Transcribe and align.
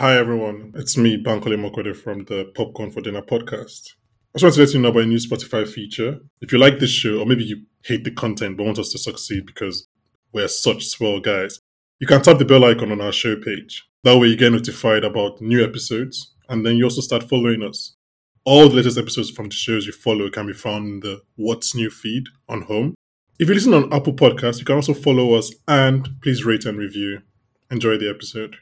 Hi 0.00 0.16
everyone, 0.16 0.74
it's 0.76 0.96
me, 0.96 1.20
Bankole 1.20 1.58
Mokwede 1.58 1.96
from 1.96 2.22
the 2.26 2.52
Popcorn 2.54 2.92
for 2.92 3.00
Dinner 3.00 3.20
podcast. 3.20 3.94
I 4.32 4.38
just 4.38 4.44
want 4.44 4.54
to 4.54 4.60
let 4.60 4.72
you 4.72 4.80
know 4.80 4.90
about 4.90 5.02
a 5.02 5.06
new 5.06 5.16
Spotify 5.16 5.66
feature. 5.66 6.20
If 6.40 6.52
you 6.52 6.58
like 6.58 6.78
this 6.78 6.90
show, 6.90 7.18
or 7.18 7.26
maybe 7.26 7.42
you 7.42 7.64
hate 7.82 8.04
the 8.04 8.12
content 8.12 8.56
but 8.56 8.64
want 8.64 8.78
us 8.78 8.92
to 8.92 8.98
succeed 8.98 9.44
because 9.44 9.88
we're 10.32 10.46
such 10.46 10.86
swell 10.86 11.18
guys, 11.18 11.58
you 11.98 12.06
can 12.06 12.22
tap 12.22 12.38
the 12.38 12.44
bell 12.44 12.64
icon 12.64 12.92
on 12.92 13.00
our 13.00 13.10
show 13.10 13.34
page. 13.34 13.88
That 14.04 14.16
way 14.16 14.28
you 14.28 14.36
get 14.36 14.52
notified 14.52 15.02
about 15.02 15.40
new 15.40 15.64
episodes, 15.64 16.32
and 16.48 16.64
then 16.64 16.76
you 16.76 16.84
also 16.84 17.00
start 17.00 17.28
following 17.28 17.64
us. 17.64 17.96
All 18.44 18.68
the 18.68 18.76
latest 18.76 18.98
episodes 18.98 19.30
from 19.30 19.48
the 19.48 19.56
shows 19.56 19.84
you 19.84 19.92
follow 19.92 20.30
can 20.30 20.46
be 20.46 20.52
found 20.52 20.86
in 20.86 21.00
the 21.00 21.22
What's 21.34 21.74
New 21.74 21.90
feed 21.90 22.26
on 22.48 22.62
home. 22.62 22.94
If 23.40 23.48
you 23.48 23.54
listen 23.54 23.74
on 23.74 23.92
Apple 23.92 24.12
Podcasts, 24.12 24.60
you 24.60 24.64
can 24.64 24.76
also 24.76 24.94
follow 24.94 25.34
us 25.34 25.52
and 25.66 26.08
please 26.22 26.44
rate 26.44 26.66
and 26.66 26.78
review. 26.78 27.22
Enjoy 27.68 27.98
the 27.98 28.08
episode. 28.08 28.58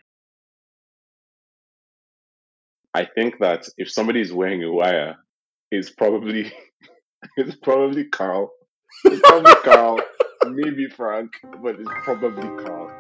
I 2.97 3.05
think 3.05 3.41
that 3.41 3.69
if 3.77 3.91
somebody 3.91 4.23
is 4.23 4.33
wearing 4.33 4.65
a 4.65 4.73
wire, 4.73 5.17
it's 5.71 5.91
probably 5.91 6.51
it's 7.37 7.55
probably 7.57 8.05
Carl. 8.05 8.51
It's 9.05 9.21
probably 9.21 9.55
Carl, 9.65 10.01
maybe 10.47 10.89
Frank, 10.89 11.31
but 11.63 11.77
it's 11.79 11.91
probably 12.05 12.65
Carl. 12.65 12.91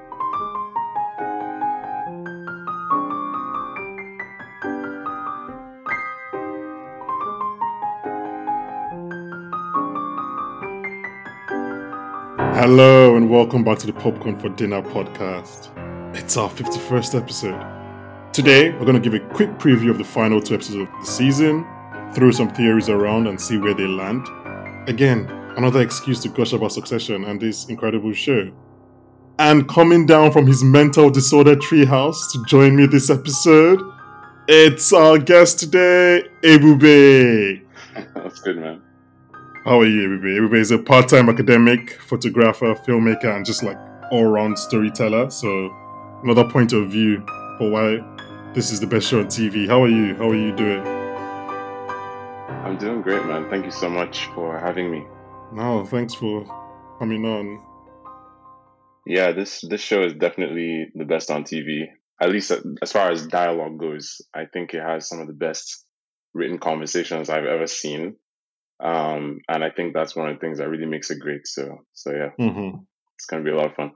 Hello 12.53 13.17
and 13.17 13.31
welcome 13.31 13.65
back 13.65 13.79
to 13.79 13.87
the 13.87 13.95
Popcorn 13.95 14.39
for 14.39 14.51
Dinner 14.51 14.83
podcast. 14.83 15.71
It's 16.15 16.37
our 16.37 16.51
51st 16.51 17.19
episode. 17.19 17.76
Today, 18.37 18.69
we're 18.69 18.85
going 18.85 19.01
to 19.03 19.11
give 19.11 19.15
a 19.15 19.27
quick 19.33 19.49
preview 19.53 19.89
of 19.89 19.97
the 19.97 20.05
final 20.05 20.43
two 20.43 20.57
episodes 20.57 20.77
of 20.77 20.89
the 21.01 21.07
season, 21.07 21.67
throw 22.13 22.31
some 22.31 22.51
theories 22.51 22.91
around 22.91 23.29
and 23.29 23.41
see 23.41 23.57
where 23.57 23.73
they 23.73 23.87
land. 23.87 24.29
Again, 24.91 25.25
another 25.57 25.81
excuse 25.81 26.21
to 26.21 26.29
gush 26.29 26.53
about 26.53 26.73
Succession 26.73 27.25
and 27.25 27.41
this 27.41 27.71
incredible 27.71 28.13
show. 28.13 28.53
And 29.39 29.67
coming 29.67 30.05
down 30.05 30.33
from 30.33 30.47
his 30.47 30.63
mental 30.63 31.09
disorder 31.09 31.57
treehouse 31.57 32.31
to 32.33 32.45
join 32.45 32.77
me 32.77 32.85
this 32.85 33.09
episode, 33.09 33.81
it's 34.49 34.93
our 34.93 35.17
guest 35.17 35.59
today, 35.59 36.23
Ebube. 36.43 37.65
That's 38.17 38.41
good, 38.41 38.59
man. 38.59 38.83
How 39.65 39.81
are 39.81 39.87
you, 39.87 40.11
Ebube? 40.11 40.41
Ebube 40.41 40.59
is 40.59 40.73
a 40.73 40.79
part-time 40.79 41.31
academic, 41.31 41.93
photographer, 42.03 42.75
filmmaker, 42.75 43.35
and 43.35 43.47
just 43.47 43.63
like 43.63 43.79
all-round 44.11 44.59
storyteller. 44.59 45.31
So 45.31 45.75
another 46.23 46.45
point 46.45 46.75
of 46.75 46.91
view 46.91 47.25
for 47.57 47.71
why 47.71 48.16
this 48.57 48.73
is 48.73 48.81
the 48.81 48.87
best 48.87 49.07
show 49.09 49.21
on 49.21 49.27
TV. 49.27 49.69
How 49.69 49.83
are 49.85 49.89
you? 49.89 50.15
How 50.17 50.31
are 50.31 50.35
you 50.35 50.51
doing? 50.57 50.81
I'm 52.65 52.77
doing 52.79 53.03
great, 53.03 53.25
man. 53.27 53.49
Thank 53.49 53.65
you 53.65 53.71
so 53.71 53.89
much 53.89 54.27
for 54.35 54.59
having 54.59 54.91
me. 54.91 55.05
No, 55.53 55.85
thanks 55.85 56.15
for 56.15 56.45
coming 56.99 57.25
on. 57.25 57.63
Yeah, 59.07 59.31
this 59.33 59.61
this 59.69 59.81
show 59.81 60.03
is 60.03 60.15
definitely 60.15 60.87
the 60.95 61.05
best 61.05 61.31
on 61.31 61.45
TV. 61.45 61.85
At 62.21 62.31
least 62.31 62.51
as 62.83 62.91
far 62.93 63.11
as 63.13 63.27
dialogue 63.27 63.79
goes, 63.79 64.21
I 64.35 64.47
think 64.53 64.75
it 64.75 64.83
has 64.83 65.09
some 65.09 65.21
of 65.21 65.27
the 65.29 65.35
best 65.35 65.85
written 66.35 66.59
conversations 66.59 67.29
I've 67.31 67.45
ever 67.45 67.67
seen. 67.67 68.17
Um, 68.83 69.39
and 69.49 69.63
I 69.65 69.71
think 69.71 69.95
that's 69.95 70.17
one 70.17 70.29
of 70.29 70.35
the 70.37 70.41
things 70.41 70.59
that 70.59 70.69
really 70.69 70.87
makes 70.87 71.11
it 71.11 71.21
great. 71.21 71.47
So, 71.47 71.79
so 71.93 72.11
yeah, 72.11 72.31
Mm-hmm. 72.41 72.79
it's 73.17 73.27
gonna 73.27 73.45
be 73.45 73.51
a 73.51 73.57
lot 73.57 73.67
of 73.67 73.75
fun. 73.77 73.93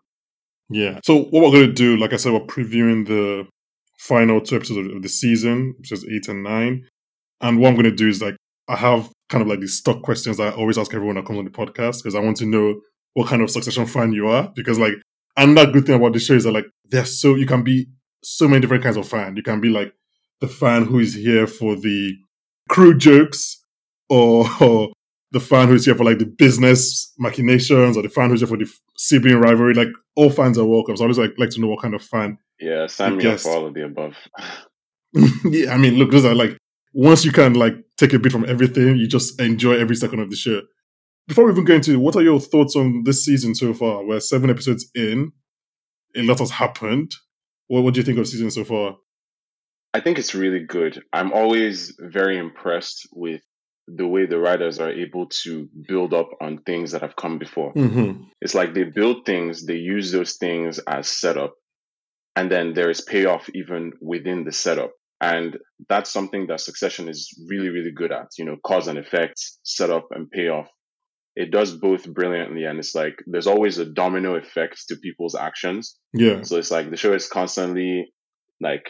Yeah. 0.68 1.00
So 1.04 1.16
what 1.24 1.42
we're 1.42 1.60
gonna 1.60 1.72
do, 1.72 1.96
like 1.96 2.12
I 2.12 2.16
said, 2.16 2.32
we're 2.32 2.40
previewing 2.40 3.06
the 3.06 3.46
final 4.00 4.40
two 4.40 4.56
episodes 4.56 4.92
of 4.94 5.02
the 5.02 5.08
season, 5.08 5.74
which 5.78 5.92
is 5.92 6.06
eight 6.10 6.26
and 6.28 6.42
nine. 6.42 6.86
And 7.42 7.58
what 7.58 7.68
I'm 7.68 7.76
gonna 7.76 7.90
do 7.90 8.08
is 8.08 8.22
like 8.22 8.34
I 8.66 8.76
have 8.76 9.10
kind 9.28 9.42
of 9.42 9.48
like 9.48 9.60
these 9.60 9.76
stock 9.76 10.02
questions 10.02 10.40
I 10.40 10.50
always 10.50 10.78
ask 10.78 10.94
everyone 10.94 11.16
that 11.16 11.26
comes 11.26 11.38
on 11.38 11.44
the 11.44 11.50
podcast 11.50 11.98
because 11.98 12.14
I 12.14 12.20
want 12.20 12.38
to 12.38 12.46
know 12.46 12.80
what 13.14 13.28
kind 13.28 13.42
of 13.42 13.50
Succession 13.50 13.86
fan 13.86 14.12
you 14.12 14.28
are. 14.28 14.50
Because 14.56 14.78
like 14.78 14.94
another 15.36 15.70
good 15.70 15.86
thing 15.86 15.96
about 15.96 16.14
the 16.14 16.18
show 16.18 16.34
is 16.34 16.44
that 16.44 16.52
like 16.52 16.66
there's 16.88 17.20
so 17.20 17.34
you 17.34 17.46
can 17.46 17.62
be 17.62 17.88
so 18.24 18.48
many 18.48 18.60
different 18.60 18.82
kinds 18.82 18.96
of 18.96 19.06
fan. 19.06 19.36
You 19.36 19.42
can 19.42 19.60
be 19.60 19.68
like 19.68 19.92
the 20.40 20.48
fan 20.48 20.86
who 20.86 20.98
is 20.98 21.14
here 21.14 21.46
for 21.46 21.76
the 21.76 22.14
crew 22.70 22.96
jokes, 22.96 23.62
or, 24.08 24.46
or 24.60 24.88
the 25.32 25.40
fan 25.40 25.68
who's 25.68 25.84
here 25.84 25.94
for 25.94 26.04
like 26.04 26.18
the 26.18 26.26
business 26.26 27.12
machinations, 27.18 27.96
or 27.96 28.02
the 28.02 28.08
fan 28.08 28.30
who's 28.30 28.40
here 28.40 28.48
for 28.48 28.56
the 28.56 28.70
sibling 28.96 29.36
rivalry. 29.36 29.74
Like 29.74 29.88
all 30.16 30.30
fans 30.30 30.58
are 30.58 30.66
welcome. 30.66 30.96
So 30.96 31.04
I 31.04 31.06
always 31.06 31.18
like 31.18 31.34
like 31.38 31.50
to 31.50 31.60
know 31.60 31.68
what 31.68 31.82
kind 31.82 31.94
of 31.94 32.02
fan. 32.02 32.38
Yeah, 32.58 32.86
sign 32.86 33.16
me 33.16 33.26
up 33.26 33.40
for 33.40 33.52
all 33.52 33.66
of 33.66 33.74
the 33.74 33.84
above. 33.84 34.14
yeah, 35.44 35.72
I 35.72 35.78
mean, 35.78 35.94
look, 35.94 36.10
those 36.10 36.24
are 36.24 36.34
like 36.34 36.56
once 36.92 37.24
you 37.24 37.32
can 37.32 37.54
like 37.54 37.74
take 37.96 38.12
a 38.12 38.18
bit 38.18 38.32
from 38.32 38.48
everything, 38.48 38.96
you 38.96 39.06
just 39.06 39.40
enjoy 39.40 39.74
every 39.74 39.96
second 39.96 40.20
of 40.20 40.30
the 40.30 40.36
show. 40.36 40.62
Before 41.28 41.44
we 41.44 41.52
even 41.52 41.64
go 41.64 41.74
into 41.74 41.98
what 42.00 42.16
are 42.16 42.22
your 42.22 42.40
thoughts 42.40 42.74
on 42.74 43.04
this 43.04 43.24
season 43.24 43.54
so 43.54 43.72
far? 43.72 44.04
We're 44.04 44.20
seven 44.20 44.50
episodes 44.50 44.90
in. 44.94 45.32
A 46.16 46.22
lot 46.22 46.40
has 46.40 46.50
happened. 46.50 47.14
What, 47.68 47.84
what 47.84 47.94
do 47.94 48.00
you 48.00 48.04
think 48.04 48.18
of 48.18 48.26
season 48.26 48.50
so 48.50 48.64
far? 48.64 48.96
I 49.94 50.00
think 50.00 50.18
it's 50.18 50.34
really 50.34 50.64
good. 50.64 51.02
I'm 51.12 51.32
always 51.32 51.96
very 52.00 52.38
impressed 52.38 53.08
with 53.12 53.42
the 53.96 54.06
way 54.06 54.26
the 54.26 54.38
writers 54.38 54.78
are 54.78 54.90
able 54.90 55.26
to 55.26 55.68
build 55.88 56.14
up 56.14 56.30
on 56.40 56.58
things 56.58 56.92
that 56.92 57.02
have 57.02 57.16
come 57.16 57.38
before. 57.38 57.72
Mm-hmm. 57.74 58.24
It's 58.40 58.54
like 58.54 58.74
they 58.74 58.84
build 58.84 59.26
things, 59.26 59.64
they 59.66 59.76
use 59.76 60.12
those 60.12 60.34
things 60.36 60.78
as 60.86 61.08
setup, 61.08 61.54
and 62.36 62.50
then 62.50 62.74
there 62.74 62.90
is 62.90 63.00
payoff 63.00 63.48
even 63.54 63.92
within 64.00 64.44
the 64.44 64.52
setup. 64.52 64.92
And 65.20 65.58
that's 65.88 66.10
something 66.10 66.46
that 66.46 66.60
Succession 66.60 67.08
is 67.08 67.30
really, 67.48 67.68
really 67.68 67.92
good 67.92 68.12
at, 68.12 68.28
you 68.38 68.44
know, 68.44 68.56
cause 68.64 68.88
and 68.88 68.98
effect, 68.98 69.34
setup 69.62 70.08
and 70.12 70.30
payoff. 70.30 70.68
It 71.36 71.50
does 71.50 71.74
both 71.74 72.12
brilliantly, 72.12 72.64
and 72.64 72.78
it's 72.78 72.94
like 72.94 73.22
there's 73.26 73.46
always 73.46 73.78
a 73.78 73.84
domino 73.84 74.34
effect 74.36 74.84
to 74.88 74.96
people's 74.96 75.34
actions. 75.34 75.96
Yeah. 76.12 76.42
So 76.42 76.56
it's 76.56 76.70
like 76.70 76.90
the 76.90 76.96
show 76.96 77.14
is 77.14 77.28
constantly 77.28 78.12
like 78.60 78.84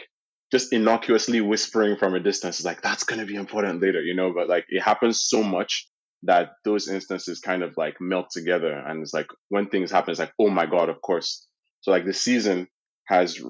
just 0.51 0.73
innocuously 0.73 1.41
whispering 1.41 1.95
from 1.97 2.13
a 2.13 2.19
distance, 2.19 2.59
it's 2.59 2.65
like 2.65 2.81
that's 2.81 3.03
gonna 3.03 3.25
be 3.25 3.35
important 3.35 3.81
later, 3.81 4.01
you 4.01 4.15
know, 4.15 4.33
but 4.33 4.49
like 4.49 4.65
it 4.69 4.81
happens 4.81 5.21
so 5.21 5.41
much 5.43 5.87
that 6.23 6.51
those 6.65 6.87
instances 6.87 7.39
kind 7.39 7.63
of 7.63 7.75
like 7.77 7.95
melt 7.99 8.27
together 8.31 8.71
and 8.71 9.01
it's 9.01 9.13
like 9.13 9.27
when 9.49 9.67
things 9.69 9.91
happen, 9.91 10.11
it's 10.11 10.19
like, 10.19 10.33
oh 10.39 10.49
my 10.49 10.65
god, 10.65 10.89
of 10.89 11.01
course. 11.01 11.47
So 11.81 11.91
like 11.91 12.05
the 12.05 12.13
season 12.13 12.67
has 13.05 13.41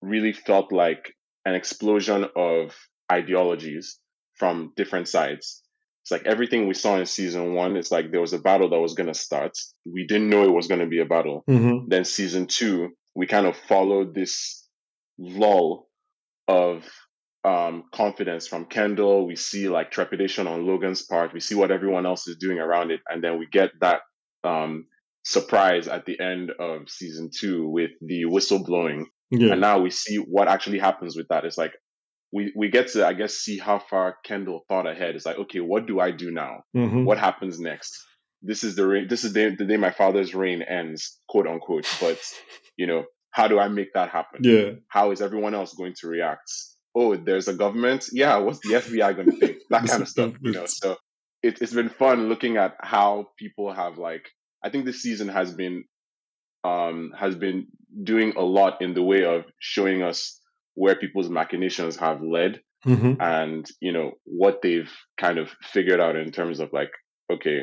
really 0.00 0.32
felt 0.32 0.72
like 0.72 1.14
an 1.44 1.54
explosion 1.54 2.26
of 2.34 2.74
ideologies 3.10 3.98
from 4.34 4.72
different 4.76 5.08
sides. 5.08 5.62
It's 6.02 6.10
like 6.10 6.26
everything 6.26 6.66
we 6.66 6.74
saw 6.74 6.96
in 6.98 7.06
season 7.06 7.54
one, 7.54 7.76
it's 7.76 7.92
like 7.92 8.10
there 8.10 8.20
was 8.20 8.32
a 8.32 8.38
battle 8.38 8.70
that 8.70 8.80
was 8.80 8.94
gonna 8.94 9.14
start. 9.14 9.52
We 9.84 10.06
didn't 10.06 10.30
know 10.30 10.44
it 10.44 10.50
was 10.52 10.66
gonna 10.66 10.86
be 10.88 11.00
a 11.00 11.04
battle 11.04 11.44
Mm-hmm. 11.48 11.88
then 11.88 12.04
season 12.04 12.46
two, 12.46 12.90
we 13.14 13.26
kind 13.26 13.46
of 13.46 13.56
followed 13.56 14.14
this 14.14 14.66
lull 15.18 15.88
of 16.52 16.84
um, 17.44 17.84
confidence 17.92 18.46
from 18.46 18.66
Kendall. 18.66 19.26
We 19.26 19.36
see 19.36 19.68
like 19.68 19.90
trepidation 19.90 20.46
on 20.46 20.66
Logan's 20.66 21.02
part. 21.02 21.32
We 21.32 21.40
see 21.40 21.54
what 21.54 21.70
everyone 21.70 22.06
else 22.06 22.28
is 22.28 22.36
doing 22.36 22.58
around 22.58 22.90
it, 22.90 23.00
and 23.08 23.24
then 23.24 23.38
we 23.38 23.46
get 23.50 23.70
that 23.80 24.00
um, 24.44 24.86
surprise 25.24 25.88
at 25.88 26.04
the 26.04 26.20
end 26.20 26.52
of 26.58 26.88
season 26.88 27.30
two 27.36 27.68
with 27.68 27.90
the 28.00 28.26
whistle 28.26 28.62
blowing. 28.62 29.06
Yeah. 29.30 29.52
And 29.52 29.60
now 29.60 29.80
we 29.80 29.90
see 29.90 30.16
what 30.16 30.48
actually 30.48 30.78
happens 30.78 31.16
with 31.16 31.28
that. 31.28 31.44
It's 31.44 31.58
like 31.58 31.72
we 32.32 32.52
we 32.54 32.70
get 32.70 32.88
to 32.88 33.06
I 33.06 33.14
guess 33.14 33.34
see 33.34 33.58
how 33.58 33.78
far 33.78 34.16
Kendall 34.24 34.64
thought 34.68 34.86
ahead. 34.86 35.16
It's 35.16 35.26
like 35.26 35.38
okay, 35.38 35.60
what 35.60 35.86
do 35.86 36.00
I 36.00 36.10
do 36.10 36.30
now? 36.30 36.64
Mm-hmm. 36.76 37.04
what 37.04 37.18
happens 37.18 37.58
next 37.58 37.98
this 38.42 38.64
is 38.64 38.74
the 38.74 39.06
this 39.08 39.24
is 39.24 39.32
the, 39.32 39.54
the 39.56 39.64
day 39.64 39.76
my 39.76 39.90
father's 39.90 40.34
reign 40.34 40.62
ends 40.62 41.18
quote 41.28 41.46
unquote 41.46 41.86
but 42.00 42.18
you 42.76 42.86
know 42.86 43.04
how 43.32 43.48
do 43.48 43.58
i 43.58 43.66
make 43.68 43.92
that 43.94 44.08
happen? 44.10 44.40
Yeah. 44.44 44.70
how 44.88 45.10
is 45.10 45.20
everyone 45.20 45.54
else 45.54 45.74
going 45.74 45.94
to 46.00 46.06
react? 46.08 46.50
Oh 46.94 47.16
there's 47.16 47.48
a 47.48 47.54
government? 47.54 48.06
Yeah 48.12 48.36
what's 48.36 48.60
the 48.60 48.74
fbi 48.74 49.14
going 49.16 49.30
to 49.32 49.36
think? 49.38 49.58
That 49.70 49.86
kind 49.86 50.02
of 50.02 50.08
stuff 50.08 50.32
you 50.40 50.52
know 50.52 50.66
so 50.66 50.96
it, 51.42 51.60
it's 51.60 51.74
been 51.74 51.88
fun 51.90 52.28
looking 52.28 52.56
at 52.56 52.76
how 52.80 53.28
people 53.38 53.72
have 53.72 53.98
like 53.98 54.28
i 54.64 54.68
think 54.70 54.84
this 54.84 55.02
season 55.02 55.28
has 55.28 55.52
been 55.52 55.84
um 56.64 57.12
has 57.18 57.34
been 57.34 57.66
doing 58.04 58.34
a 58.36 58.42
lot 58.42 58.80
in 58.80 58.94
the 58.94 59.02
way 59.02 59.24
of 59.24 59.44
showing 59.58 60.02
us 60.02 60.38
where 60.74 60.94
people's 60.94 61.28
machinations 61.28 61.96
have 61.96 62.22
led 62.22 62.60
Mm-hmm. 62.84 63.20
and 63.22 63.64
you 63.80 63.92
know 63.92 64.10
what 64.24 64.60
they've 64.60 64.90
kind 65.16 65.38
of 65.38 65.50
figured 65.62 66.00
out 66.00 66.16
in 66.16 66.32
terms 66.32 66.58
of 66.58 66.72
like 66.72 66.90
okay 67.32 67.60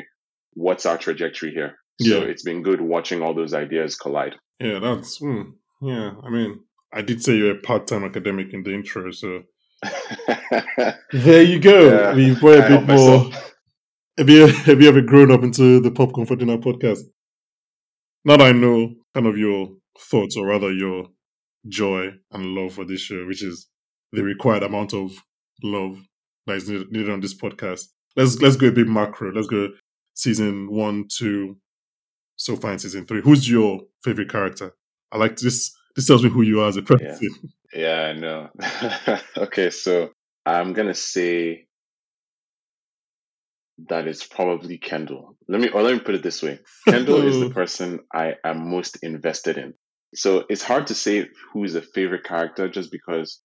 what's 0.53 0.85
our 0.85 0.97
trajectory 0.97 1.51
here? 1.51 1.75
Yeah. 1.99 2.19
so 2.19 2.21
it's 2.21 2.43
been 2.43 2.63
good 2.63 2.79
watching 2.79 3.21
all 3.21 3.33
those 3.33 3.53
ideas 3.53 3.97
collide 3.97 4.35
Yeah, 4.59 4.79
that's 4.79 5.19
mm, 5.19 5.53
yeah. 5.81 6.11
I 6.23 6.29
mean, 6.29 6.59
I 6.93 7.01
did 7.01 7.23
say 7.23 7.35
you're 7.35 7.57
a 7.57 7.61
part-time 7.61 8.03
academic 8.03 8.53
in 8.53 8.63
the 8.63 8.73
intro, 8.73 9.11
so 9.11 9.43
there 11.13 11.43
you 11.43 11.59
go. 11.59 11.89
Yeah, 11.89 12.15
We've 12.15 12.39
got 12.39 12.59
I 12.59 12.65
a 12.65 12.79
bit 12.79 12.87
more. 12.87 13.31
Have 14.17 14.29
you 14.29 14.47
have 14.47 14.81
you 14.81 14.89
ever 14.89 15.01
grown 15.01 15.31
up 15.31 15.43
into 15.43 15.79
the 15.79 15.91
Popcorn 15.91 16.27
for 16.27 16.35
Dinner 16.35 16.57
podcast? 16.57 16.99
Now 18.25 18.37
that 18.37 18.47
I 18.47 18.51
know 18.51 18.95
kind 19.13 19.27
of 19.27 19.37
your 19.37 19.69
thoughts, 19.97 20.35
or 20.35 20.47
rather 20.47 20.73
your 20.73 21.07
joy 21.67 22.09
and 22.31 22.55
love 22.55 22.73
for 22.73 22.85
this 22.85 23.01
show, 23.01 23.25
which 23.25 23.43
is 23.43 23.67
the 24.11 24.23
required 24.23 24.63
amount 24.63 24.93
of 24.93 25.11
love 25.63 25.97
that 26.47 26.57
is 26.57 26.69
needed 26.69 27.09
on 27.09 27.21
this 27.21 27.39
podcast. 27.39 27.85
Let's 28.15 28.41
let's 28.41 28.57
go 28.57 28.67
a 28.67 28.71
bit 28.71 28.87
macro. 28.87 29.31
Let's 29.31 29.47
go 29.47 29.69
season 30.15 30.69
one, 30.69 31.05
two, 31.09 31.57
so 32.39 32.55
far 32.55 32.71
in 32.71 32.79
season 32.79 33.05
three. 33.05 33.21
Who's 33.21 33.49
your 33.49 33.81
favorite 34.03 34.31
character? 34.31 34.73
I 35.11 35.17
like 35.17 35.35
this. 35.35 35.75
This 35.95 36.07
tells 36.07 36.23
me 36.23 36.29
who 36.29 36.41
you 36.41 36.61
are 36.61 36.69
as 36.69 36.77
a 36.77 36.81
person. 36.81 37.19
Yeah, 37.21 37.29
yeah 37.73 38.01
I 38.07 38.13
know. 38.13 38.49
okay, 39.43 39.69
so 39.69 40.09
I'm 40.45 40.73
gonna 40.73 40.95
say 40.95 41.67
that 43.89 44.07
it's 44.07 44.25
probably 44.25 44.77
Kendall. 44.77 45.37
Let 45.47 45.61
me 45.61 45.69
or 45.69 45.83
let 45.83 45.93
me 45.93 45.99
put 45.99 46.15
it 46.15 46.23
this 46.23 46.41
way. 46.41 46.59
Kendall 46.87 47.27
is 47.27 47.39
the 47.39 47.49
person 47.53 47.99
I 48.13 48.35
am 48.43 48.69
most 48.71 49.03
invested 49.03 49.57
in. 49.57 49.73
So 50.15 50.45
it's 50.49 50.63
hard 50.63 50.87
to 50.87 50.95
say 50.95 51.27
who 51.53 51.65
is 51.65 51.75
a 51.75 51.81
favorite 51.81 52.23
character 52.23 52.69
just 52.69 52.91
because 52.91 53.41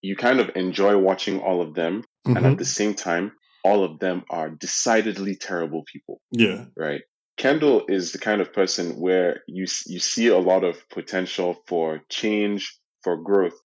you 0.00 0.16
kind 0.16 0.40
of 0.40 0.50
enjoy 0.56 0.96
watching 0.96 1.40
all 1.40 1.60
of 1.60 1.74
them 1.74 2.02
mm-hmm. 2.26 2.36
and 2.36 2.38
at 2.38 2.50
mm-hmm. 2.52 2.58
the 2.58 2.64
same 2.64 2.94
time 2.94 3.32
all 3.64 3.84
of 3.84 3.98
them 3.98 4.24
are 4.30 4.48
decidedly 4.48 5.36
terrible 5.36 5.84
people. 5.92 6.20
Yeah. 6.32 6.64
Right. 6.76 7.02
Kendall 7.38 7.84
is 7.88 8.10
the 8.10 8.18
kind 8.18 8.40
of 8.40 8.52
person 8.52 9.00
where 9.00 9.44
you 9.46 9.66
you 9.86 10.00
see 10.00 10.26
a 10.26 10.38
lot 10.38 10.64
of 10.64 10.88
potential 10.90 11.62
for 11.66 12.02
change, 12.10 12.76
for 13.02 13.16
growth, 13.16 13.58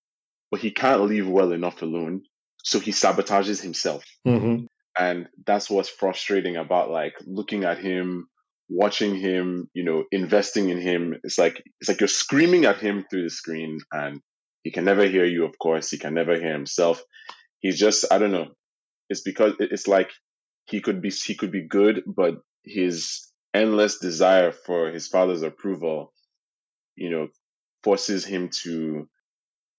but 0.51 0.61
he 0.61 0.69
can't 0.69 1.01
leave 1.01 1.27
well 1.27 1.51
enough 1.51 1.81
alone, 1.81 2.21
so 2.63 2.79
he 2.79 2.91
sabotages 2.91 3.61
himself. 3.61 4.05
Mm-hmm. 4.27 4.65
And 4.97 5.27
that's 5.45 5.71
what's 5.71 5.89
frustrating 5.89 6.55
about 6.55 6.91
like 6.91 7.15
looking 7.25 7.63
at 7.63 7.79
him, 7.79 8.27
watching 8.69 9.15
him, 9.15 9.67
you 9.73 9.83
know, 9.83 10.03
investing 10.11 10.69
in 10.69 10.79
him. 10.79 11.15
It's 11.23 11.39
like 11.39 11.63
it's 11.81 11.89
like 11.89 11.99
you're 11.99 12.07
screaming 12.07 12.65
at 12.65 12.77
him 12.77 13.05
through 13.09 13.23
the 13.23 13.31
screen, 13.31 13.79
and 13.91 14.21
he 14.61 14.69
can 14.69 14.85
never 14.85 15.07
hear 15.07 15.25
you. 15.25 15.45
Of 15.45 15.57
course, 15.57 15.89
he 15.89 15.97
can 15.97 16.13
never 16.13 16.39
hear 16.39 16.53
himself. 16.53 17.01
He's 17.59 17.79
just 17.79 18.05
I 18.11 18.19
don't 18.19 18.31
know. 18.31 18.51
It's 19.09 19.21
because 19.21 19.53
it's 19.59 19.87
like 19.87 20.11
he 20.65 20.79
could 20.79 21.01
be 21.01 21.09
he 21.09 21.33
could 21.33 21.51
be 21.51 21.67
good, 21.67 22.03
but 22.05 22.35
his 22.63 23.32
endless 23.53 24.00
desire 24.00 24.51
for 24.51 24.89
his 24.89 25.07
father's 25.07 25.44
approval, 25.44 26.13
you 26.95 27.09
know, 27.09 27.27
forces 27.83 28.25
him 28.25 28.50
to, 28.63 29.07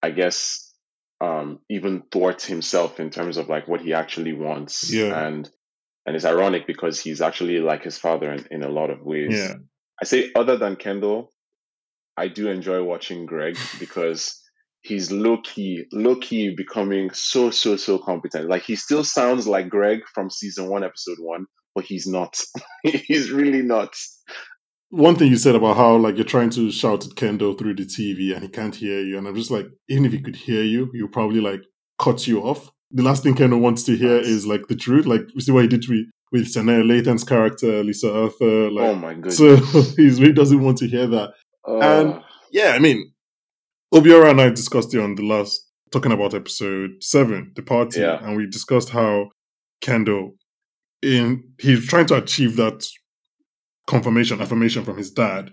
I 0.03 0.11
guess, 0.11 0.73
um, 1.21 1.61
even 1.71 2.03
thwart 2.11 2.43
himself 2.43 3.00
in 3.00 3.11
terms 3.11 3.37
of 3.37 3.49
like 3.49 3.67
what 3.67 3.81
he 3.81 3.94
actually 3.94 4.32
wants. 4.32 4.93
Yeah. 4.93 5.26
And 5.26 5.49
and 6.06 6.17
it's 6.17 6.25
ironic 6.26 6.67
because 6.67 7.00
he's 7.00 7.23
actually 7.23 7.61
like 7.61 7.82
his 7.82 7.97
father 7.97 8.32
in, 8.32 8.47
in 8.50 8.62
a 8.62 8.69
lot 8.69 8.91
of 8.91 9.00
ways. 9.03 9.37
Yeah. 9.37 9.55
I 10.00 10.05
say 10.05 10.32
other 10.35 10.56
than 10.56 10.76
Kendall, 10.76 11.32
I 12.17 12.29
do 12.29 12.49
enjoy 12.49 12.82
watching 12.82 13.26
Greg 13.26 13.56
because 13.79 14.41
he's 14.82 15.11
low 15.11 15.38
key, 15.38 15.85
low 15.93 16.17
key 16.17 16.55
becoming 16.55 17.11
so, 17.12 17.50
so, 17.50 17.76
so 17.76 17.99
competent. 17.99 18.49
Like 18.49 18.62
he 18.62 18.76
still 18.76 19.03
sounds 19.03 19.47
like 19.47 19.71
Greg 19.71 20.00
from 20.15 20.31
season 20.31 20.69
one, 20.69 20.85
episode 20.85 21.19
one, 21.19 21.47
but 21.75 21.85
he's 21.85 22.06
not. 22.06 22.38
he's 22.82 23.31
really 23.31 23.62
not. 23.62 23.94
One 24.91 25.17
thing 25.17 25.29
you 25.29 25.37
said 25.37 25.56
about 25.56 25.76
how 25.76 25.97
like 25.97 26.17
you're 26.17 26.25
trying 26.25 26.50
to 26.50 26.71
shout 26.71 27.05
at 27.05 27.17
Kendall 27.17 27.55
through 27.55 27.75
the 27.75 27.85
TV 27.85 28.32
and 28.32 28.43
he 28.43 28.49
can't 28.49 28.75
hear 28.75 29.00
you, 29.00 29.19
and 29.19 29.26
I'm 29.26 29.35
just 29.35 29.50
like, 29.50 29.67
even 29.88 30.05
if 30.05 30.12
he 30.12 30.21
could 30.21 30.37
hear 30.37 30.62
you, 30.62 30.91
he'll 30.93 31.09
probably 31.09 31.41
like 31.41 31.62
cut 31.99 32.26
you 32.26 32.43
off. 32.43 32.71
The 32.91 33.03
last 33.03 33.25
thing 33.25 33.35
Kendall 33.35 33.61
wants 33.61 33.82
to 33.85 33.97
hear 33.97 34.19
is 34.19 34.47
like 34.47 34.69
the 34.69 34.76
truth. 34.76 35.06
Like 35.06 35.23
we 35.35 35.41
see 35.41 35.53
what 35.53 35.62
he 35.62 35.69
did 35.69 35.88
with 35.88 36.06
with 36.31 36.53
Sanaa 36.53 36.85
Lathan's 36.85 37.25
character, 37.25 37.82
Lisa 37.82 38.12
Arthur. 38.12 38.71
Like, 38.71 38.91
oh 38.91 38.94
my 38.94 39.15
goodness! 39.15 39.38
So 39.38 39.56
he 39.97 40.11
really 40.11 40.32
doesn't 40.32 40.62
want 40.62 40.79
to 40.79 40.88
hear 40.88 41.06
that. 41.09 41.31
Uh, 41.67 41.79
and 41.81 42.23
yeah, 42.53 42.73
I 42.76 42.79
mean, 42.79 43.12
Obiora 43.93 44.31
and 44.31 44.41
I 44.41 44.50
discussed 44.50 44.94
it 44.94 45.00
on 45.00 45.15
the 45.15 45.25
last 45.25 45.69
talking 45.91 46.12
about 46.12 46.35
episode 46.35 46.91
seven, 47.00 47.53
the 47.56 47.62
party, 47.62 48.00
yeah. 48.00 48.19
and 48.23 48.37
we 48.37 48.47
discussed 48.47 48.91
how 48.91 49.31
Kendall 49.81 50.35
in 51.05 51.45
he's 51.61 51.87
trying 51.87 52.06
to 52.06 52.17
achieve 52.17 52.56
that 52.56 52.85
confirmation, 53.87 54.41
affirmation 54.41 54.85
from 54.85 54.97
his 54.97 55.11
dad. 55.11 55.53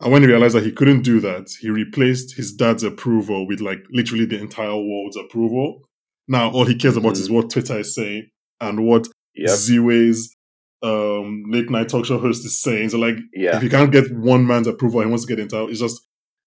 And 0.00 0.12
when 0.12 0.22
he 0.22 0.28
realized 0.28 0.54
that 0.54 0.64
he 0.64 0.72
couldn't 0.72 1.02
do 1.02 1.20
that, 1.20 1.48
he 1.60 1.70
replaced 1.70 2.34
his 2.36 2.52
dad's 2.52 2.82
approval 2.82 3.46
with 3.46 3.60
like 3.60 3.78
literally 3.90 4.24
the 4.24 4.40
entire 4.40 4.74
world's 4.74 5.16
approval. 5.16 5.82
Now 6.28 6.50
all 6.50 6.64
he 6.64 6.76
cares 6.76 6.96
about 6.96 7.14
mm. 7.14 7.20
is 7.20 7.30
what 7.30 7.50
Twitter 7.50 7.78
is 7.78 7.94
saying 7.94 8.28
and 8.60 8.86
what 8.86 9.06
yep. 9.34 9.50
Ziwe's 9.50 10.34
um, 10.82 11.44
late 11.48 11.70
night 11.70 11.88
talk 11.88 12.04
show 12.04 12.18
host 12.18 12.44
is 12.44 12.60
saying. 12.60 12.90
So 12.90 12.98
like, 12.98 13.16
yeah. 13.32 13.56
if 13.56 13.62
you 13.62 13.70
can't 13.70 13.92
get 13.92 14.12
one 14.12 14.46
man's 14.46 14.66
approval, 14.66 15.00
he 15.00 15.06
wants 15.06 15.24
to 15.24 15.28
get 15.28 15.40
into 15.40 15.68
it's 15.68 15.80
just 15.80 16.00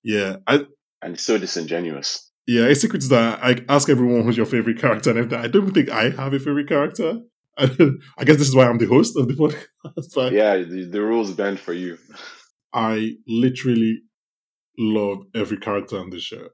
yeah. 0.04 0.38
I 0.48 0.66
and 1.02 1.20
so 1.20 1.38
disingenuous. 1.38 2.32
Yeah, 2.48 2.66
a 2.66 2.76
secret 2.76 3.02
is 3.02 3.10
that 3.10 3.40
I 3.42 3.58
ask 3.70 3.90
everyone 3.90 4.24
who's 4.24 4.38
your 4.38 4.46
favorite 4.46 4.80
character, 4.80 5.18
and 5.18 5.34
I 5.34 5.48
don't 5.48 5.72
think 5.72 5.90
I 5.90 6.12
have 6.12 6.34
a 6.34 6.40
favorite 6.40 6.68
character. 6.68 7.20
I 8.18 8.24
guess 8.26 8.38
this 8.38 8.48
is 8.50 8.56
why 8.56 8.68
I'm 8.68 8.78
the 8.78 8.86
host 8.88 9.16
of 9.18 9.28
the 9.28 9.34
podcast. 9.86 10.32
yeah, 10.32 10.58
the, 10.58 10.88
the 10.92 11.02
rules 11.02 11.32
bend 11.32 11.60
for 11.60 11.74
you. 11.74 11.98
I 12.74 13.14
literally 13.28 14.02
love 14.78 15.20
every 15.34 15.58
character 15.58 15.98
on 16.00 16.10
this 16.10 16.24
show, 16.24 16.50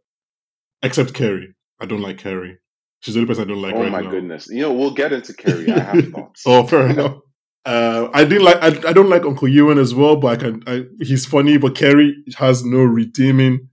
except 0.83 1.13
Kerry. 1.13 1.55
I 1.79 1.85
don't 1.85 2.01
like 2.01 2.19
Kerry. 2.19 2.57
She's 2.99 3.15
the 3.15 3.21
only 3.21 3.27
person 3.33 3.45
I 3.45 3.47
don't 3.47 3.61
like. 3.61 3.73
Oh 3.73 3.81
right 3.81 3.91
my 3.91 4.01
now. 4.01 4.11
goodness! 4.11 4.47
You 4.47 4.61
know, 4.61 4.73
we'll 4.73 4.93
get 4.93 5.11
into 5.11 5.33
Kerry. 5.33 5.71
I 5.71 5.79
have 5.79 6.07
thoughts. 6.11 6.43
oh, 6.45 6.67
fair 6.67 6.87
enough. 6.87 7.17
Uh, 7.65 8.09
I 8.13 8.23
didn't 8.23 8.43
like. 8.43 8.57
I, 8.57 8.89
I 8.89 8.93
don't 8.93 9.09
like 9.09 9.23
Uncle 9.23 9.47
Ewan 9.47 9.79
as 9.79 9.95
well, 9.95 10.15
but 10.17 10.27
I 10.27 10.35
can. 10.35 10.63
I, 10.67 10.83
he's 10.99 11.25
funny, 11.25 11.57
but 11.57 11.75
Kerry 11.75 12.15
has 12.37 12.63
no 12.63 12.79
redeeming 12.83 13.69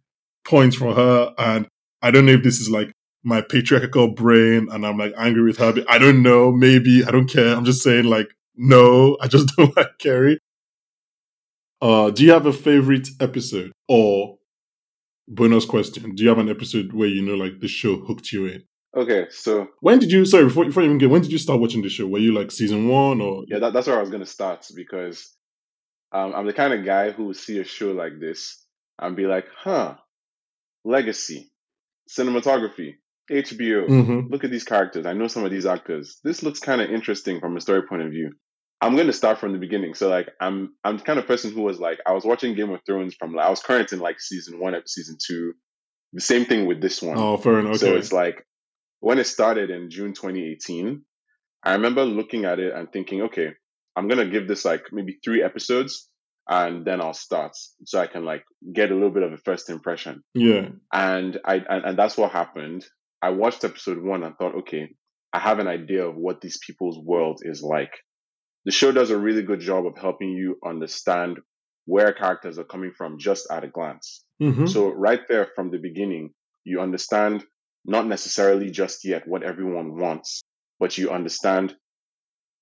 points 0.47 0.77
for 0.77 0.95
her, 0.95 1.35
and 1.37 1.69
I 2.01 2.11
don't 2.11 2.25
know 2.25 2.33
if 2.33 2.43
this 2.43 2.61
is 2.61 2.71
like 2.71 2.91
my 3.25 3.41
patriarchal 3.41 4.09
brain 4.09 4.69
and 4.71 4.87
I'm 4.87 4.99
like 4.99 5.13
angry 5.17 5.43
with 5.43 5.59
her. 5.59 5.75
I 5.89 5.99
don't 5.99 6.23
know. 6.23 6.53
Maybe 6.53 7.05
I 7.05 7.11
don't 7.11 7.29
care. 7.29 7.55
I'm 7.55 7.65
just 7.65 7.83
saying 7.83 8.05
like, 8.05 8.29
no, 8.57 9.17
I 9.21 9.29
just 9.29 9.49
don't 9.57 9.77
like 9.77 9.99
Kerry. 9.99 10.39
Uh, 11.81 12.11
do 12.11 12.25
you 12.25 12.33
have 12.33 12.47
a 12.47 12.53
favorite 12.53 13.09
episode 13.21 13.73
or 13.89 14.39
bonus 15.29 15.65
question? 15.65 16.15
Do 16.15 16.23
you 16.23 16.29
have 16.29 16.39
an 16.39 16.49
episode 16.49 16.93
where 16.93 17.09
you 17.09 17.23
know 17.23 17.35
like 17.35 17.61
the 17.61 17.69
show 17.69 17.97
hooked 17.97 18.33
you 18.33 18.47
in? 18.47 18.65
Okay, 18.97 19.27
so 19.31 19.69
when 19.81 19.99
did 19.99 20.11
you? 20.11 20.25
Sorry, 20.25 20.45
before, 20.45 20.65
before 20.65 20.83
you 20.83 20.89
even 20.89 20.99
get, 20.99 21.11
when 21.11 21.23
did 21.23 21.31
you 21.31 21.39
start 21.39 21.61
watching 21.61 21.83
the 21.83 21.89
show? 21.89 22.07
Were 22.07 22.19
you 22.19 22.33
like 22.33 22.51
season 22.51 22.89
one 22.89 23.21
or? 23.21 23.45
Yeah, 23.47 23.59
that, 23.61 23.73
that's 23.73 23.87
where 23.87 23.99
I 23.99 24.01
was 24.01 24.11
gonna 24.11 24.27
start 24.27 24.67
because 24.75 25.37
um, 26.11 26.33
I'm 26.35 26.47
the 26.47 26.53
kind 26.53 26.73
of 26.73 26.85
guy 26.85 27.11
who 27.11 27.27
will 27.27 27.35
see 27.35 27.59
a 27.59 27.65
show 27.65 27.93
like 27.93 28.19
this 28.19 28.65
and 28.99 29.15
be 29.15 29.27
like, 29.27 29.47
"Huh, 29.55 29.97
legacy, 30.85 31.53
cinematography, 32.11 32.95
HBO. 33.31 33.89
Mm-hmm. 33.89 34.33
Look 34.33 34.45
at 34.45 34.51
these 34.51 34.65
characters. 34.65 35.07
I 35.07 35.13
know 35.13 35.29
some 35.29 35.45
of 35.45 35.51
these 35.51 35.67
actors. 35.67 36.19
This 36.25 36.43
looks 36.43 36.61
kind 36.61 36.81
of 36.81 36.91
interesting 36.91 37.41
from 37.41 37.57
a 37.57 37.61
story 37.61 37.83
point 37.83 38.03
of 38.03 38.11
view. 38.11 38.33
I'm 38.81 38.95
going 38.95 39.09
to 39.09 39.13
start 39.13 39.39
from 39.39 39.53
the 39.53 39.59
beginning. 39.59 39.95
So 39.95 40.09
like 40.09 40.31
I'm 40.41 40.75
I'm 40.85 40.99
the 40.99 41.03
kind 41.03 41.19
of 41.19 41.27
person 41.27 41.53
who 41.53 41.63
was 41.63 41.81
like 41.81 41.99
I 42.07 42.13
was 42.13 42.25
watching 42.25 42.55
Game 42.55 42.71
of 42.71 42.81
Thrones 42.87 43.15
from 43.15 43.35
like 43.35 43.47
I 43.47 43.51
was 43.51 43.61
current 43.61 43.93
in 43.93 43.99
like 43.99 44.21
season 44.21 44.61
1 44.61 44.75
up 44.75 44.87
season 44.87 45.17
2. 45.27 45.53
The 46.13 46.21
same 46.21 46.45
thing 46.45 46.67
with 46.67 46.81
this 46.81 47.03
one. 47.03 47.19
Oh, 47.19 47.37
fair 47.37 47.59
enough. 47.59 47.77
Okay. 47.77 47.79
So 47.79 47.97
it's 47.97 48.13
like 48.13 48.47
when 49.01 49.19
it 49.19 49.27
started 49.27 49.71
in 49.71 49.91
June 49.91 50.13
2018, 50.15 51.03
I 51.65 51.73
remember 51.73 52.05
looking 52.05 52.45
at 52.45 52.61
it 52.61 52.73
and 52.73 52.91
thinking, 52.91 53.23
okay, 53.23 53.51
I'm 53.97 54.09
going 54.09 54.25
to 54.25 54.33
give 54.33 54.49
this 54.49 54.65
like 54.65 54.85
maybe 54.93 55.19
3 55.25 55.43
episodes 55.43 56.09
and 56.49 56.85
then 56.85 57.01
I'll 57.01 57.15
start 57.15 57.53
so 57.85 58.01
I 58.01 58.07
can 58.07 58.25
like 58.25 58.45
get 58.73 58.91
a 58.91 58.95
little 58.95 59.11
bit 59.11 59.23
of 59.23 59.33
a 59.33 59.39
first 59.39 59.69
impression. 59.71 60.23
Yeah. 60.35 60.69
And 60.93 61.39
I 61.45 61.57
and, 61.57 61.85
and 61.85 61.99
that's 61.99 62.17
what 62.17 62.31
happened. 62.31 62.87
I 63.23 63.31
watched 63.31 63.65
episode 63.65 64.03
one 64.03 64.23
and 64.23 64.37
thought, 64.37 64.57
okay, 64.61 64.91
I 65.33 65.39
have 65.39 65.59
an 65.59 65.69
idea 65.69 66.07
of 66.07 66.17
what 66.17 66.41
these 66.41 66.59
people's 66.65 66.99
world 66.99 67.41
is 67.43 67.63
like. 67.63 67.93
The 68.65 68.73
show 68.73 68.93
does 68.93 69.11
a 69.11 69.19
really 69.19 69.43
good 69.43 69.61
job 69.61 69.87
of 69.87 69.99
helping 69.99 70.31
you 70.31 70.59
understand 70.65 71.39
where 71.87 72.13
characters 72.13 72.59
are 72.59 72.65
coming 72.65 72.93
from 72.97 73.19
just 73.19 73.51
at 73.51 73.65
a 73.65 73.69
glance. 73.69 74.25
Mm-hmm. 74.43 74.67
So 74.67 74.93
right 74.93 75.21
there 75.29 75.49
from 75.55 75.71
the 75.71 75.79
beginning, 75.79 76.31
you 76.65 76.81
understand 76.81 77.45
not 77.85 78.07
necessarily 78.07 78.71
just 78.71 79.05
yet 79.05 79.27
what 79.27 79.43
everyone 79.43 79.99
wants, 79.99 80.43
but 80.79 80.99
you 80.99 81.11
understand 81.11 81.75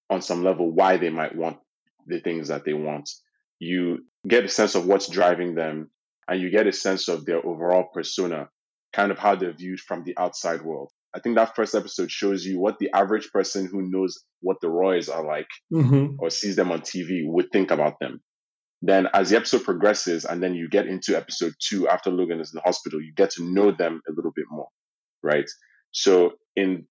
on 0.09 0.23
some 0.23 0.45
level 0.45 0.71
why 0.71 0.97
they 0.97 1.11
might 1.11 1.35
want 1.35 1.59
the 2.07 2.21
things 2.21 2.49
that 2.49 2.65
they 2.65 2.73
want. 2.73 3.11
You 3.59 4.05
get 4.27 4.45
a 4.45 4.49
sense 4.49 4.75
of 4.75 4.87
what's 4.87 5.09
driving 5.09 5.55
them 5.55 5.91
and 6.29 6.41
you 6.41 6.51
get 6.51 6.67
a 6.67 6.73
sense 6.73 7.09
of 7.09 7.25
their 7.25 7.45
overall 7.45 7.89
persona 7.93 8.49
kind 8.97 9.12
of 9.12 9.19
how 9.19 9.37
they're 9.37 9.53
viewed 9.53 9.79
from 9.79 10.03
the 10.05 10.17
outside 10.17 10.62
world. 10.62 10.91
I 11.15 11.21
think 11.21 11.37
that 11.37 11.55
first 11.55 11.75
episode 11.75 12.11
shows 12.11 12.45
you 12.47 12.59
what 12.59 12.79
the 12.79 12.91
average 12.95 13.31
person 13.31 13.67
who 13.67 13.83
knows 13.83 14.19
what 14.41 14.57
the 14.62 14.71
Roys 14.71 15.09
are 15.11 15.25
like 15.25 15.49
mm-hmm. 15.73 16.17
or 16.19 16.31
sees 16.31 16.57
them 16.57 16.73
on 16.73 16.81
TV 16.81 17.23
would 17.25 17.50
think 17.53 17.71
about 17.71 18.00
them. 18.00 18.21
Then, 18.83 19.09
as 19.12 19.31
the 19.31 19.37
episode 19.37 19.65
progresses, 19.65 20.25
and 20.25 20.43
then 20.43 20.55
you 20.55 20.69
get 20.69 20.87
into 20.87 21.17
episode 21.17 21.55
two 21.59 21.88
after 21.88 22.11
Logan 22.11 22.41
is 22.41 22.53
in 22.53 22.57
the 22.57 22.62
hospital, 22.62 23.00
you 23.00 23.12
get 23.15 23.31
to 23.33 23.45
know 23.45 23.71
them 23.71 24.00
a 24.09 24.12
little 24.12 24.33
bit 24.35 24.45
more, 24.50 24.69
right? 25.23 25.49
So, 25.93 26.33
in 26.55 26.87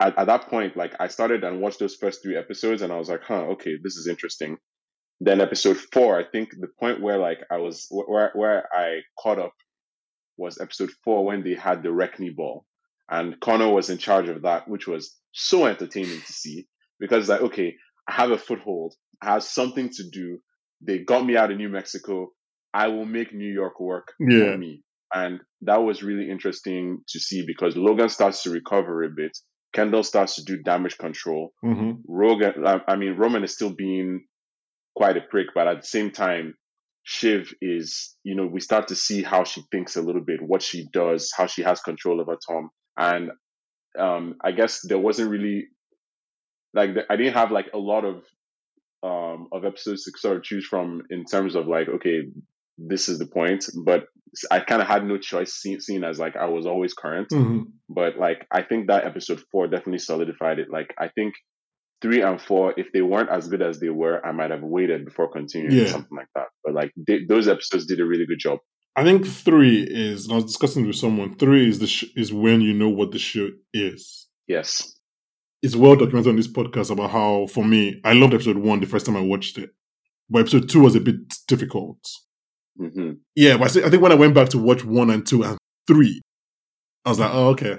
at, 0.00 0.18
at 0.18 0.26
that 0.26 0.48
point, 0.48 0.76
like 0.76 0.94
I 0.98 1.08
started 1.08 1.44
and 1.44 1.60
watched 1.60 1.78
those 1.78 1.94
first 1.94 2.22
three 2.22 2.36
episodes, 2.36 2.82
and 2.82 2.92
I 2.92 2.98
was 2.98 3.08
like, 3.08 3.22
"Huh, 3.22 3.52
okay, 3.52 3.76
this 3.82 3.96
is 3.96 4.08
interesting." 4.08 4.58
Then 5.20 5.40
episode 5.40 5.78
four, 5.92 6.18
I 6.18 6.24
think 6.24 6.50
the 6.50 6.68
point 6.80 7.00
where 7.00 7.18
like 7.18 7.38
I 7.50 7.58
was 7.58 7.86
where 7.90 8.32
where 8.34 8.68
I 8.74 9.00
caught 9.22 9.38
up 9.38 9.54
was 10.36 10.60
episode 10.60 10.90
four 11.04 11.24
when 11.24 11.42
they 11.42 11.54
had 11.54 11.82
the 11.82 11.88
Reckney 11.90 12.34
ball. 12.34 12.64
And 13.08 13.38
Connor 13.40 13.68
was 13.72 13.88
in 13.90 13.98
charge 13.98 14.28
of 14.28 14.42
that, 14.42 14.68
which 14.68 14.86
was 14.88 15.16
so 15.32 15.66
entertaining 15.66 16.20
to 16.20 16.32
see 16.32 16.66
because 16.98 17.28
like, 17.28 17.40
okay, 17.42 17.74
I 18.08 18.12
have 18.12 18.30
a 18.30 18.38
foothold. 18.38 18.94
I 19.22 19.32
have 19.34 19.44
something 19.44 19.90
to 19.90 20.10
do. 20.10 20.38
They 20.80 20.98
got 20.98 21.24
me 21.24 21.36
out 21.36 21.50
of 21.50 21.56
New 21.56 21.68
Mexico. 21.68 22.28
I 22.74 22.88
will 22.88 23.06
make 23.06 23.32
New 23.32 23.50
York 23.52 23.80
work 23.80 24.12
Yeah. 24.18 24.52
for 24.52 24.58
me. 24.58 24.82
And 25.14 25.40
that 25.62 25.78
was 25.82 26.02
really 26.02 26.28
interesting 26.30 26.98
to 27.08 27.20
see 27.20 27.44
because 27.46 27.76
Logan 27.76 28.08
starts 28.08 28.42
to 28.42 28.50
recover 28.50 29.04
a 29.04 29.08
bit. 29.08 29.36
Kendall 29.72 30.02
starts 30.02 30.34
to 30.36 30.44
do 30.44 30.62
damage 30.62 30.98
control. 30.98 31.52
hmm 31.62 31.92
Rogan, 32.08 32.54
I 32.88 32.96
mean, 32.96 33.16
Roman 33.16 33.44
is 33.44 33.52
still 33.54 33.70
being 33.70 34.24
quite 34.96 35.16
a 35.16 35.20
prick, 35.20 35.48
but 35.54 35.68
at 35.68 35.80
the 35.82 35.86
same 35.86 36.10
time, 36.10 36.54
Shiv 37.08 37.54
is, 37.62 38.16
you 38.24 38.34
know, 38.34 38.46
we 38.46 38.60
start 38.60 38.88
to 38.88 38.96
see 38.96 39.22
how 39.22 39.44
she 39.44 39.62
thinks 39.70 39.94
a 39.94 40.02
little 40.02 40.20
bit, 40.20 40.42
what 40.42 40.60
she 40.60 40.88
does, 40.92 41.32
how 41.36 41.46
she 41.46 41.62
has 41.62 41.80
control 41.80 42.20
over 42.20 42.36
Tom. 42.48 42.70
And 42.96 43.30
um, 43.96 44.34
I 44.42 44.50
guess 44.50 44.80
there 44.82 44.98
wasn't 44.98 45.30
really 45.30 45.68
like 46.74 46.90
I 47.08 47.14
didn't 47.14 47.34
have 47.34 47.52
like 47.52 47.68
a 47.72 47.78
lot 47.78 48.04
of 48.04 48.24
um 49.04 49.46
of 49.52 49.64
episodes 49.64 50.02
to 50.04 50.12
sort 50.18 50.36
of 50.36 50.42
choose 50.42 50.66
from 50.66 51.02
in 51.08 51.24
terms 51.24 51.54
of 51.54 51.68
like, 51.68 51.88
okay, 51.88 52.22
this 52.76 53.08
is 53.08 53.20
the 53.20 53.26
point, 53.26 53.64
but 53.84 54.06
I 54.50 54.58
kind 54.58 54.82
of 54.82 54.88
had 54.88 55.06
no 55.06 55.16
choice, 55.16 55.52
seen, 55.54 55.80
seeing 55.80 56.02
as 56.02 56.18
like 56.18 56.36
I 56.36 56.46
was 56.46 56.66
always 56.66 56.92
current 56.92 57.28
hmm 57.30 57.62
but 57.88 58.18
like 58.18 58.48
I 58.50 58.62
think 58.62 58.88
that 58.88 59.04
episode 59.04 59.40
four 59.52 59.68
definitely 59.68 60.00
solidified 60.00 60.58
it. 60.58 60.68
Like 60.68 60.92
I 60.98 61.06
think 61.06 61.34
three 62.02 62.22
and 62.22 62.40
four, 62.40 62.74
if 62.76 62.92
they 62.92 63.02
weren't 63.02 63.30
as 63.30 63.48
good 63.48 63.62
as 63.62 63.80
they 63.80 63.88
were, 63.90 64.24
I 64.24 64.32
might 64.32 64.50
have 64.50 64.62
waited 64.62 65.04
before 65.04 65.30
continuing 65.30 65.76
Yeah. 65.76 65.86
something 65.92 66.16
like 66.16 66.28
that. 66.34 66.46
But 66.64 66.74
like 66.74 66.92
they, 67.06 67.24
those 67.24 67.48
episodes 67.48 67.86
did 67.86 68.00
a 68.00 68.04
really 68.06 68.26
good 68.26 68.38
job. 68.38 68.58
I 68.96 69.04
think 69.04 69.26
three 69.26 69.82
is. 69.82 70.24
and 70.24 70.32
I 70.32 70.36
was 70.36 70.44
discussing 70.46 70.86
with 70.86 70.96
someone. 70.96 71.36
Three 71.36 71.68
is 71.68 71.78
the 71.78 71.86
sh- 71.86 72.04
is 72.16 72.32
when 72.32 72.60
you 72.62 72.72
know 72.72 72.88
what 72.88 73.10
the 73.12 73.18
show 73.18 73.48
is. 73.74 74.26
Yes, 74.46 74.94
It's 75.62 75.74
well 75.76 75.96
documented 75.96 76.28
on 76.30 76.36
this 76.36 76.48
podcast 76.48 76.90
about 76.90 77.10
how, 77.10 77.46
for 77.48 77.64
me, 77.64 78.00
I 78.04 78.12
loved 78.12 78.32
episode 78.34 78.58
one 78.58 78.80
the 78.80 78.86
first 78.86 79.04
time 79.06 79.16
I 79.16 79.20
watched 79.20 79.58
it, 79.58 79.70
but 80.30 80.40
episode 80.40 80.68
two 80.68 80.80
was 80.80 80.94
a 80.94 81.00
bit 81.00 81.16
difficult. 81.48 81.98
hmm 82.78 83.12
Yeah, 83.34 83.56
but 83.56 83.76
I 83.76 83.90
think 83.90 84.02
when 84.02 84.12
I 84.12 84.16
went 84.16 84.34
back 84.34 84.48
to 84.50 84.58
watch 84.58 84.84
one 84.84 85.10
and 85.10 85.26
two 85.26 85.42
and 85.44 85.58
three, 85.88 86.20
I 87.04 87.08
was 87.10 87.18
like, 87.18 87.30
oh, 87.32 87.48
okay. 87.50 87.78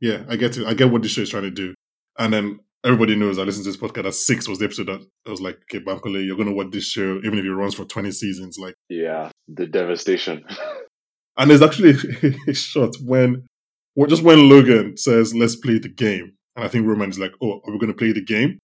Yeah, 0.00 0.24
I 0.28 0.36
get 0.36 0.56
it. 0.56 0.66
I 0.66 0.74
get 0.74 0.90
what 0.90 1.02
this 1.02 1.12
show 1.12 1.22
is 1.22 1.30
trying 1.30 1.42
to 1.44 1.50
do. 1.50 1.74
And 2.18 2.32
then 2.32 2.60
everybody 2.84 3.14
knows 3.16 3.38
I 3.38 3.42
listened 3.42 3.64
to 3.64 3.70
this 3.70 3.80
podcast 3.80 4.04
that 4.04 4.14
six 4.14 4.48
was 4.48 4.58
the 4.58 4.64
episode 4.66 4.88
that 4.88 5.00
I 5.26 5.30
was 5.30 5.40
like, 5.40 5.58
okay, 5.72 5.84
Bankole, 5.84 6.24
you're 6.24 6.36
going 6.36 6.48
to 6.48 6.54
watch 6.54 6.70
this 6.70 6.84
show, 6.88 7.18
even 7.24 7.38
if 7.38 7.44
it 7.44 7.52
runs 7.52 7.74
for 7.74 7.84
20 7.84 8.10
seasons. 8.10 8.58
Like, 8.58 8.74
yeah, 8.88 9.30
the 9.48 9.66
devastation. 9.66 10.44
and 11.38 11.50
there's 11.50 11.62
actually 11.62 11.94
a 12.48 12.54
shot 12.54 12.94
when, 13.04 13.46
well, 13.96 14.06
just 14.08 14.22
when 14.22 14.48
Logan 14.48 14.96
says, 14.96 15.34
let's 15.34 15.56
play 15.56 15.78
the 15.78 15.88
game. 15.88 16.32
And 16.56 16.64
I 16.64 16.68
think 16.68 16.86
Roman 16.86 17.10
is 17.10 17.18
like, 17.18 17.32
oh, 17.42 17.60
are 17.66 17.72
we 17.72 17.78
going 17.78 17.92
to 17.92 17.96
play 17.98 18.12
the 18.12 18.24
game? 18.24 18.58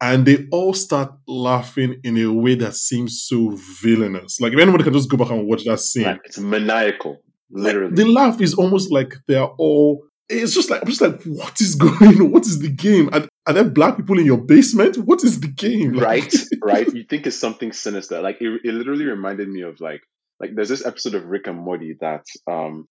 And 0.00 0.26
they 0.26 0.46
all 0.50 0.74
start 0.74 1.12
laughing 1.28 2.00
in 2.02 2.16
a 2.18 2.32
way 2.32 2.56
that 2.56 2.74
seems 2.74 3.22
so 3.22 3.56
villainous. 3.82 4.40
Like, 4.40 4.52
if 4.52 4.58
anybody 4.58 4.82
can 4.82 4.92
just 4.92 5.08
go 5.08 5.16
back 5.16 5.30
and 5.30 5.46
watch 5.46 5.64
that 5.64 5.78
scene. 5.78 6.04
like 6.04 6.20
it's 6.24 6.38
maniacal, 6.38 7.22
Like, 7.50 7.66
literally. 7.66 7.94
the 7.94 8.04
laugh 8.06 8.40
is 8.40 8.54
almost 8.54 8.90
like 8.90 9.14
they're 9.28 9.44
all. 9.46 10.02
It's 10.28 10.54
just 10.54 10.70
like 10.70 10.82
I'm 10.82 10.88
just 10.88 11.00
like, 11.02 11.22
what 11.24 11.60
is 11.60 11.74
going 11.76 12.20
on? 12.20 12.32
What 12.32 12.46
is 12.46 12.58
the 12.58 12.68
game? 12.70 13.10
Are, 13.12 13.28
are 13.46 13.54
there 13.54 13.64
black 13.64 13.96
people 13.96 14.18
in 14.18 14.26
your 14.26 14.38
basement? 14.38 14.96
What 14.98 15.24
is 15.24 15.40
the 15.40 15.48
game? 15.48 15.94
Like- 15.94 16.04
right, 16.06 16.34
right. 16.62 16.94
You 16.94 17.04
think 17.04 17.26
it's 17.26 17.38
something 17.38 17.72
sinister. 17.72 18.20
Like 18.22 18.38
it, 18.40 18.60
it 18.64 18.72
literally 18.74 19.04
reminded 19.06 19.48
me 19.48 19.62
of 19.62 19.80
like 19.80 20.00
like 20.40 20.50
there's 20.54 20.68
this 20.68 20.84
episode 20.86 21.14
of 21.14 21.26
Rick 21.26 21.46
and 21.46 21.58
Morty 21.58 21.96
that 22.00 22.24
um 22.50 22.86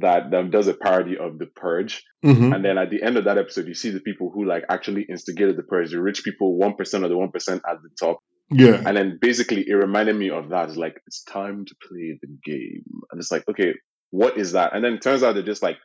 that 0.00 0.32
um, 0.32 0.50
does 0.50 0.68
a 0.68 0.74
parody 0.74 1.18
of 1.18 1.38
the 1.38 1.46
Purge, 1.46 2.02
Mhm. 2.24 2.54
And 2.54 2.64
then 2.64 2.78
at 2.78 2.88
the 2.90 3.02
end 3.02 3.18
of 3.18 3.24
that 3.24 3.36
episode, 3.36 3.66
you 3.66 3.74
see 3.74 3.90
the 3.90 4.00
people 4.00 4.30
who 4.32 4.46
like 4.46 4.64
actually 4.70 5.02
instigated 5.02 5.56
the 5.56 5.62
purge, 5.64 5.90
the 5.90 6.00
rich 6.00 6.24
people, 6.24 6.56
one 6.56 6.74
percent 6.76 7.04
of 7.04 7.10
the 7.10 7.18
one 7.18 7.30
percent 7.30 7.60
at 7.68 7.76
the 7.82 7.90
top. 8.00 8.20
Yeah, 8.50 8.82
And 8.86 8.96
then 8.96 9.18
basically, 9.20 9.64
it 9.68 9.74
reminded 9.74 10.14
me 10.16 10.30
of 10.30 10.50
that. 10.50 10.68
It's 10.68 10.76
like 10.78 11.00
it's 11.06 11.22
time 11.24 11.64
to 11.66 11.74
play 11.86 12.18
the 12.22 12.28
game, 12.44 12.84
and 13.10 13.18
it's 13.20 13.32
like, 13.32 13.46
okay, 13.48 13.74
what 14.10 14.36
is 14.38 14.52
that? 14.52 14.74
And 14.74 14.84
then 14.84 14.94
it 14.94 15.02
turns 15.02 15.22
out 15.22 15.34
they're 15.34 15.42
just 15.42 15.62
like 15.62 15.78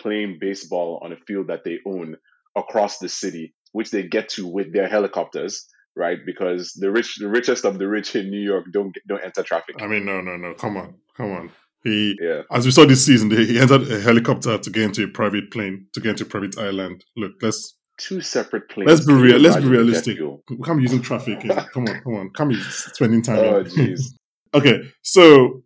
playing 0.00 0.38
baseball 0.40 1.00
on 1.02 1.12
a 1.12 1.16
field 1.26 1.48
that 1.48 1.64
they 1.64 1.78
own 1.86 2.16
across 2.56 2.98
the 2.98 3.08
city, 3.08 3.54
which 3.72 3.90
they 3.90 4.02
get 4.02 4.28
to 4.30 4.46
with 4.46 4.72
their 4.72 4.88
helicopters, 4.88 5.66
right? 5.96 6.18
Because 6.24 6.72
the 6.74 6.90
rich, 6.90 7.16
the 7.18 7.28
richest 7.28 7.64
of 7.64 7.78
the 7.78 7.88
rich 7.88 8.14
in 8.16 8.30
New 8.30 8.40
York 8.40 8.66
don't 8.72 8.94
don't 9.08 9.22
enter 9.24 9.42
traffic. 9.42 9.76
I 9.80 9.86
mean, 9.86 10.04
no, 10.04 10.20
no, 10.20 10.36
no. 10.36 10.54
Come 10.54 10.76
on, 10.76 10.94
come 11.16 11.32
on. 11.32 11.50
He, 11.82 12.14
Yeah, 12.20 12.42
as 12.52 12.66
we 12.66 12.72
saw 12.72 12.84
this 12.84 13.06
season, 13.06 13.30
he 13.30 13.58
entered 13.58 13.90
a 13.90 14.00
helicopter 14.00 14.58
to 14.58 14.70
get 14.70 14.82
into 14.82 15.04
a 15.04 15.08
private 15.08 15.50
plane, 15.50 15.86
to 15.94 16.00
get 16.00 16.10
into 16.10 16.24
a 16.24 16.26
private 16.26 16.58
island. 16.58 17.04
Look, 17.16 17.32
let's 17.40 17.74
two 17.96 18.20
separate 18.20 18.68
planes. 18.68 18.88
let's 18.90 19.06
be 19.06 19.14
real. 19.14 19.38
Let's 19.38 19.56
be 19.56 19.62
imagine 19.62 19.70
the 19.70 19.76
jet 20.02 20.18
realistic. 20.18 20.18
We 20.50 20.56
can't 20.64 20.78
be 20.78 20.82
using 20.82 21.02
traffic. 21.02 21.42
here. 21.42 21.54
Come 21.72 21.84
on, 21.88 22.00
come 22.02 22.14
on. 22.14 22.30
Can't 22.30 22.50
be 22.50 22.60
spending 22.60 23.22
time. 23.22 23.38
Oh, 23.38 23.64
jeez. 23.64 24.00
Okay, 24.52 24.82
so 25.02 25.62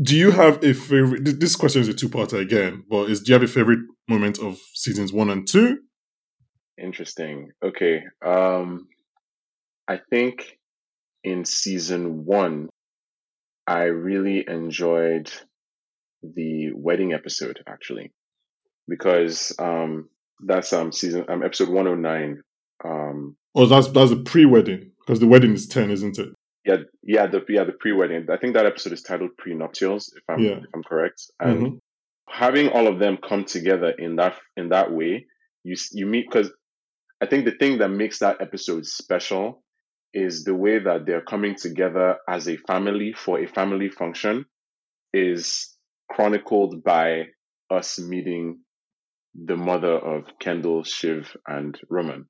do 0.00 0.16
you 0.16 0.30
have 0.30 0.64
a 0.64 0.72
favorite? 0.72 1.38
This 1.38 1.54
question 1.54 1.82
is 1.82 1.88
a 1.88 1.92
two-parter 1.92 2.40
again, 2.40 2.82
but 2.88 3.10
is 3.10 3.20
do 3.20 3.28
you 3.30 3.34
have 3.34 3.42
a 3.42 3.46
favorite 3.46 3.80
moment 4.08 4.38
of 4.38 4.58
seasons 4.72 5.12
one 5.12 5.28
and 5.28 5.46
two? 5.46 5.80
Interesting. 6.82 7.50
Okay. 7.64 8.02
Um 8.24 8.88
I 9.88 9.98
think 10.10 10.58
in 11.24 11.44
season 11.44 12.24
1 12.24 12.68
I 13.66 13.82
really 13.84 14.44
enjoyed 14.48 15.30
the 16.22 16.72
wedding 16.74 17.12
episode 17.12 17.60
actually 17.66 18.12
because 18.88 19.54
um 19.58 20.08
that's 20.44 20.72
um 20.72 20.92
season 20.92 21.24
um 21.28 21.42
episode 21.42 21.68
109 21.68 22.42
um 22.84 23.36
Or 23.54 23.66
that's 23.66 23.88
that's 23.88 24.10
the 24.10 24.22
pre-wedding 24.22 24.90
because 25.00 25.20
the 25.20 25.26
wedding 25.26 25.52
is 25.52 25.66
ten, 25.66 25.90
isn't 25.90 26.18
it? 26.18 26.28
yeah 26.64 26.78
yeah 27.02 27.26
the 27.26 27.44
yeah 27.48 27.64
the 27.64 27.72
pre-wedding 27.72 28.26
I 28.30 28.36
think 28.36 28.54
that 28.54 28.66
episode 28.66 28.92
is 28.92 29.02
titled 29.02 29.30
prenuptials 29.38 30.12
if 30.16 30.22
I'm 30.28 30.40
Yeah. 30.40 30.58
if 30.58 30.70
I'm 30.74 30.82
correct 30.82 31.22
and 31.40 31.60
Mhm. 31.62 31.78
having 32.28 32.68
all 32.70 32.86
of 32.88 32.98
them 32.98 33.16
come 33.28 33.44
together 33.44 33.90
in 33.98 34.16
that 34.16 34.34
in 34.56 34.68
that 34.70 34.92
way 34.92 35.26
you 35.64 35.76
you 35.92 36.06
meet 36.06 36.26
because 36.28 36.52
i 37.20 37.26
think 37.26 37.44
the 37.44 37.52
thing 37.60 37.78
that 37.78 37.88
makes 37.88 38.18
that 38.18 38.40
episode 38.40 38.84
special 38.86 39.62
is 40.14 40.44
the 40.44 40.54
way 40.54 40.78
that 40.78 41.04
they're 41.06 41.20
coming 41.22 41.54
together 41.54 42.16
as 42.28 42.48
a 42.48 42.56
family 42.58 43.12
for 43.12 43.38
a 43.40 43.46
family 43.46 43.88
function 43.88 44.44
is 45.12 45.74
chronicled 46.10 46.82
by 46.84 47.24
us 47.70 47.98
meeting 47.98 48.58
the 49.34 49.56
mother 49.56 49.92
of 49.92 50.24
kendall 50.40 50.82
shiv 50.84 51.36
and 51.46 51.78
roman 51.90 52.26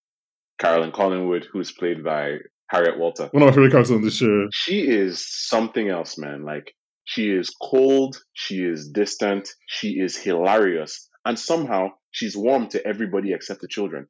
carolyn 0.58 0.90
collingwood 0.92 1.46
who's 1.52 1.70
played 1.72 2.02
by 2.02 2.36
harriet 2.70 2.98
walter 2.98 3.28
One 3.32 3.42
of 3.42 3.48
my 3.50 3.54
favorite 3.54 3.70
characters 3.72 3.94
on 3.96 4.02
the 4.02 4.10
show. 4.10 4.48
she 4.52 4.88
is 4.88 5.24
something 5.48 5.88
else, 5.88 6.18
man. 6.18 6.44
Like 6.44 6.74
she 7.04 7.30
is 7.30 7.50
cold, 7.62 8.16
she 8.32 8.64
is 8.64 8.88
distant, 8.90 9.48
she 9.68 9.90
is 10.00 10.16
hilarious, 10.16 11.08
and 11.24 11.38
somehow 11.38 11.90
she's 12.10 12.36
warm 12.36 12.66
to 12.70 12.84
everybody 12.84 13.32
except 13.32 13.60
the 13.60 13.68
children. 13.68 14.08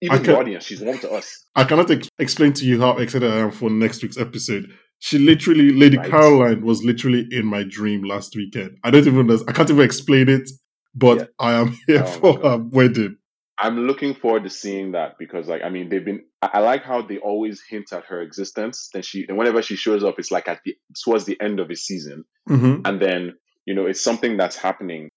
Even 0.00 0.22
can- 0.24 0.34
audience, 0.36 0.64
she's 0.64 0.80
warm 0.80 0.98
to 1.00 1.10
us. 1.10 1.44
I 1.56 1.64
cannot 1.64 1.90
ex- 1.90 2.08
explain 2.18 2.52
to 2.54 2.64
you 2.64 2.80
how 2.80 2.96
excited 2.98 3.30
I 3.30 3.38
am 3.38 3.50
for 3.50 3.68
next 3.70 4.02
week's 4.02 4.18
episode. 4.18 4.70
She 5.00 5.18
literally, 5.18 5.72
Lady 5.72 5.96
Right. 5.96 6.10
Caroline 6.10 6.62
was 6.64 6.82
literally 6.84 7.26
in 7.30 7.46
my 7.46 7.62
dream 7.64 8.02
last 8.04 8.34
weekend. 8.36 8.78
I 8.84 8.90
don't 8.90 9.06
even. 9.06 9.30
I 9.48 9.52
can't 9.52 9.70
even 9.70 9.84
explain 9.84 10.28
it, 10.28 10.50
but 10.94 11.18
Yeah. 11.18 11.24
I 11.38 11.52
am 11.54 11.76
here 11.86 12.02
Oh 12.04 12.06
for 12.06 12.40
her 12.40 12.58
wedding. 12.58 13.16
I'm 13.60 13.86
looking 13.88 14.14
forward 14.14 14.44
to 14.44 14.50
seeing 14.50 14.92
that 14.92 15.18
because, 15.18 15.48
like, 15.48 15.62
I 15.64 15.68
mean, 15.68 15.88
they've 15.88 16.04
been. 16.04 16.22
I, 16.42 16.60
like 16.60 16.84
how 16.84 17.02
they 17.02 17.18
always 17.18 17.60
hint 17.68 17.92
at 17.92 18.04
her 18.06 18.20
existence. 18.22 18.88
Then 18.92 19.02
she, 19.02 19.26
and 19.28 19.36
whenever 19.36 19.62
she 19.62 19.74
shows 19.74 20.04
up, 20.04 20.16
it's 20.18 20.30
like 20.30 20.46
at 20.46 20.60
the 20.64 20.76
towards 21.04 21.24
the 21.24 21.40
end 21.40 21.58
of 21.58 21.70
a 21.70 21.74
season, 21.76 22.24
hmm 22.46 22.80
and 22.84 23.00
then 23.02 23.34
you 23.66 23.74
know 23.74 23.86
it's 23.86 24.00
something 24.02 24.36
that's 24.36 24.56
happening 24.56 25.10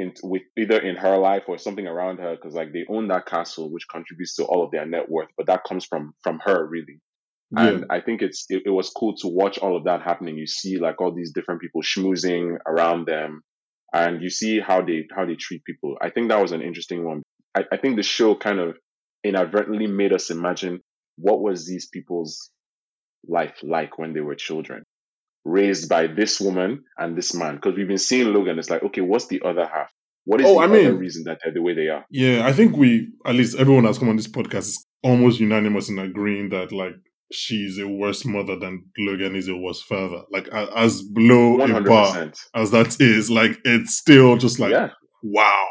in 0.00 0.12
with 0.22 0.42
either 0.58 0.78
in 0.78 0.96
her 0.96 1.16
life 1.18 1.44
or 1.46 1.58
something 1.58 1.86
around 1.86 2.18
her 2.18 2.34
because 2.34 2.54
like 2.54 2.72
they 2.72 2.84
own 2.88 3.08
that 3.08 3.26
castle 3.26 3.70
which 3.70 3.86
contributes 3.88 4.34
to 4.36 4.44
all 4.44 4.64
of 4.64 4.70
their 4.70 4.86
net 4.86 5.08
worth 5.08 5.28
but 5.36 5.46
that 5.46 5.64
comes 5.64 5.84
from 5.84 6.14
from 6.22 6.40
her 6.44 6.66
really. 6.66 7.00
Yeah. 7.52 7.68
and 7.68 7.86
i 7.90 8.00
think 8.00 8.22
it's 8.22 8.46
it, 8.48 8.62
it 8.66 8.70
was 8.70 8.90
cool 8.90 9.14
to 9.16 9.28
watch 9.28 9.58
all 9.58 9.76
of 9.76 9.84
that 9.84 10.02
happening. 10.02 10.36
You 10.36 10.46
see 10.46 10.78
like 10.78 11.00
all 11.00 11.12
these 11.12 11.32
different 11.32 11.60
people 11.60 11.82
schmoozing 11.82 12.56
around 12.66 13.06
them 13.06 13.42
and 13.92 14.22
you 14.22 14.30
see 14.30 14.60
how 14.60 14.82
they 14.82 15.06
how 15.14 15.24
they 15.26 15.34
treat 15.34 15.64
people. 15.64 15.96
I 16.00 16.10
think 16.10 16.28
that 16.28 16.40
was 16.40 16.52
an 16.52 16.62
interesting 16.62 17.04
one. 17.04 17.22
I, 17.56 17.64
I 17.72 17.76
think 17.76 17.96
the 17.96 18.02
show 18.02 18.34
kind 18.36 18.60
of 18.60 18.76
inadvertently 19.24 19.86
made 19.86 20.12
us 20.12 20.30
imagine 20.30 20.80
what 21.16 21.40
was 21.40 21.66
these 21.66 21.88
people's 21.88 22.50
life 23.28 23.58
like 23.62 23.98
when 23.98 24.14
they 24.14 24.20
were 24.20 24.34
children 24.34 24.82
raised 25.44 25.88
by 25.88 26.06
this 26.06 26.40
woman 26.40 26.84
and 26.98 27.16
this 27.16 27.34
man 27.34 27.56
because 27.56 27.74
we've 27.76 27.88
been 27.88 27.96
seeing 27.98 28.32
logan 28.32 28.58
it's 28.58 28.70
like 28.70 28.82
okay 28.82 29.00
what's 29.00 29.26
the 29.28 29.40
other 29.44 29.66
half 29.66 29.90
what 30.24 30.40
is 30.40 30.46
Oh, 30.46 30.54
the 30.54 30.60
I 30.60 30.64
other 30.64 30.74
mean- 30.90 30.96
reason 30.98 31.24
that 31.24 31.40
they're 31.42 31.52
the 31.52 31.62
way 31.62 31.74
they 31.74 31.88
are 31.88 32.04
Yeah, 32.10 32.46
I 32.46 32.52
think 32.52 32.76
we, 32.76 33.08
at 33.24 33.34
least 33.34 33.56
everyone 33.58 33.84
that's 33.84 33.98
come 33.98 34.10
on 34.10 34.16
this 34.16 34.28
podcast 34.28 34.68
is 34.68 34.86
almost 35.02 35.40
unanimous 35.40 35.88
in 35.88 35.98
agreeing 35.98 36.50
that, 36.50 36.72
like, 36.72 36.92
she's 37.32 37.78
a 37.78 37.88
worse 37.88 38.26
mother 38.26 38.54
than 38.58 38.84
Logan 38.98 39.34
is 39.34 39.48
a 39.48 39.56
worse 39.56 39.80
father. 39.80 40.22
Like 40.30 40.46
as 40.52 41.02
low 41.16 41.60
a 41.60 41.80
bar 41.80 42.32
as 42.54 42.70
that 42.72 43.00
is, 43.00 43.30
like 43.30 43.58
it's 43.64 43.96
still 43.96 44.36
just 44.36 44.58
like 44.60 44.72
yeah. 44.72 44.90
wow, 45.22 45.66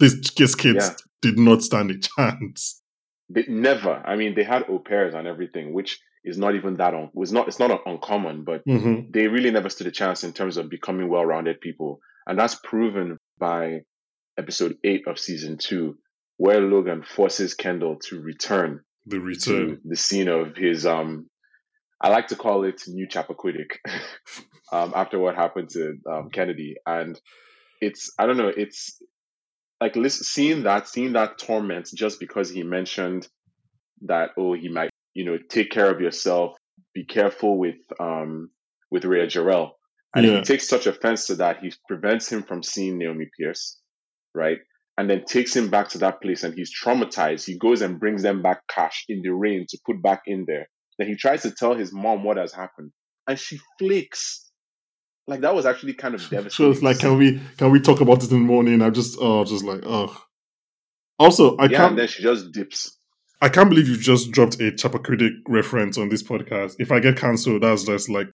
these 0.00 0.30
kids 0.30 0.54
kids 0.54 0.86
yeah. 0.88 0.94
did 1.20 1.38
not 1.38 1.62
stand 1.62 1.90
a 1.90 1.98
chance. 1.98 2.80
They 3.28 3.44
never. 3.48 4.02
I 4.06 4.16
mean, 4.16 4.34
they 4.34 4.44
had 4.44 4.64
au 4.68 4.78
pairs 4.78 5.14
and 5.14 5.26
everything, 5.26 5.72
which 5.74 6.00
is 6.24 6.38
not 6.38 6.54
even 6.54 6.76
that 6.76 6.94
on 6.94 7.10
was 7.12 7.32
not 7.32 7.48
it's 7.48 7.58
not 7.58 7.82
uncommon, 7.86 8.44
but 8.44 8.66
mm-hmm. 8.66 9.10
they 9.10 9.26
really 9.28 9.50
never 9.50 9.68
stood 9.68 9.86
a 9.86 9.92
chance 9.92 10.24
in 10.24 10.32
terms 10.32 10.56
of 10.56 10.70
becoming 10.70 11.08
well-rounded 11.08 11.60
people, 11.60 12.00
and 12.26 12.38
that's 12.38 12.56
proven 12.64 13.18
by 13.38 13.80
episode 14.38 14.76
eight 14.84 15.06
of 15.06 15.18
season 15.18 15.58
two, 15.58 15.96
where 16.36 16.60
Logan 16.60 17.02
forces 17.02 17.54
Kendall 17.54 17.98
to 18.08 18.20
return 18.20 18.80
the 19.06 19.20
return. 19.20 19.80
the 19.84 19.96
scene 19.96 20.28
of 20.28 20.56
his 20.56 20.86
um 20.86 21.28
I 22.00 22.08
like 22.08 22.28
to 22.28 22.36
call 22.36 22.64
it 22.64 22.82
new 22.86 23.06
Chappaquiddick 23.06 23.78
um 24.72 24.92
after 24.94 25.18
what 25.18 25.34
happened 25.34 25.70
to 25.70 25.96
um, 26.10 26.30
Kennedy. 26.30 26.76
And 26.86 27.20
it's 27.80 28.12
I 28.18 28.26
don't 28.26 28.36
know 28.36 28.52
it's 28.54 29.00
like 29.80 29.96
listen, 29.96 30.24
seeing 30.24 30.62
that 30.64 30.88
seeing 30.88 31.12
that 31.12 31.38
torment 31.38 31.90
just 31.94 32.18
because 32.20 32.50
he 32.50 32.62
mentioned 32.62 33.28
that 34.02 34.30
oh 34.38 34.54
he 34.54 34.68
might 34.68 34.90
you 35.14 35.24
know 35.24 35.38
take 35.48 35.70
care 35.70 35.90
of 35.90 36.00
yourself 36.00 36.56
be 36.94 37.04
careful 37.04 37.58
with 37.58 37.76
um 37.98 38.50
with 38.90 39.04
Rhea 39.04 39.26
Jarrell 39.26 39.70
and 40.14 40.24
yeah. 40.24 40.36
he 40.36 40.42
takes 40.42 40.68
such 40.68 40.86
offense 40.86 41.26
to 41.26 41.36
that 41.36 41.58
he 41.58 41.72
prevents 41.88 42.30
him 42.30 42.42
from 42.42 42.62
seeing 42.62 42.98
Naomi 42.98 43.28
Pierce 43.38 43.80
right 44.34 44.58
and 44.96 45.10
then 45.10 45.24
takes 45.24 45.54
him 45.54 45.68
back 45.68 45.88
to 45.90 45.98
that 45.98 46.22
place 46.22 46.44
and 46.44 46.54
he's 46.54 46.72
traumatized. 46.72 47.44
He 47.44 47.58
goes 47.58 47.82
and 47.82 47.98
brings 47.98 48.22
them 48.22 48.42
back 48.42 48.62
cash 48.68 49.04
in 49.08 49.22
the 49.22 49.30
rain 49.30 49.66
to 49.68 49.78
put 49.84 50.00
back 50.00 50.22
in 50.26 50.44
there. 50.46 50.68
Then 50.98 51.08
he 51.08 51.16
tries 51.16 51.42
to 51.42 51.50
tell 51.50 51.74
his 51.74 51.92
mom 51.92 52.22
what 52.22 52.36
has 52.36 52.52
happened 52.52 52.92
and 53.26 53.38
she 53.38 53.58
flakes. 53.78 54.50
Like 55.26 55.40
that 55.40 55.54
was 55.54 55.66
actually 55.66 55.94
kind 55.94 56.14
of 56.14 56.20
devastating. 56.20 56.50
So 56.50 56.70
it's 56.70 56.82
like, 56.82 57.00
can 57.00 57.18
we 57.18 57.40
can 57.56 57.70
we 57.70 57.80
talk 57.80 58.00
about 58.00 58.22
it 58.22 58.30
in 58.30 58.38
the 58.40 58.44
morning? 58.44 58.82
I'm 58.82 58.94
just 58.94 59.16
oh, 59.20 59.44
just 59.44 59.64
like 59.64 59.80
oh. 59.84 60.16
Also, 61.18 61.56
I 61.56 61.64
yeah, 61.64 61.78
can't. 61.78 61.90
And 61.90 61.98
then 61.98 62.08
she 62.08 62.22
just 62.22 62.52
dips. 62.52 62.98
I 63.40 63.48
can't 63.48 63.68
believe 63.68 63.88
you 63.88 63.96
just 63.96 64.30
dropped 64.30 64.54
a 64.56 64.72
Chappaquiddick 64.72 65.32
reference 65.48 65.98
on 65.98 66.08
this 66.08 66.22
podcast. 66.22 66.76
If 66.78 66.90
I 66.92 67.00
get 67.00 67.16
cancelled, 67.16 67.62
that's 67.62 67.84
just 67.84 68.08
like 68.08 68.28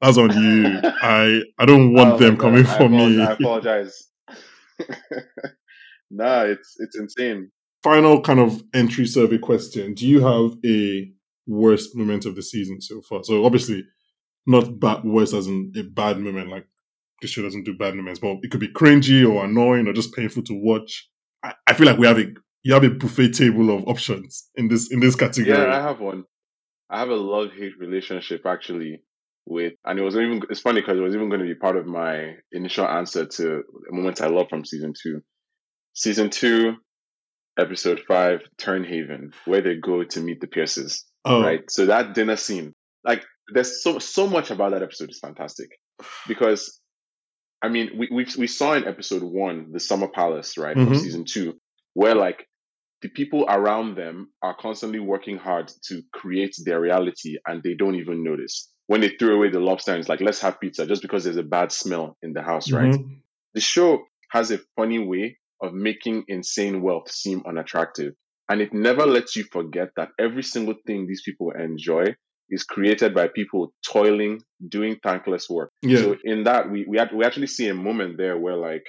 that's 0.00 0.18
on 0.18 0.30
you. 0.30 0.80
I 1.02 1.42
I 1.58 1.66
don't 1.66 1.92
want 1.94 2.14
oh 2.14 2.18
them 2.18 2.36
coming 2.36 2.64
for 2.64 2.88
me. 2.88 3.20
I 3.20 3.32
apologize. 3.40 4.08
Nah, 6.12 6.42
it's 6.42 6.76
it's 6.78 6.96
insane. 6.96 7.50
Final 7.82 8.20
kind 8.20 8.38
of 8.38 8.62
entry 8.74 9.06
survey 9.06 9.38
question: 9.38 9.94
Do 9.94 10.06
you 10.06 10.20
have 10.20 10.58
a 10.64 11.10
worst 11.46 11.96
moment 11.96 12.26
of 12.26 12.36
the 12.36 12.42
season 12.42 12.80
so 12.80 13.00
far? 13.00 13.24
So 13.24 13.44
obviously, 13.44 13.82
not 14.46 14.78
bad 14.78 15.04
worst 15.04 15.32
as 15.32 15.46
in 15.46 15.72
a 15.74 15.82
bad 15.82 16.18
moment. 16.20 16.50
Like 16.50 16.66
this 17.22 17.30
show 17.30 17.42
doesn't 17.42 17.64
do 17.64 17.76
bad 17.76 17.94
moments, 17.94 18.20
but 18.20 18.36
it 18.42 18.50
could 18.50 18.60
be 18.60 18.68
cringy 18.68 19.26
or 19.28 19.44
annoying 19.44 19.88
or 19.88 19.94
just 19.94 20.14
painful 20.14 20.42
to 20.44 20.54
watch. 20.54 21.08
I, 21.42 21.54
I 21.66 21.72
feel 21.72 21.86
like 21.86 21.98
we 21.98 22.06
have 22.06 22.18
a 22.18 22.26
you 22.62 22.74
have 22.74 22.84
a 22.84 22.90
buffet 22.90 23.32
table 23.32 23.70
of 23.70 23.86
options 23.88 24.48
in 24.54 24.68
this 24.68 24.90
in 24.90 25.00
this 25.00 25.16
category. 25.16 25.56
Yeah, 25.56 25.74
I 25.74 25.82
have 25.82 26.00
one. 26.00 26.24
I 26.90 26.98
have 26.98 27.08
a 27.08 27.16
love 27.16 27.50
hate 27.52 27.78
relationship 27.78 28.42
actually 28.46 29.02
with, 29.46 29.72
and 29.84 29.98
it 29.98 30.02
was 30.02 30.14
even 30.16 30.42
it's 30.50 30.60
funny 30.60 30.80
because 30.80 30.98
it 30.98 31.02
was 31.02 31.14
even 31.14 31.28
going 31.28 31.40
to 31.40 31.46
be 31.46 31.54
part 31.54 31.76
of 31.76 31.86
my 31.86 32.36
initial 32.52 32.86
answer 32.86 33.26
to 33.26 33.62
moments 33.90 34.20
I 34.20 34.28
love 34.28 34.48
from 34.48 34.64
season 34.64 34.94
two 35.00 35.22
season 35.94 36.30
two, 36.30 36.76
episode 37.58 38.02
five, 38.06 38.40
Tern 38.58 38.84
Haven, 38.84 39.32
where 39.44 39.60
they 39.60 39.76
go 39.76 40.04
to 40.04 40.20
meet 40.20 40.40
the 40.40 40.46
Pierces. 40.46 41.04
Oh. 41.24 41.42
Right. 41.42 41.70
So 41.70 41.86
that 41.86 42.14
dinner 42.14 42.36
scene, 42.36 42.74
like 43.04 43.24
there's 43.52 43.82
so 43.82 43.98
so 43.98 44.26
much 44.26 44.50
about 44.50 44.72
that 44.72 44.82
episode 44.82 45.10
is 45.10 45.18
fantastic. 45.18 45.70
Because 46.26 46.80
I 47.62 47.68
mean, 47.68 47.90
we 47.96 48.08
we 48.10 48.26
we 48.38 48.46
saw 48.48 48.72
in 48.74 48.88
episode 48.88 49.22
one, 49.22 49.70
the 49.72 49.80
Summer 49.80 50.08
Palace, 50.08 50.58
right, 50.58 50.76
mm-hmm. 50.76 50.94
season 50.96 51.24
two, 51.24 51.54
where 51.94 52.14
like 52.14 52.46
the 53.02 53.08
people 53.08 53.44
around 53.48 53.96
them 53.96 54.30
are 54.42 54.56
constantly 54.56 55.00
working 55.00 55.36
hard 55.36 55.70
to 55.88 56.02
create 56.12 56.54
their 56.64 56.80
reality 56.80 57.36
and 57.46 57.62
they 57.62 57.74
don't 57.74 57.96
even 57.96 58.22
notice. 58.22 58.70
When 58.86 59.00
they 59.00 59.10
threw 59.10 59.36
away 59.36 59.50
the 59.50 59.60
lobster 59.60 59.94
it's 59.96 60.08
like, 60.08 60.20
let's 60.20 60.40
have 60.40 60.60
pizza 60.60 60.86
just 60.86 61.02
because 61.02 61.24
there's 61.24 61.36
a 61.36 61.42
bad 61.42 61.72
smell 61.72 62.16
in 62.22 62.32
the 62.32 62.42
house, 62.42 62.68
mm-hmm. 62.68 62.90
right? 62.90 63.00
The 63.54 63.60
show 63.60 64.02
has 64.30 64.50
a 64.50 64.60
funny 64.76 64.98
way 64.98 65.38
of 65.60 65.72
making 65.72 66.24
insane 66.28 66.82
wealth 66.82 67.10
seem 67.10 67.42
unattractive. 67.46 68.14
And 68.48 68.60
it 68.60 68.72
never 68.72 69.06
lets 69.06 69.36
you 69.36 69.44
forget 69.44 69.90
that 69.96 70.08
every 70.18 70.42
single 70.42 70.74
thing 70.86 71.06
these 71.06 71.22
people 71.24 71.52
enjoy 71.52 72.14
is 72.50 72.64
created 72.64 73.14
by 73.14 73.28
people 73.28 73.72
toiling, 73.86 74.42
doing 74.68 74.98
thankless 75.02 75.48
work. 75.48 75.70
Yeah. 75.80 75.98
So 75.98 76.16
in 76.24 76.44
that, 76.44 76.70
we 76.70 76.84
we, 76.86 77.00
we 77.14 77.24
actually 77.24 77.46
see 77.46 77.68
a 77.68 77.74
moment 77.74 78.18
there 78.18 78.36
where 78.36 78.56
like 78.56 78.84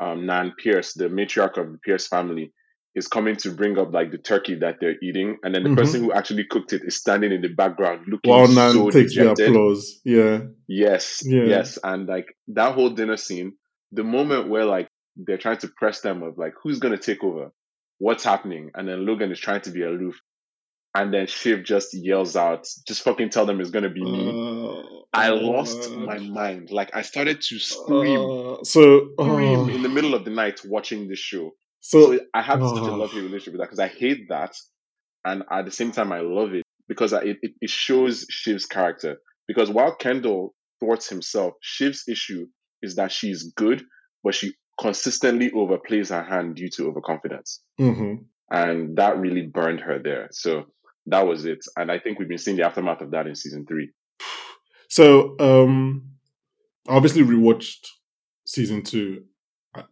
um, 0.00 0.26
Nan 0.26 0.52
Pierce, 0.58 0.92
the 0.92 1.08
matriarch 1.08 1.56
of 1.56 1.72
the 1.72 1.78
Pierce 1.78 2.08
family, 2.08 2.52
is 2.94 3.08
coming 3.08 3.36
to 3.36 3.50
bring 3.50 3.78
up 3.78 3.92
like 3.92 4.12
the 4.12 4.18
turkey 4.18 4.54
that 4.56 4.76
they're 4.80 4.96
eating, 5.02 5.38
and 5.42 5.54
then 5.54 5.62
the 5.64 5.70
mm-hmm. 5.70 5.78
person 5.78 6.04
who 6.04 6.12
actually 6.12 6.44
cooked 6.44 6.72
it 6.72 6.82
is 6.84 6.96
standing 6.96 7.32
in 7.32 7.42
the 7.42 7.48
background 7.48 8.06
looking 8.06 8.54
Nan 8.54 8.72
so 8.72 8.90
takes 8.90 9.14
dejected. 9.14 9.36
the 9.36 9.50
applause. 9.50 10.00
Yeah. 10.04 10.40
Yes. 10.68 11.22
Yeah. 11.24 11.44
Yes. 11.44 11.78
And 11.82 12.06
like 12.06 12.26
that 12.48 12.74
whole 12.74 12.90
dinner 12.90 13.16
scene, 13.16 13.54
the 13.92 14.04
moment 14.04 14.48
where 14.48 14.64
like 14.64 14.88
they're 15.16 15.38
trying 15.38 15.58
to 15.58 15.68
press 15.68 16.00
them 16.00 16.22
of 16.22 16.38
like 16.38 16.54
who's 16.62 16.78
gonna 16.78 16.98
take 16.98 17.24
over, 17.24 17.50
what's 17.98 18.24
happening, 18.24 18.70
and 18.74 18.88
then 18.88 19.04
Logan 19.06 19.32
is 19.32 19.40
trying 19.40 19.62
to 19.62 19.70
be 19.70 19.82
aloof, 19.82 20.20
and 20.94 21.12
then 21.12 21.26
Shiv 21.26 21.64
just 21.64 21.94
yells 21.94 22.36
out, 22.36 22.66
just 22.86 23.02
fucking 23.02 23.30
tell 23.30 23.46
them 23.46 23.60
it's 23.60 23.70
gonna 23.70 23.90
be 23.90 24.04
me. 24.04 24.30
Uh, 24.30 24.82
I 25.12 25.28
lost 25.30 25.90
uh, 25.90 25.96
my 25.96 26.18
mind. 26.18 26.70
Like 26.70 26.94
I 26.94 27.02
started 27.02 27.40
to 27.42 27.58
scream, 27.58 28.20
uh, 28.20 28.64
so 28.64 29.08
scream 29.20 29.70
in 29.70 29.82
the 29.82 29.88
middle 29.88 30.14
of 30.14 30.24
the 30.24 30.30
night 30.30 30.60
watching 30.64 31.08
this 31.08 31.18
show. 31.18 31.54
So, 31.86 32.18
I 32.32 32.40
have 32.40 32.60
such 32.60 32.78
a 32.78 32.96
lovely 32.96 33.20
relationship 33.20 33.52
with 33.52 33.60
that 33.60 33.66
because 33.66 33.78
I 33.78 33.88
hate 33.88 34.30
that, 34.30 34.56
and 35.22 35.42
at 35.50 35.66
the 35.66 35.70
same 35.70 35.92
time 35.92 36.12
I 36.12 36.20
love 36.20 36.54
it 36.54 36.64
because 36.88 37.12
it, 37.12 37.36
it, 37.42 37.52
it 37.60 37.68
shows 37.68 38.26
Shiv's 38.30 38.64
character. 38.64 39.18
Because 39.46 39.70
while 39.70 39.94
Kendall 39.94 40.54
thwarts 40.80 41.10
himself, 41.10 41.52
Shiv's 41.62 42.04
issue 42.08 42.46
is 42.80 42.96
that 42.96 43.12
she's 43.12 43.52
good, 43.52 43.84
but 44.22 44.34
she 44.34 44.54
consistently 44.80 45.50
overplays 45.50 46.08
her 46.08 46.24
hand 46.24 46.56
due 46.56 46.70
to 46.70 46.88
overconfidence. 46.88 47.60
Mm-hmm. 47.78 48.22
And 48.50 48.96
that 48.96 49.18
really 49.18 49.42
burned 49.42 49.80
her 49.80 49.98
there. 50.02 50.28
So 50.32 50.64
that 51.06 51.26
was 51.26 51.44
it. 51.44 51.58
And 51.76 51.92
I 51.92 51.98
think 51.98 52.18
we've 52.18 52.28
been 52.28 52.38
seeing 52.38 52.56
the 52.56 52.66
aftermath 52.66 53.02
of 53.02 53.10
that 53.10 53.26
in 53.26 53.34
season 53.34 53.66
three. 53.66 53.90
So, 54.88 55.36
um, 55.38 56.12
obviously 56.88 57.22
rewatched 57.22 57.88
season 58.46 58.82
two, 58.82 59.24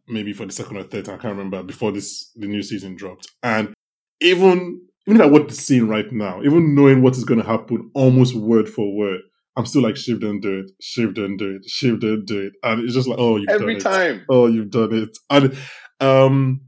maybe 0.09 0.33
for 0.33 0.47
the 0.47 0.53
second 0.53 0.77
or 0.77 0.85
third 0.85 1.05
time, 1.05 1.19
I 1.19 1.23
can't 1.23 1.37
remember, 1.37 1.63
before 1.63 1.93
this, 1.93 2.31
the 2.37 2.47
new 2.47 2.63
season 2.63 2.95
dropped. 2.97 3.29
And 3.43 3.75
even, 4.21 4.81
even 5.07 5.21
if 5.21 5.27
I 5.27 5.31
watch 5.31 5.49
the 5.49 5.55
scene 5.55 5.89
right 5.89 6.11
now, 6.13 6.43
even 6.43 6.75
knowing 6.75 7.03
what 7.03 7.17
is 7.17 7.25
going 7.25 7.41
to 7.41 7.47
happen 7.47 7.91
almost 7.95 8.35
word 8.35 8.69
for 8.69 8.95
word, 8.95 9.21
I'm 9.57 9.67
still 9.67 9.83
like, 9.83 9.97
Shiv 9.97 10.21
didn't 10.21 10.41
do 10.41 10.61
it. 10.61 10.71
Shiv 10.81 11.15
didn't 11.15 11.37
do 11.37 11.57
it. 11.57 11.69
Shiv 11.69 12.01
didn't 12.01 12.27
do 12.27 12.41
it. 12.47 12.53
And 12.63 12.83
it's 12.83 12.95
just 12.95 13.09
like, 13.09 13.19
oh, 13.19 13.37
you've 13.37 13.51
Every 13.51 13.75
done 13.79 13.93
time. 13.93 14.17
it. 14.17 14.23
Oh, 14.31 14.47
you've 14.47 14.71
done 14.71 14.95
it. 14.95 15.19
And 15.29 15.57
um, 16.01 16.63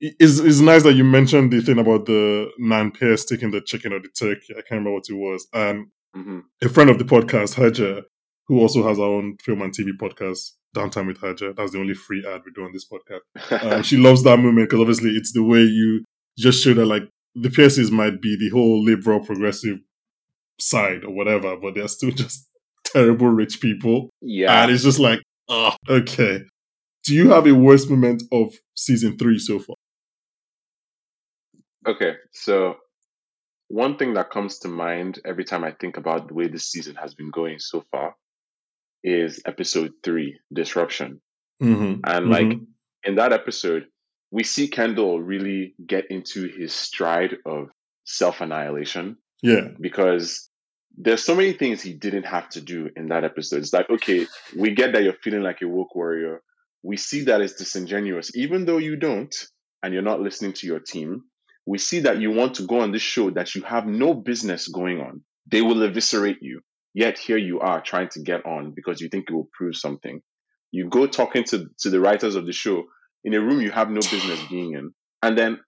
it's, 0.00 0.38
it's 0.38 0.60
nice 0.60 0.84
that 0.84 0.94
you 0.94 1.04
mentioned 1.04 1.52
the 1.52 1.60
thing 1.60 1.78
about 1.78 2.06
the 2.06 2.48
nine 2.58 2.92
pairs 2.92 3.24
taking 3.24 3.50
the 3.50 3.60
chicken 3.60 3.92
or 3.92 4.00
the 4.00 4.08
turkey. 4.08 4.52
I 4.52 4.60
can't 4.60 4.70
remember 4.70 4.92
what 4.92 5.08
it 5.08 5.14
was. 5.14 5.48
And 5.52 5.88
mm-hmm. 6.16 6.40
a 6.62 6.68
friend 6.68 6.90
of 6.90 6.98
the 6.98 7.04
podcast, 7.04 7.54
Haja, 7.54 8.02
who 8.46 8.60
also 8.60 8.86
has 8.86 8.98
our 8.98 9.06
own 9.06 9.36
film 9.38 9.62
and 9.62 9.74
TV 9.74 9.90
podcast, 10.00 10.52
Downtime 10.76 11.06
with 11.06 11.18
Haja. 11.18 11.52
That's 11.56 11.72
the 11.72 11.80
only 11.80 11.94
free 11.94 12.24
ad 12.26 12.42
we 12.44 12.52
do 12.52 12.64
on 12.64 12.72
this 12.72 12.86
podcast. 12.86 13.62
um, 13.72 13.82
she 13.82 13.96
loves 13.96 14.22
that 14.24 14.38
moment 14.38 14.68
because 14.68 14.80
obviously 14.80 15.10
it's 15.10 15.32
the 15.32 15.42
way 15.42 15.60
you 15.60 16.04
just 16.36 16.62
show 16.62 16.74
that 16.74 16.86
like 16.86 17.08
the 17.34 17.50
Pierces 17.50 17.90
might 17.90 18.20
be 18.20 18.36
the 18.36 18.50
whole 18.50 18.82
liberal 18.82 19.20
progressive 19.20 19.78
side 20.60 21.04
or 21.04 21.14
whatever, 21.14 21.56
but 21.56 21.74
they're 21.74 21.88
still 21.88 22.10
just 22.12 22.48
terrible 22.84 23.28
rich 23.28 23.60
people. 23.60 24.10
Yeah. 24.20 24.62
And 24.62 24.72
it's 24.72 24.84
just 24.84 24.98
like, 24.98 25.20
oh, 25.48 25.74
okay. 25.88 26.42
Do 27.04 27.14
you 27.14 27.30
have 27.30 27.46
a 27.46 27.54
worst 27.54 27.88
moment 27.88 28.22
of 28.32 28.52
season 28.74 29.16
three 29.16 29.38
so 29.38 29.58
far? 29.58 29.76
Okay, 31.86 32.16
so 32.32 32.76
one 33.68 33.96
thing 33.96 34.14
that 34.14 34.30
comes 34.30 34.58
to 34.58 34.68
mind 34.68 35.20
every 35.24 35.44
time 35.44 35.64
I 35.64 35.72
think 35.72 35.96
about 35.96 36.28
the 36.28 36.34
way 36.34 36.48
this 36.48 36.66
season 36.66 36.96
has 36.96 37.14
been 37.14 37.30
going 37.30 37.60
so 37.60 37.84
far 37.90 38.14
is 39.02 39.40
episode 39.46 39.92
three, 40.02 40.38
Disruption. 40.52 41.20
Mm-hmm. 41.62 42.00
And 42.04 42.30
like 42.30 42.46
mm-hmm. 42.46 42.64
in 43.04 43.14
that 43.16 43.32
episode, 43.32 43.86
we 44.30 44.44
see 44.44 44.68
Kendall 44.68 45.20
really 45.20 45.74
get 45.84 46.10
into 46.10 46.48
his 46.48 46.74
stride 46.74 47.36
of 47.46 47.68
self 48.04 48.40
annihilation. 48.40 49.16
Yeah. 49.42 49.68
Because 49.80 50.48
there's 50.96 51.24
so 51.24 51.34
many 51.34 51.52
things 51.52 51.80
he 51.80 51.92
didn't 51.92 52.24
have 52.24 52.48
to 52.50 52.60
do 52.60 52.90
in 52.96 53.08
that 53.08 53.24
episode. 53.24 53.60
It's 53.60 53.72
like, 53.72 53.88
okay, 53.88 54.26
we 54.56 54.74
get 54.74 54.92
that 54.92 55.04
you're 55.04 55.12
feeling 55.12 55.42
like 55.42 55.62
a 55.62 55.68
woke 55.68 55.94
warrior. 55.94 56.42
We 56.82 56.96
see 56.96 57.24
that 57.24 57.40
it's 57.40 57.54
disingenuous, 57.54 58.36
even 58.36 58.64
though 58.64 58.78
you 58.78 58.96
don't, 58.96 59.34
and 59.82 59.92
you're 59.92 60.02
not 60.02 60.20
listening 60.20 60.54
to 60.54 60.66
your 60.66 60.80
team. 60.80 61.22
we 61.68 61.76
see 61.76 62.00
that 62.00 62.18
you 62.18 62.30
want 62.30 62.54
to 62.54 62.66
go 62.66 62.80
on 62.80 62.92
this 62.92 63.02
show 63.02 63.28
that 63.30 63.54
you 63.54 63.62
have 63.62 63.86
no 63.86 64.14
business 64.14 64.68
going 64.68 65.00
on. 65.00 65.22
They 65.46 65.60
will 65.60 65.82
eviscerate 65.82 66.38
you. 66.40 66.62
Yet 66.98 67.16
here 67.16 67.36
you 67.36 67.60
are 67.60 67.80
trying 67.80 68.08
to 68.14 68.20
get 68.20 68.44
on 68.44 68.72
because 68.74 69.00
you 69.00 69.08
think 69.08 69.26
it 69.30 69.32
will 69.32 69.48
prove 69.56 69.76
something. 69.76 70.20
You 70.72 70.88
go 70.88 71.06
talking 71.06 71.44
to, 71.44 71.68
to 71.82 71.90
the 71.90 72.00
writers 72.00 72.34
of 72.34 72.44
the 72.44 72.52
show 72.52 72.86
in 73.22 73.34
a 73.34 73.40
room 73.40 73.60
you 73.60 73.70
have 73.70 73.88
no 73.88 74.00
business 74.00 74.40
being 74.50 74.72
in. 74.72 74.90
And 75.22 75.38
then 75.38 75.60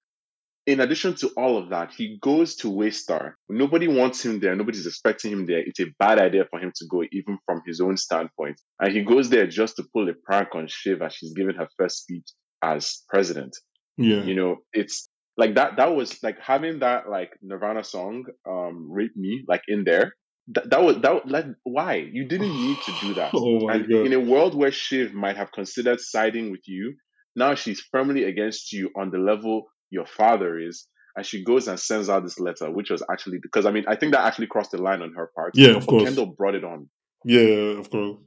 in 0.67 0.81
addition 0.81 1.15
to 1.19 1.29
all 1.37 1.57
of 1.57 1.71
that, 1.71 1.93
he 1.93 2.19
goes 2.21 2.57
to 2.57 2.67
Waystar. 2.67 3.35
Nobody 3.49 3.87
wants 3.87 4.25
him 4.25 4.41
there. 4.41 4.57
Nobody's 4.57 4.89
expecting 4.89 5.31
him 5.31 5.47
there. 5.47 5.61
It's 5.61 5.79
a 5.79 5.95
bad 6.01 6.19
idea 6.19 6.47
for 6.51 6.59
him 6.59 6.73
to 6.75 6.87
go, 6.91 7.05
even 7.13 7.39
from 7.47 7.63
his 7.65 7.81
own 7.81 7.97
standpoint. 7.97 8.61
And 8.81 8.93
he 8.93 9.05
goes 9.05 9.31
there 9.31 9.47
just 9.47 9.77
to 9.77 9.85
pull 9.95 10.09
a 10.09 10.15
prank 10.25 10.49
on 10.57 10.67
Shiv 10.67 11.01
as 11.01 11.15
she's 11.15 11.33
giving 11.33 11.55
her 11.55 11.69
first 11.79 11.99
speech 11.99 12.29
as 12.61 13.05
president. 13.09 13.57
Yeah. 13.97 14.25
You 14.25 14.35
know, 14.35 14.57
it's 14.73 15.09
like 15.37 15.55
that. 15.55 15.77
That 15.77 15.95
was 15.95 16.21
like 16.25 16.41
having 16.41 16.81
that 16.81 17.09
like 17.09 17.31
Nirvana 17.41 17.85
song, 17.85 18.25
um, 18.49 18.91
"Rape 18.91 19.17
Me," 19.17 19.45
like 19.47 19.63
in 19.69 19.85
there. 19.85 20.15
That, 20.49 20.71
that 20.71 20.83
was 20.83 20.99
that. 20.99 21.29
Like, 21.29 21.47
why 21.65 22.09
you 22.13 22.27
didn't 22.27 22.53
need 22.53 22.79
to 22.83 22.93
do 23.01 23.15
that? 23.15 23.31
oh 23.35 23.67
my 23.67 23.75
and 23.75 23.89
god. 23.89 24.07
in 24.07 24.13
a 24.13 24.21
world 24.21 24.55
where 24.55 24.73
Shiv 24.73 25.13
might 25.13 25.37
have 25.37 25.53
considered 25.53 26.01
siding 26.01 26.51
with 26.51 26.67
you, 26.67 26.95
now 27.37 27.55
she's 27.55 27.81
firmly 27.81 28.25
against 28.25 28.73
you 28.73 28.91
on 28.97 29.11
the 29.11 29.19
level 29.19 29.67
your 29.91 30.07
father 30.07 30.59
is. 30.59 30.87
And 31.17 31.27
she 31.27 31.45
goes 31.45 31.67
and 31.67 31.79
sends 31.79 32.09
out 32.09 32.23
this 32.23 32.39
letter, 32.39 32.71
which 32.71 32.91
was 32.91 33.03
actually 33.11 33.39
because 33.43 33.67
I 33.67 33.73
mean 33.73 33.85
I 33.89 33.97
think 33.97 34.13
that 34.13 34.25
actually 34.25 34.47
crossed 34.47 34.71
the 34.71 34.81
line 34.81 35.03
on 35.03 35.13
her 35.15 35.31
part. 35.35 35.53
Yeah, 35.55 35.77
of 35.77 35.87
course. 35.87 36.05
Kendall 36.05 36.27
brought 36.27 36.55
it 36.55 36.65
on. 36.65 36.89
Yeah, 37.25 37.79
of 37.79 37.91
course. 37.91 38.19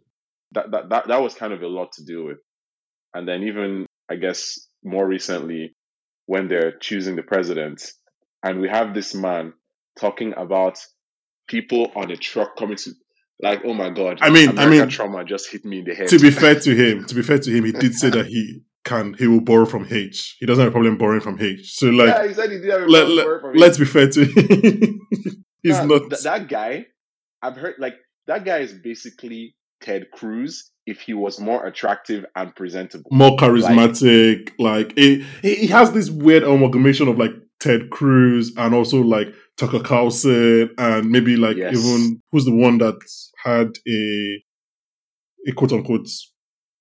That, 0.51 0.71
that 0.71 0.89
that 0.89 1.07
that 1.07 1.21
was 1.21 1.33
kind 1.33 1.53
of 1.53 1.61
a 1.61 1.67
lot 1.67 1.93
to 1.93 2.05
deal 2.05 2.25
with. 2.25 2.39
And 3.13 3.27
then 3.27 3.43
even 3.43 3.85
I 4.09 4.15
guess 4.15 4.67
more 4.83 5.07
recently, 5.07 5.75
when 6.25 6.49
they're 6.49 6.77
choosing 6.77 7.15
the 7.15 7.23
president, 7.23 7.89
and 8.43 8.59
we 8.59 8.67
have 8.67 8.93
this 8.93 9.15
man 9.15 9.53
talking 9.97 10.33
about 10.35 10.77
people 11.47 11.91
on 11.95 12.11
a 12.11 12.15
truck 12.17 12.55
coming 12.57 12.77
to 12.77 12.91
like, 13.41 13.61
oh 13.65 13.73
my 13.73 13.89
god, 13.89 14.19
I 14.21 14.29
mean- 14.29 14.57
I 14.57 14.67
mean, 14.67 14.87
trauma 14.89 15.25
just 15.25 15.51
hit 15.51 15.65
me 15.65 15.79
in 15.79 15.85
the 15.85 15.93
head. 15.95 16.07
To 16.09 16.19
be 16.19 16.31
fair 16.31 16.59
to 16.59 16.75
him, 16.75 17.05
to 17.05 17.15
be 17.15 17.21
fair 17.21 17.39
to 17.39 17.51
him, 17.51 17.65
he 17.65 17.71
did 17.71 17.93
say 17.95 18.09
that 18.11 18.27
he 18.27 18.61
can 18.85 19.13
he 19.15 19.27
will 19.27 19.41
borrow 19.41 19.65
from 19.65 19.87
H. 19.89 20.35
He 20.39 20.45
doesn't 20.45 20.61
have 20.61 20.69
a 20.69 20.71
problem 20.71 20.97
borrowing 20.97 21.21
from 21.21 21.39
H. 21.41 21.73
So 21.75 21.87
like 21.87 22.09
yeah, 22.09 22.27
he 22.27 22.33
said 22.33 22.51
he 22.51 22.57
did 22.59 22.69
have 22.69 22.81
a 22.83 22.85
problem 22.87 23.15
let, 23.43 23.53
me. 23.53 23.59
let's 23.59 23.77
be 23.77 23.85
fair 23.85 24.09
to 24.09 24.25
him. 24.25 24.99
He's 25.63 25.77
Nah, 25.77 25.85
not 25.85 26.09
th- 26.09 26.23
that 26.23 26.47
guy. 26.49 26.85
I've 27.41 27.55
heard 27.55 27.75
like 27.79 27.95
that 28.27 28.43
guy 28.45 28.59
is 28.59 28.73
basically 28.73 29.55
Ted 29.81 30.07
Cruz 30.11 30.69
if 30.85 30.99
he 30.99 31.13
was 31.13 31.39
more 31.39 31.65
attractive 31.65 32.25
and 32.35 32.53
presentable. 32.55 33.09
more 33.11 33.37
charismatic. 33.37 34.51
Like, 34.59 34.97
he, 34.97 35.25
he 35.41 35.55
he 35.55 35.67
has 35.67 35.91
this 35.93 36.09
weird 36.09 36.43
amalgamation 36.43 37.07
of 37.07 37.17
like 37.17 37.31
Ted 37.59 37.89
Cruz 37.89 38.51
and 38.57 38.73
also 38.73 39.01
like 39.01 39.27
Tucker 39.63 39.83
Carlson 39.83 40.69
and 40.77 41.09
maybe 41.09 41.35
like 41.37 41.57
Yes. 41.57 41.73
even 41.77 42.21
who's 42.31 42.45
the 42.45 42.53
one 42.53 42.77
that 42.79 42.95
had 43.43 43.77
a 43.87 44.43
a 45.47 45.53
quote 45.53 45.71
unquote 45.71 46.07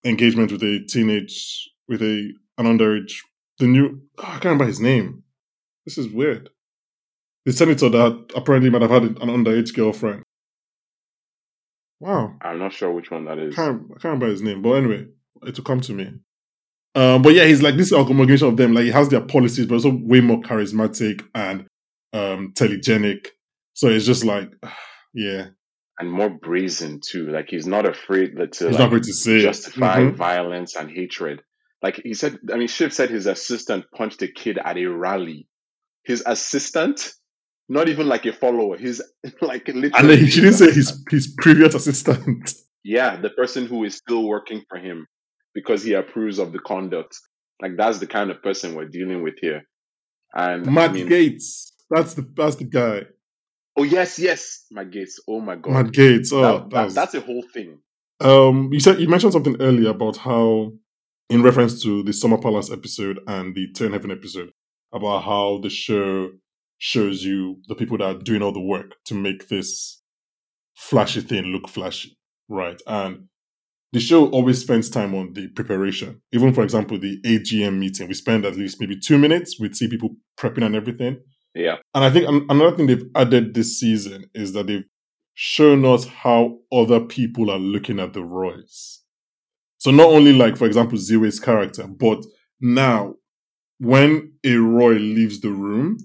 engagement 0.04 0.50
with 0.50 0.62
a 0.62 0.80
teenage 0.88 1.70
with 1.88 2.02
a 2.02 2.32
an 2.58 2.66
underage 2.66 3.18
the 3.58 3.66
new 3.66 4.00
oh, 4.18 4.22
I 4.22 4.30
can't 4.32 4.44
remember 4.44 4.66
his 4.66 4.80
name. 4.80 5.22
This 5.84 5.98
is 5.98 6.08
weird. 6.08 6.50
The 7.44 7.52
senator 7.52 7.88
that 7.88 8.32
apparently 8.36 8.70
might 8.70 8.82
have 8.82 8.90
had 8.90 9.02
an 9.02 9.14
underage 9.16 9.74
girlfriend. 9.74 10.22
Wow. 12.00 12.34
I'm 12.40 12.58
not 12.58 12.72
sure 12.72 12.90
which 12.92 13.10
one 13.10 13.24
that 13.26 13.38
is. 13.38 13.54
can't 13.54 13.82
I 13.90 13.94
can't 13.94 14.04
remember 14.04 14.26
his 14.26 14.42
name, 14.42 14.62
but 14.62 14.72
anyway, 14.72 15.06
it 15.42 15.56
will 15.56 15.64
come 15.64 15.80
to 15.82 15.92
me. 15.92 16.12
Um, 16.94 17.22
but 17.22 17.34
yeah, 17.34 17.44
he's 17.44 17.62
like 17.62 17.76
this 17.76 17.92
amalgamation 17.92 18.48
of 18.48 18.56
them. 18.56 18.74
Like 18.74 18.84
he 18.84 18.90
has 18.90 19.08
their 19.08 19.20
policies, 19.20 19.66
but 19.66 19.76
also 19.76 19.90
way 20.02 20.20
more 20.20 20.40
charismatic 20.40 21.24
and 21.34 21.66
um 22.12 22.52
telegenic. 22.54 23.28
So 23.74 23.88
it's 23.88 24.04
just 24.06 24.24
like, 24.24 24.50
yeah, 25.14 25.46
and 25.98 26.10
more 26.10 26.30
brazen 26.30 27.00
too. 27.06 27.28
Like 27.28 27.46
he's 27.48 27.66
not 27.66 27.86
afraid 27.86 28.36
that 28.36 28.52
to 28.54 28.66
he's 28.66 28.72
like, 28.72 28.78
not 28.80 28.86
afraid 28.88 29.02
to 29.04 29.12
say 29.12 29.40
justify 29.42 30.00
Mhm. 30.00 30.16
violence 30.16 30.76
and 30.76 30.90
hatred. 30.90 31.42
Like 31.82 32.00
he 32.04 32.14
said, 32.14 32.38
I 32.52 32.56
mean, 32.56 32.68
Shiv 32.68 32.92
said 32.92 33.10
his 33.10 33.26
assistant 33.26 33.86
punched 33.96 34.22
a 34.22 34.28
kid 34.28 34.58
at 34.64 34.76
a 34.78 34.86
rally. 34.86 35.48
His 36.04 36.22
assistant, 36.24 37.12
not 37.68 37.88
even 37.88 38.06
like 38.08 38.24
a 38.26 38.32
follower. 38.32 38.76
His 38.76 39.02
like 39.40 39.66
literally. 39.68 39.92
And 39.96 40.08
then 40.10 40.18
he, 40.18 40.30
she 40.30 40.40
didn't 40.40 40.56
say 40.56 40.70
his 40.72 41.04
his 41.10 41.34
previous 41.38 41.74
assistant. 41.74 42.54
Yeah, 42.84 43.14
the 43.20 43.30
person 43.30 43.66
who 43.66 43.84
is 43.84 43.94
still 43.94 44.24
working 44.26 44.62
for 44.68 44.76
him 44.76 45.06
because 45.54 45.84
he 45.84 45.92
approves 45.92 46.40
of 46.40 46.52
the 46.52 46.58
conduct. 46.58 47.16
Like 47.60 47.76
that's 47.76 48.00
the 48.00 48.08
kind 48.08 48.28
of 48.32 48.42
person 48.42 48.74
we're 48.74 48.88
dealing 48.88 49.22
with 49.22 49.34
here. 49.40 49.62
And 50.34 50.66
Matt 50.66 50.90
I 50.90 50.92
mean, 50.94 51.08
Gaetz. 51.08 51.70
That's 51.94 52.14
the 52.14 52.22
that's 52.34 52.56
the 52.56 52.64
guy. 52.64 53.02
oh 53.78 53.84
yes, 53.84 54.18
yes, 54.18 54.66
Matt 54.70 54.90
Gaetz. 54.90 55.12
Oh 55.28 55.40
my 55.40 55.56
god, 55.56 55.72
Matt 55.72 55.86
Gaetz. 55.92 56.32
Oh, 56.32 56.40
That- 56.42 56.52
that 56.64 56.70
that- 56.70 56.84
was- 56.84 56.94
that's 56.94 57.14
a 57.14 57.20
whole 57.20 57.44
thing. 57.54 57.78
Um, 58.20 58.70
you 58.72 58.80
said 58.80 59.00
you 59.00 59.08
mentioned 59.08 59.32
something 59.32 59.56
earlier 59.60 59.90
about 59.90 60.16
how, 60.16 60.72
in 61.28 61.42
reference 61.42 61.82
to 61.82 62.02
the 62.04 62.12
Summer 62.12 62.38
Palace 62.38 62.70
episode 62.70 63.18
and 63.26 63.54
the 63.54 63.66
Tern 63.72 63.92
Haven 63.92 64.10
episode, 64.12 64.50
about 64.92 65.24
how 65.24 65.58
the 65.62 65.68
show 65.70 66.30
shows 66.78 67.24
you 67.24 67.60
the 67.68 67.74
people 67.74 67.98
that 67.98 68.04
are 68.04 68.18
doing 68.18 68.42
all 68.42 68.52
the 68.52 68.60
work 68.60 68.92
to 69.06 69.14
make 69.14 69.48
this 69.48 70.00
flashy 70.76 71.20
thing 71.20 71.44
look 71.46 71.68
flashy, 71.68 72.16
right? 72.48 72.80
And 72.86 73.28
the 73.92 74.00
show 74.00 74.28
always 74.30 74.60
spends 74.60 74.88
time 74.88 75.14
on 75.14 75.32
the 75.34 75.48
preparation. 75.48 76.22
Even 76.32 76.54
for 76.54 76.62
example, 76.62 76.98
the 76.98 77.20
AGM 77.24 77.78
meeting, 77.78 78.08
we 78.08 78.14
spend 78.14 78.44
at 78.44 78.56
least 78.56 78.80
maybe 78.80 78.98
two 78.98 79.18
minutes. 79.18 79.58
We'd 79.60 79.76
see 79.76 79.88
people 79.88 80.10
prepping 80.38 80.64
and 80.64 80.74
everything. 80.76 81.20
Yeah, 81.54 81.76
And 81.94 82.04
I 82.04 82.10
think 82.10 82.26
another 82.48 82.76
thing 82.76 82.86
they've 82.86 83.10
added 83.14 83.54
this 83.54 83.78
season 83.78 84.24
is 84.34 84.52
that 84.54 84.68
they've 84.68 84.84
shown 85.34 85.84
us 85.84 86.06
how 86.06 86.58
other 86.72 87.00
people 87.00 87.50
are 87.50 87.58
looking 87.58 88.00
at 88.00 88.12
the 88.12 88.22
Royce. 88.22 89.02
So 89.78 89.90
not 89.90 90.06
only 90.06 90.32
like, 90.32 90.56
for 90.56 90.66
example, 90.66 90.96
Ziwe's 90.96 91.40
character, 91.40 91.86
but 91.86 92.24
now 92.60 93.16
when 93.78 94.32
a 94.44 94.54
Roy 94.54 94.92
leaves 94.94 95.40
the 95.40 95.50
room, 95.50 95.98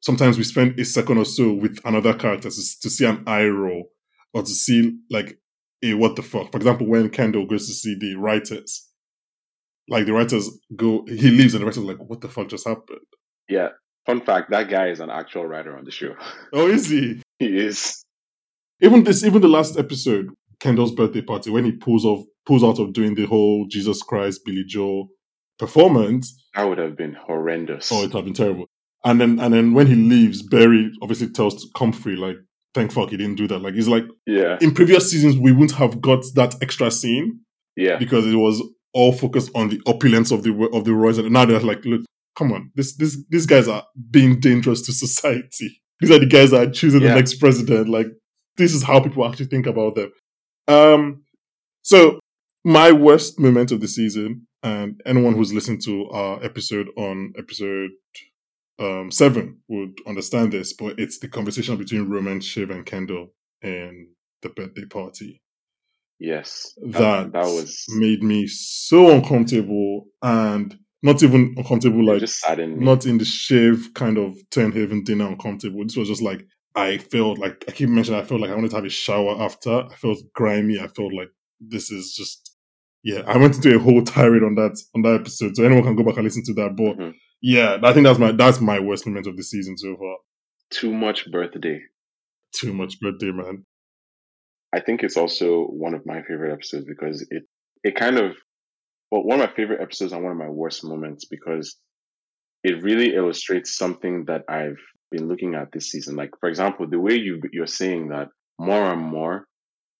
sometimes 0.00 0.36
we 0.36 0.44
spend 0.44 0.78
a 0.78 0.84
second 0.84 1.18
or 1.18 1.24
so 1.24 1.52
with 1.52 1.80
another 1.84 2.14
character 2.14 2.50
to, 2.50 2.80
to 2.80 2.90
see 2.90 3.06
an 3.06 3.24
eye 3.26 3.46
roll 3.46 3.90
or 4.34 4.42
to 4.42 4.50
see 4.50 4.98
like 5.10 5.38
a 5.82 5.94
what 5.94 6.16
the 6.16 6.22
fuck. 6.22 6.52
For 6.52 6.58
example, 6.58 6.86
when 6.86 7.08
Kendall 7.08 7.46
goes 7.46 7.66
to 7.66 7.72
see 7.72 7.96
the 7.98 8.16
writers, 8.16 8.88
like 9.88 10.06
the 10.06 10.12
writers 10.12 10.50
go, 10.76 11.04
he 11.08 11.30
leaves 11.30 11.54
and 11.54 11.62
the 11.62 11.66
writers 11.66 11.82
are 11.82 11.86
like, 11.86 12.08
what 12.08 12.20
the 12.20 12.28
fuck 12.28 12.48
just 12.48 12.66
happened? 12.68 13.00
yeah. 13.48 13.68
Fun 14.06 14.20
fact: 14.20 14.50
that 14.50 14.68
guy 14.68 14.88
is 14.88 15.00
an 15.00 15.10
actual 15.10 15.46
writer 15.46 15.76
on 15.76 15.84
the 15.84 15.90
show. 15.90 16.14
Oh, 16.52 16.66
is 16.68 16.88
he? 16.88 17.22
he 17.38 17.56
is. 17.58 18.02
even 18.80 19.04
this 19.04 19.24
even 19.24 19.40
the 19.42 19.48
last 19.48 19.78
episode 19.78 20.26
kendall's 20.60 20.92
birthday 20.94 21.20
party 21.22 21.50
when 21.50 21.64
he 21.64 21.72
pulls 21.72 22.04
off 22.04 22.24
pulls 22.46 22.62
out 22.62 22.78
of 22.78 22.92
doing 22.92 23.16
the 23.16 23.24
whole 23.26 23.66
jesus 23.68 24.00
christ 24.02 24.40
billy 24.46 24.62
joel 24.64 25.08
performance 25.58 26.40
That 26.54 26.64
would 26.68 26.78
have 26.78 26.96
been 26.96 27.14
horrendous. 27.14 27.90
oh 27.92 27.98
it 27.98 28.06
would 28.06 28.12
have 28.14 28.24
been 28.24 28.34
terrible 28.34 28.66
and 29.04 29.20
then 29.20 29.38
and 29.40 29.52
then 29.52 29.74
when 29.74 29.86
he 29.86 29.94
leaves 29.94 30.42
barry 30.42 30.90
obviously 31.02 31.28
tells 31.30 31.68
comfrey 31.74 32.16
like 32.16 32.36
thank 32.74 32.92
fuck 32.92 33.10
he 33.10 33.16
didn't 33.16 33.36
do 33.36 33.46
that 33.48 33.58
like 33.60 33.74
he's 33.74 33.88
like 33.88 34.04
yeah, 34.26 34.56
in 34.60 34.72
previous 34.72 35.10
seasons 35.10 35.36
we 35.36 35.52
wouldn't 35.52 35.72
have 35.72 36.00
got 36.00 36.22
that 36.34 36.54
extra 36.62 36.90
scene 36.90 37.40
yeah, 37.76 37.96
because 37.98 38.26
it 38.26 38.36
was 38.36 38.62
all 38.92 39.12
focused 39.12 39.50
on 39.54 39.68
the 39.68 39.80
opulence 39.86 40.30
of 40.30 40.42
the 40.42 40.52
of 40.72 40.84
the 40.84 40.92
royals 40.94 41.18
and 41.18 41.30
now 41.32 41.44
they're 41.44 41.58
like 41.60 41.84
look 41.84 42.02
come 42.36 42.52
on 42.52 42.70
this 42.74 42.96
this 42.96 43.16
these 43.30 43.46
guys 43.46 43.68
are 43.68 43.84
being 44.10 44.40
dangerous 44.40 44.82
to 44.82 44.92
society 44.92 45.80
these 46.00 46.10
are 46.10 46.18
the 46.18 46.26
guys 46.26 46.50
that 46.50 46.68
are 46.68 46.70
choosing 46.70 47.00
Yeah. 47.02 47.08
the 47.10 47.14
next 47.16 47.34
president 47.34 47.88
like 47.88 48.06
this 48.56 48.74
is 48.74 48.82
how 48.82 49.00
people 49.00 49.26
actually 49.26 49.46
think 49.46 49.66
about 49.66 49.94
them 49.94 50.12
um 50.68 51.24
so 51.82 52.18
my 52.64 52.92
worst 52.92 53.38
moment 53.40 53.72
of 53.72 53.80
the 53.80 53.88
season 53.88 54.46
and 54.62 55.00
anyone 55.04 55.34
who's 55.34 55.52
listened 55.52 55.82
to 55.84 56.08
our 56.10 56.42
episode 56.44 56.88
on 56.96 57.32
episode 57.36 57.90
um 58.78 59.10
seven 59.10 59.58
would 59.68 59.92
understand 60.06 60.52
this 60.52 60.72
but 60.72 60.98
it's 60.98 61.18
the 61.18 61.28
conversation 61.28 61.76
between 61.76 62.08
roman 62.08 62.40
shiv 62.40 62.70
and 62.70 62.86
kendall 62.86 63.28
in 63.62 64.08
the 64.42 64.48
birthday 64.48 64.84
party 64.86 65.40
yes. 66.18 66.72
that, 66.90 67.32
that 67.32 67.44
was 67.46 67.84
made 67.90 68.22
me 68.22 68.46
so 68.46 69.10
uncomfortable 69.10 70.04
and 70.22 70.76
not 71.02 71.22
even 71.22 71.54
uncomfortable 71.56 72.04
like 72.04 72.20
just 72.20 72.38
saddened 72.40 72.78
me. 72.78 72.84
not 72.84 73.06
in 73.06 73.18
the 73.18 73.24
Shiv 73.24 73.92
kind 73.94 74.18
of 74.18 74.36
Tern 74.50 74.72
Haven 74.72 75.02
dinner 75.04 75.26
uncomfortable. 75.26 75.82
This 75.84 75.96
was 75.96 76.08
just 76.08 76.22
like 76.22 76.46
i 76.74 76.96
felt 76.96 77.38
like 77.38 77.64
i 77.68 77.70
keep 77.72 77.88
mentioning 77.90 78.18
i 78.18 78.24
felt 78.24 78.40
like 78.40 78.50
i 78.50 78.54
wanted 78.54 78.70
to 78.70 78.76
have 78.76 78.84
a 78.84 78.88
shower 78.88 79.42
after. 79.42 79.82
I 79.90 79.94
felt 79.96 80.18
grimy. 80.34 80.78
I 80.80 80.88
felt 80.88 81.12
like 81.12 81.28
this 81.60 81.90
is 81.90 82.14
just 82.16 82.56
yeah 83.04 83.22
i 83.26 83.36
went 83.36 83.56
into 83.56 83.74
a 83.76 83.78
whole 83.78 84.02
tirade 84.02 84.42
on 84.42 84.54
that 84.54 84.78
on 84.94 85.02
that 85.02 85.20
episode. 85.20 85.56
So 85.56 85.64
anyone 85.64 85.84
can 85.84 85.96
go 85.96 86.02
back 86.04 86.16
and 86.16 86.24
listen 86.24 86.44
to 86.44 86.54
that. 86.54 86.76
But 86.76 86.96
Mhm. 86.98 87.14
yeah 87.42 87.78
i 87.82 87.92
think 87.92 88.04
that's 88.04 88.18
my 88.18 88.32
that's 88.32 88.60
my 88.60 88.78
worst 88.80 89.06
moment 89.06 89.26
of 89.26 89.36
the 89.36 89.42
season 89.42 89.76
so 89.76 89.96
far. 89.96 90.16
Too 90.70 90.92
much 90.94 91.30
birthday. 91.30 91.80
too 92.54 92.72
much 92.72 93.00
birthday 93.00 93.32
man. 93.32 93.64
I 94.74 94.80
think 94.80 95.02
it's 95.02 95.16
also 95.18 95.64
one 95.66 95.94
of 95.94 96.06
my 96.06 96.22
favorite 96.22 96.52
episodes 96.52 96.86
because 96.86 97.26
it 97.30 97.42
it 97.84 97.94
kind 97.96 98.18
of 98.18 98.36
well 99.12 99.22
one 99.22 99.40
of 99.40 99.48
my 99.48 99.54
favorite 99.54 99.80
episodes 99.82 100.12
and 100.12 100.22
one 100.24 100.32
of 100.32 100.38
my 100.38 100.48
worst 100.48 100.82
moments 100.84 101.26
because 101.26 101.76
it 102.64 102.82
really 102.82 103.14
illustrates 103.14 103.76
something 103.76 104.24
that 104.26 104.42
I've 104.48 104.80
been 105.10 105.28
looking 105.28 105.54
at 105.54 105.70
this 105.72 105.90
season. 105.90 106.16
Like, 106.16 106.30
for 106.40 106.48
example, 106.48 106.86
the 106.88 106.98
way 107.06 107.14
you 107.14 107.40
you're 107.52 107.66
saying 107.82 108.08
that 108.08 108.28
more 108.58 108.84
and 108.92 109.02
more 109.02 109.46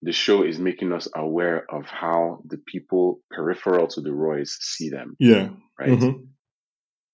the 0.05 0.12
show 0.12 0.42
is 0.42 0.59
making 0.59 0.92
us 0.92 1.07
aware 1.14 1.64
of 1.70 1.85
how 1.87 2.42
the 2.46 2.59
people 2.72 3.20
peripheral 3.31 3.87
to 3.88 4.01
the 4.01 4.12
Roys 4.12 4.57
see 4.61 4.88
them, 4.90 5.14
Yeah. 5.20 5.51
right? 5.79 5.90
Mhm. 5.90 6.27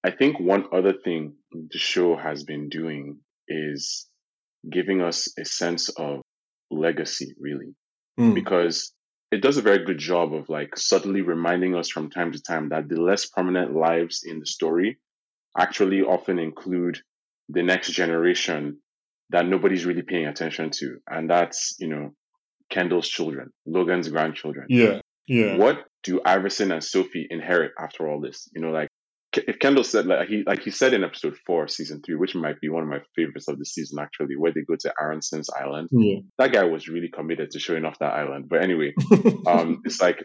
I 0.04 0.10
think 0.12 0.38
one 0.40 0.64
other 0.72 0.94
thing 1.04 1.36
the 1.52 1.78
show 1.78 2.16
has 2.16 2.44
been 2.44 2.68
doing 2.68 3.18
is 3.48 4.06
giving 4.70 5.02
us 5.02 5.18
a 5.38 5.44
sense 5.44 5.88
of 5.90 6.22
legacy, 6.70 7.34
really, 7.38 7.74
Mm. 8.18 8.34
because 8.34 8.94
it 9.30 9.42
does 9.42 9.58
a 9.58 9.62
very 9.62 9.84
good 9.84 9.98
job 9.98 10.34
of 10.34 10.48
like 10.48 10.76
subtly 10.76 11.20
reminding 11.20 11.74
us 11.74 11.88
from 11.88 12.10
time 12.10 12.32
to 12.32 12.42
time 12.42 12.70
that 12.70 12.88
the 12.88 13.00
less 13.00 13.26
prominent 13.26 13.74
lives 13.74 14.22
in 14.24 14.40
the 14.40 14.46
story 14.46 14.98
actually 15.56 16.02
often 16.02 16.38
include 16.38 16.98
the 17.48 17.62
next 17.62 17.90
generation 17.92 18.78
that 19.30 19.46
nobody's 19.46 19.84
really 19.84 20.02
paying 20.02 20.26
attention 20.26 20.70
to. 20.70 20.98
And 21.08 21.28
that's, 21.28 21.76
you 21.78 21.88
know, 21.88 22.14
Kendall's 22.70 23.08
children, 23.08 23.50
Logan's 23.66 24.08
grandchildren. 24.08 24.66
Yeah. 24.68 25.00
Yeah. 25.26 25.56
What 25.56 25.84
do 26.04 26.22
Iverson 26.24 26.72
and 26.72 26.82
Sophie 26.82 27.26
inherit 27.28 27.72
after 27.78 28.08
all 28.08 28.20
this? 28.20 28.48
You 28.54 28.62
know, 28.62 28.70
like 28.70 28.88
if 29.34 29.58
Kendall 29.58 29.84
said 29.84 30.06
like 30.06 30.28
he 30.28 30.42
like 30.46 30.62
he 30.62 30.70
said 30.70 30.94
in 30.94 31.04
episode 31.04 31.36
four, 31.46 31.64
of 31.64 31.70
season 31.70 32.00
three, 32.04 32.16
which 32.16 32.34
might 32.34 32.60
be 32.60 32.68
one 32.68 32.82
of 32.82 32.88
my 32.88 33.00
favorites 33.14 33.48
of 33.48 33.58
the 33.58 33.64
season 33.64 33.98
actually, 34.00 34.36
where 34.36 34.52
they 34.52 34.62
go 34.62 34.76
to 34.80 34.92
Aaronson's 35.00 35.50
island. 35.50 35.88
Yeah. 35.92 36.20
That 36.38 36.52
guy 36.52 36.64
was 36.64 36.88
really 36.88 37.10
committed 37.12 37.50
to 37.50 37.58
showing 37.58 37.84
off 37.84 37.98
that 38.00 38.14
island. 38.14 38.46
But 38.48 38.62
anyway, 38.62 38.94
um, 39.46 39.82
it's 39.84 40.00
like 40.00 40.18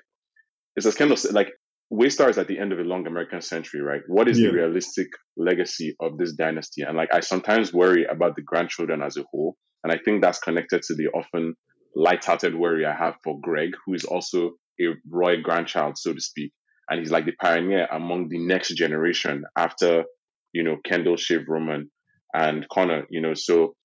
it's 0.75 0.85
as 0.85 0.95
Kendall 0.95 1.17
said, 1.17 1.33
like 1.33 1.51
Waystar 1.91 2.29
is 2.29 2.37
at 2.37 2.47
the 2.47 2.57
end 2.57 2.71
of 2.71 2.79
a 2.79 2.83
long 2.83 3.05
American 3.05 3.41
century, 3.41 3.81
right? 3.81 4.01
What 4.07 4.27
is 4.27 4.39
Yeah. 4.39 4.47
the 4.49 4.55
realistic 4.55 5.07
legacy 5.37 5.95
of 5.99 6.17
this 6.17 6.33
dynasty? 6.33 6.81
And 6.83 6.95
like 6.97 7.13
I 7.13 7.19
sometimes 7.19 7.73
worry 7.73 8.05
about 8.05 8.35
the 8.35 8.41
grandchildren 8.41 9.03
as 9.03 9.17
a 9.17 9.23
whole, 9.31 9.57
and 9.83 9.91
I 9.93 9.97
think 10.03 10.21
that's 10.21 10.39
connected 10.39 10.81
to 10.83 10.95
the 10.95 11.07
often 11.09 11.55
light-hearted 11.95 12.55
worry 12.55 12.85
I 12.85 12.95
have 12.95 13.15
for 13.23 13.37
Greg, 13.41 13.71
who 13.85 13.93
is 13.93 14.05
also 14.05 14.51
a 14.81 14.85
royal 15.07 15.41
grandchild, 15.43 15.97
so 15.97 16.13
to 16.13 16.19
speak, 16.21 16.51
and 16.93 16.99
he's 17.01 17.11
like 17.11 17.25
the 17.25 17.33
pioneer 17.41 17.87
among 17.91 18.29
the 18.29 18.37
next 18.37 18.75
generation 18.75 19.45
after 19.57 20.05
you 20.53 20.63
know 20.63 20.77
Kendall, 20.85 21.17
Shiv, 21.17 21.43
Roman, 21.47 21.91
and 22.33 22.67
Connor. 22.69 23.07
You 23.09 23.21
know, 23.21 23.33
so 23.33 23.75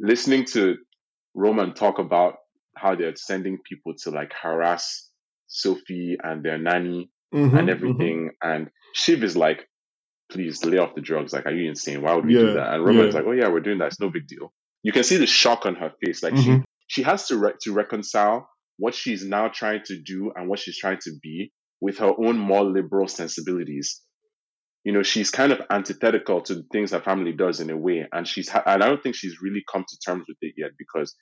listening 0.00 0.44
to 0.46 0.76
Roman 1.34 1.74
talk 1.74 1.98
about 1.98 2.34
how 2.76 2.94
they're 2.94 3.16
sending 3.16 3.58
people 3.68 3.94
to 4.02 4.10
like 4.10 4.32
harass 4.40 5.10
Sophie 5.48 6.18
and 6.22 6.44
their 6.44 6.58
nanny 6.58 7.10
Mhm, 7.34 7.58
and 7.58 7.68
mhm. 7.68 7.70
everything. 7.70 8.30
And 8.42 8.70
Shiv 8.94 9.24
is 9.24 9.36
like, 9.36 9.68
please 10.30 10.64
lay 10.64 10.78
off 10.78 10.94
the 10.94 11.00
drugs. 11.02 11.32
Like, 11.32 11.46
are 11.46 11.52
you 11.54 11.68
insane? 11.68 12.02
Why 12.02 12.14
would 12.14 12.26
we 12.26 12.34
Yeah, 12.34 12.40
do 12.40 12.52
that? 12.54 12.74
And 12.74 12.84
Roman's 12.84 13.14
yeah. 13.14 13.20
like, 13.20 13.28
oh 13.28 13.32
yeah, 13.32 13.48
we're 13.48 13.60
doing 13.60 13.78
that. 13.78 13.88
It's 13.88 14.00
no 14.00 14.10
big 14.10 14.26
deal. 14.26 14.52
You 14.82 14.92
can 14.92 15.04
see 15.04 15.16
the 15.16 15.26
shock 15.26 15.66
on 15.66 15.74
her 15.76 15.92
face. 16.04 16.22
Like 16.22 16.36
she 16.36 16.50
Mhm. 16.50 16.64
she 16.88 17.02
has 17.02 17.28
to 17.28 17.36
re- 17.38 17.54
to 17.62 17.72
reconcile 17.72 18.48
what 18.78 18.94
she's 18.94 19.24
now 19.24 19.48
trying 19.48 19.82
to 19.84 19.98
do 20.00 20.32
and 20.36 20.48
what 20.48 20.58
she's 20.60 20.78
trying 20.78 20.98
to 21.02 21.12
be 21.22 21.52
with 21.80 21.98
her 21.98 22.12
own 22.18 22.38
more 22.38 22.64
liberal 22.64 23.08
sensibilities. 23.08 24.00
You 24.84 24.92
know, 24.92 25.02
she's 25.02 25.30
kind 25.30 25.52
of 25.52 25.60
antithetical 25.70 26.40
to 26.42 26.54
the 26.56 26.64
things 26.72 26.92
her 26.92 27.00
family 27.00 27.32
does 27.32 27.60
in 27.60 27.70
a 27.70 27.76
way, 27.76 28.06
and 28.12 28.26
she's 28.26 28.48
ha- 28.48 28.62
and 28.66 28.82
I 28.82 28.88
don't 28.88 29.02
think 29.02 29.14
she's 29.16 29.36
really 29.42 29.62
come 29.70 29.84
to 29.86 29.98
terms 30.06 30.24
with 30.28 30.38
it 30.40 30.54
yet 30.56 30.70
because 30.78 31.14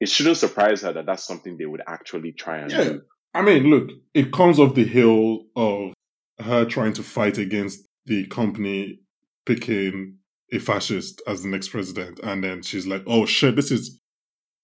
it 0.00 0.08
shouldn't 0.08 0.36
surprise 0.36 0.82
her 0.82 0.92
that 0.92 1.06
that's 1.06 1.26
something 1.26 1.56
they 1.58 1.66
would 1.66 1.82
actually 1.88 2.32
try 2.32 2.58
and 2.58 2.70
Yeah. 2.70 2.84
do. 2.84 3.00
I 3.34 3.42
mean, 3.42 3.64
look, 3.64 3.90
it 4.14 4.32
comes 4.32 4.58
off 4.58 4.74
the 4.74 4.84
hill 4.84 5.46
of 5.56 5.92
her 6.40 6.64
trying 6.64 6.92
to 6.94 7.02
fight 7.02 7.38
against 7.38 7.84
the 8.06 8.26
company 8.26 9.00
picking 9.46 10.18
a 10.52 10.58
fascist 10.58 11.20
as 11.26 11.42
the 11.42 11.48
next 11.48 11.68
president, 11.68 12.20
and 12.22 12.42
then 12.44 12.62
she's 12.62 12.86
like, 12.86 13.02
"Oh 13.06 13.26
shit, 13.26 13.56
this 13.56 13.70
is 13.70 13.98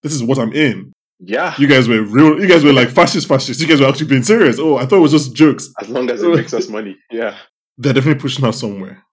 this 0.01 0.13
is 0.13 0.23
what 0.23 0.39
I'm 0.39 0.53
in." 0.53 0.93
Yeah, 1.19 1.55
You 1.57 1.67
guys 1.67 1.87
were 1.87 2.01
real. 2.03 2.39
You 2.41 2.47
guys 2.47 2.63
were 2.63 2.73
like 2.73 2.89
fascist, 2.89 3.27
fascist. 3.27 3.61
You 3.61 3.67
guys 3.67 3.79
were 3.79 3.87
actually 3.87 4.07
being 4.07 4.23
serious. 4.23 4.59
Oh, 4.59 4.75
I 4.77 4.85
thought 4.85 4.97
it 4.97 5.01
was 5.01 5.11
just 5.13 5.33
jokes. 5.33 5.69
as 5.81 5.87
long 5.89 6.09
as 6.09 6.21
it 6.21 6.27
makes 6.29 6.53
us 6.53 6.67
money. 6.77 6.97
Yeah. 7.09 7.37
They're 7.77 7.93
definitely 7.93 8.21
pushing 8.21 8.43
us 8.45 8.59
somewhere. 8.59 9.03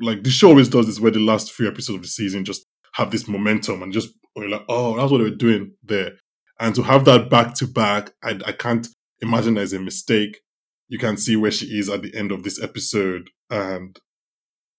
Like 0.00 0.24
the 0.24 0.30
show 0.30 0.48
always 0.48 0.68
does 0.68 0.86
this, 0.86 0.98
where 0.98 1.12
the 1.12 1.20
last 1.20 1.52
few 1.52 1.68
episodes 1.68 1.96
of 1.96 2.02
the 2.02 2.08
season 2.08 2.44
just 2.44 2.66
have 2.94 3.10
this 3.12 3.28
momentum 3.28 3.82
and 3.82 3.92
just 3.92 4.10
oh, 4.36 4.40
you're 4.40 4.50
like, 4.50 4.64
"Oh, 4.68 4.96
that's 4.96 5.10
what 5.12 5.18
they 5.18 5.24
were 5.24 5.30
doing 5.30 5.72
there." 5.84 6.12
And 6.58 6.74
to 6.74 6.82
have 6.82 7.04
that 7.04 7.30
back 7.30 7.54
to 7.56 7.66
back, 7.68 8.12
I 8.22 8.38
I 8.44 8.52
can't 8.52 8.86
imagine 9.20 9.54
there's 9.54 9.72
a 9.72 9.78
mistake. 9.80 10.40
You 10.88 10.98
can 10.98 11.16
see 11.16 11.36
where 11.36 11.50
she 11.52 11.66
is 11.78 11.88
at 11.88 12.02
the 12.02 12.14
end 12.16 12.32
of 12.32 12.42
this 12.42 12.60
episode, 12.60 13.30
and 13.50 13.96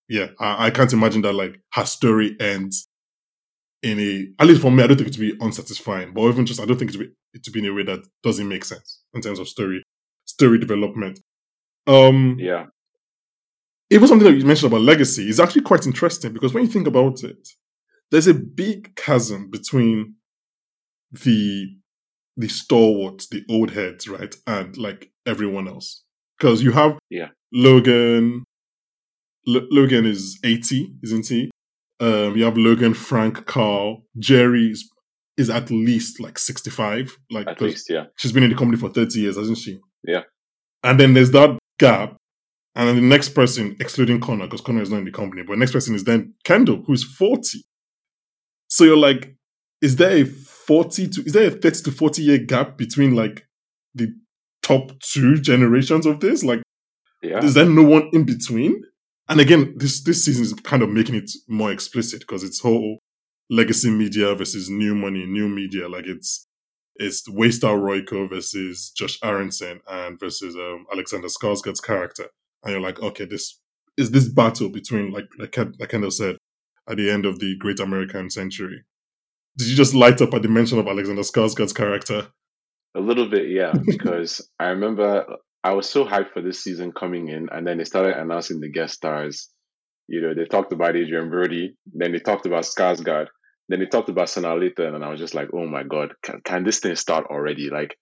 yeah, 0.10 0.28
I, 0.40 0.68
I 0.68 0.70
can't 0.72 0.92
imagine 0.92 1.22
that 1.22 1.34
like 1.34 1.60
her 1.74 1.86
story 1.86 2.36
ends 2.40 2.88
in 3.86 4.00
a 4.00 4.12
at 4.42 4.48
least 4.48 4.62
for 4.62 4.72
me, 4.72 4.84
I 4.84 4.88
don't 4.88 4.98
think 4.98 5.10
it 5.10 5.14
to 5.14 5.20
be 5.20 5.38
unsatisfying, 5.40 6.14
but 6.14 6.28
even 6.28 6.46
just 6.46 6.60
I 6.60 6.66
don't 6.66 6.78
think 6.78 6.90
it 6.92 6.94
to 6.94 7.00
be 7.00 7.10
it 7.34 7.44
to 7.44 7.52
be 7.52 7.60
in 7.60 7.68
a 7.68 7.74
way 7.74 7.84
that 7.84 8.02
doesn't 8.24 8.48
make 8.48 8.66
sense 8.66 9.02
in 9.14 9.22
terms 9.22 9.40
of 9.40 9.48
story 9.48 9.84
story 10.26 10.58
development. 10.60 11.20
Um, 11.88 12.38
Yeah. 12.40 12.66
even 13.92 14.08
something 14.08 14.28
that 14.28 14.38
you 14.38 14.46
mentioned 14.46 14.72
about 14.74 14.82
legacy 14.82 15.30
is 15.30 15.40
actually 15.40 15.62
quite 15.62 15.86
interesting 15.86 16.34
because 16.34 16.54
when 16.54 16.64
you 16.64 16.70
think 16.70 16.88
about 16.88 17.24
it, 17.24 17.48
there's 18.12 18.28
a 18.28 18.34
big 18.34 18.96
chasm 18.96 19.50
between 19.50 20.16
the 21.12 21.68
the 22.38 22.48
stalwarts, 22.50 23.28
the 23.30 23.44
old 23.50 23.72
heads, 23.72 24.08
right, 24.10 24.36
and 24.48 24.76
like 24.78 25.12
everyone 25.26 25.68
else. 25.68 26.04
Because 26.38 26.62
you 26.64 26.72
have 26.72 26.98
Yeah. 27.10 27.30
Logan. 27.54 28.44
L- 29.48 29.68
Logan 29.70 30.06
is 30.06 30.40
eighty, 30.44 30.96
isn't 31.04 31.28
he? 31.28 31.52
Um, 32.00 32.36
you 32.36 32.44
have 32.44 32.58
Logan, 32.58 32.94
Frank, 32.94 33.46
Carl, 33.46 34.04
Jerry 34.20 34.72
is, 35.38 35.50
at 35.50 35.70
least 35.72 36.20
like 36.20 36.38
sixty-five. 36.40 37.18
Like 37.32 37.48
At 37.48 37.62
least, 37.62 37.90
yeah. 37.90 38.06
she's 38.18 38.32
been 38.32 38.44
in 38.44 38.50
the 38.50 38.56
company 38.56 38.78
for 38.78 38.90
thirty 38.90 39.20
years, 39.22 39.38
hasn't 39.38 39.58
she? 39.58 39.80
Yeah. 40.04 40.24
And 40.84 41.00
then 41.00 41.14
there's 41.14 41.32
that 41.32 41.58
gap 41.80 42.16
and 42.76 42.90
then 42.90 42.96
the 42.98 43.02
next 43.02 43.30
person, 43.30 43.76
excluding 43.80 44.20
Connor, 44.20 44.46
because 44.46 44.60
Connor 44.62 44.82
is 44.82 44.92
not 44.92 44.98
in 44.98 45.06
the 45.06 45.12
company, 45.12 45.44
but 45.44 45.54
the 45.54 45.60
next 45.60 45.72
person 45.72 45.96
is 45.96 46.04
then 46.04 46.34
Kendall, 46.44 46.84
who's 46.86 47.04
40. 47.06 47.60
So 48.68 48.84
you're 48.84 48.98
like, 48.98 49.34
is 49.82 49.96
there 49.96 50.18
a 50.18 50.26
40 50.26 51.08
to, 51.10 51.22
is 51.24 51.32
there 51.34 51.48
a 51.48 51.52
30 51.52 51.84
to 51.84 51.92
40 51.92 52.22
year 52.22 52.38
gap 52.38 52.78
between 52.78 53.16
like 53.16 53.46
the 53.94 54.14
top 54.62 54.92
two 55.00 55.38
generations 55.38 56.06
of 56.06 56.20
this? 56.20 56.44
Like, 56.44 56.62
Yeah. 57.22 57.44
is 57.44 57.54
there 57.54 57.66
no 57.66 57.84
one 57.84 58.10
in 58.12 58.26
between? 58.26 58.82
And 59.28 59.40
again, 59.40 59.74
this, 59.78 60.04
this 60.04 60.24
season 60.24 60.44
is 60.44 60.54
kind 60.54 60.84
of 60.84 60.90
making 60.90 61.16
it 61.16 61.32
more 61.48 61.72
explicit 61.72 62.22
because 62.22 62.44
it's 62.44 62.60
whole 62.60 63.00
legacy 63.50 63.90
media 63.90 64.36
versus 64.36 64.70
new 64.70 64.94
money, 64.96 65.26
new 65.26 65.50
media. 65.50 65.90
Like 65.90 66.06
it's, 66.06 66.48
it's 66.96 67.28
Waystar 67.28 67.78
Royco 67.78 68.30
versus 68.30 68.92
Josh 68.96 69.18
Aaronson 69.24 69.82
and 69.88 70.20
versus 70.20 70.56
um, 70.56 70.86
Alexander 70.92 71.28
Skarsgård's 71.28 71.82
character 71.82 72.28
and 72.66 72.74
you're 72.74 72.82
like, 72.82 73.02
okay, 73.02 73.26
this 73.26 73.60
is 73.98 74.12
this 74.12 74.28
battle 74.28 74.70
between 74.70 75.12
like 75.12 75.28
like 75.38 75.56
like 75.58 75.90
Kendall 75.90 76.12
said 76.12 76.38
at 76.90 76.98
the 76.98 77.10
end 77.10 77.26
of 77.26 77.40
the 77.40 77.56
Great 77.58 77.80
American 77.80 78.30
Century. 78.30 78.84
Did 79.58 79.68
you 79.68 79.76
just 79.76 79.94
light 79.94 80.22
up 80.22 80.34
at 80.34 80.42
the 80.42 80.50
mention 80.50 80.80
of 80.80 80.88
Alexander 80.88 81.22
Skarsgård's 81.22 81.72
character? 81.72 82.28
A 82.96 83.00
little 83.00 83.30
bit, 83.30 83.50
yeah, 83.50 83.74
because 83.86 84.50
I 84.60 84.68
remember 84.68 85.26
I 85.66 85.74
was 85.74 85.90
so 85.90 86.06
hyped 86.06 86.32
for 86.32 86.44
this 86.44 86.64
season 86.64 86.92
coming 86.92 87.28
in, 87.28 87.50
and 87.52 87.66
then 87.66 87.80
they 87.80 87.86
started 87.86 88.16
announcing 88.18 88.60
the 88.60 88.70
guest 88.70 88.94
stars. 88.94 89.50
You 90.08 90.22
know, 90.22 90.34
they 90.36 90.46
talked 90.46 90.72
about 90.72 90.96
Adrien 90.96 91.32
Brody, 91.32 91.76
then 91.92 92.12
they 92.12 92.20
talked 92.20 92.46
about 92.46 92.66
Skarsgård, 92.66 93.28
then 93.68 93.80
they 93.80 93.88
talked 93.88 94.10
about 94.10 94.28
Sanaa 94.28 94.60
Lathan, 94.62 94.94
and 94.94 95.04
I 95.04 95.10
was 95.10 95.20
just 95.20 95.34
like, 95.34 95.50
oh 95.54 95.66
my 95.66 95.82
god, 95.82 96.14
can, 96.22 96.42
can 96.46 96.64
this 96.64 96.80
thing 96.82 96.96
start 96.96 97.26
already? 97.32 97.72
Like, 97.72 97.98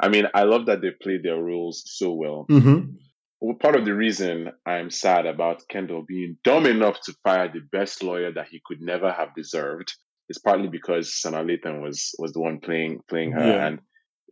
I 0.00 0.08
mean, 0.08 0.24
I 0.34 0.44
love 0.44 0.64
that 0.66 0.80
they 0.80 0.92
played 1.02 1.22
their 1.22 1.36
roles 1.36 1.82
so 1.84 2.12
well. 2.14 2.46
Mm-hmm. 2.50 2.96
Well, 3.42 3.56
part 3.60 3.76
of 3.76 3.84
the 3.84 3.94
reason 3.94 4.52
I'm 4.64 4.88
sad 4.88 5.26
about 5.26 5.68
Kendall 5.68 6.06
being 6.08 6.38
dumb 6.42 6.64
enough 6.64 6.98
to 7.02 7.14
fire 7.22 7.52
the 7.52 7.60
best 7.70 8.02
lawyer 8.02 8.32
that 8.32 8.48
he 8.50 8.62
could 8.64 8.80
never 8.80 9.12
have 9.12 9.34
deserved 9.36 9.92
is 10.30 10.38
partly 10.38 10.68
because 10.68 11.20
Sanaa 11.22 11.44
Lathan 11.44 11.82
was 11.82 12.14
was 12.18 12.32
the 12.32 12.40
one 12.40 12.60
playing 12.60 13.00
playing 13.10 13.32
her, 13.32 13.46
Yeah. 13.46 13.66
and 13.66 13.80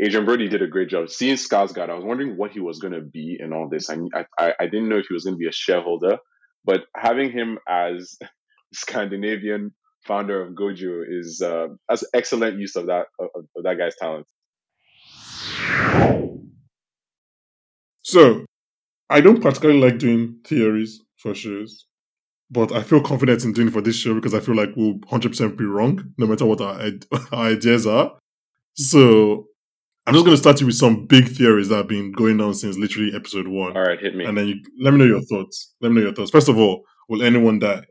Adrien 0.01 0.25
Brody 0.25 0.49
did 0.49 0.63
a 0.63 0.67
great 0.67 0.89
job. 0.89 1.11
Seeing 1.11 1.37
Skarsgård, 1.37 1.91
I 1.91 1.95
was 1.95 2.05
wondering 2.05 2.37
what 2.37 2.53
he 2.53 2.61
was 2.61 2.79
going 2.79 2.95
to 2.95 3.01
be 3.01 3.37
in 3.39 3.53
all 3.53 3.69
this. 3.69 3.91
I, 3.91 3.99
I 4.39 4.55
I 4.61 4.67
didn't 4.67 4.89
know 4.89 4.99
if 4.99 5.07
he 5.07 5.15
was 5.15 5.25
going 5.25 5.35
to 5.35 5.39
be 5.39 5.49
a 5.49 5.53
shareholder, 5.53 6.19
but 6.65 6.85
having 6.97 7.31
him 7.31 7.59
as 7.69 8.17
Scandinavian 8.75 9.73
founder 10.07 10.43
of 10.43 10.55
Gojo 10.55 11.03
is 11.07 11.43
uh, 11.43 11.69
that's 11.89 12.05
excellent 12.15 12.59
use 12.59 12.77
of 12.77 12.87
that 12.87 13.07
of, 13.19 13.29
of 13.57 13.63
that 13.65 13.79
guy's 13.79 13.97
talent. 13.97 14.27
So, 18.03 18.45
I 19.09 19.21
don't 19.21 19.41
particularly 19.41 19.81
like 19.81 19.99
doing 19.99 20.41
theories 20.45 21.01
for 21.17 21.35
shows, 21.35 21.87
but 22.51 22.73
I 22.73 22.83
feel 22.83 23.01
confident 23.01 23.45
in 23.45 23.53
doing 23.53 23.71
for 23.71 23.81
this 23.81 23.97
show 23.97 24.15
because 24.15 24.35
I 24.35 24.41
feel 24.41 24.57
like 24.57 24.71
we'll 24.77 24.95
100% 24.95 25.57
be 25.57 25.65
wrong 25.65 26.13
no 26.19 26.27
matter 26.27 26.45
what 26.45 26.61
our, 26.61 26.81
our 27.33 27.47
ideas 27.47 27.87
are. 27.87 28.19
So, 28.75 29.47
I'm 30.07 30.15
just 30.15 30.25
going 30.25 30.37
to 30.37 30.41
start 30.41 30.61
you 30.61 30.67
with 30.67 30.75
some 30.77 31.07
big 31.07 31.29
theories 31.29 31.69
that 31.69 31.77
have 31.77 31.89
been 31.89 32.11
going 32.13 32.41
on 32.41 32.55
since 32.55 32.77
literally 32.77 33.15
episode 33.15 33.47
one. 33.47 33.77
All 33.77 33.83
right, 33.85 34.01
hit 34.01 34.17
me. 34.17 34.25
And 34.25 34.37
then 34.37 34.49
you 34.49 34.57
let 34.81 34.93
me 34.93 34.99
know 34.99 35.05
your 35.05 35.23
thoughts. 35.23 35.75
Let 35.81 35.91
me 35.93 35.97
know 36.01 36.07
your 36.09 36.15
thoughts. 36.15 36.31
First 36.33 36.49
of 36.49 36.59
all, 36.59 36.83
will 37.09 37.23
anyone 37.23 37.61
die? 37.61 37.85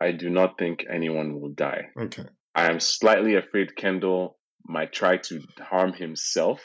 I 0.00 0.12
do 0.12 0.30
not 0.30 0.58
think 0.58 0.84
anyone 0.92 1.40
will 1.40 1.50
die. 1.52 1.86
Okay. 2.00 2.24
I 2.54 2.70
am 2.70 2.80
slightly 2.80 3.34
afraid 3.36 3.76
Kendall 3.76 4.38
might 4.64 4.92
try 4.92 5.16
to 5.16 5.40
harm 5.60 5.92
himself, 5.92 6.60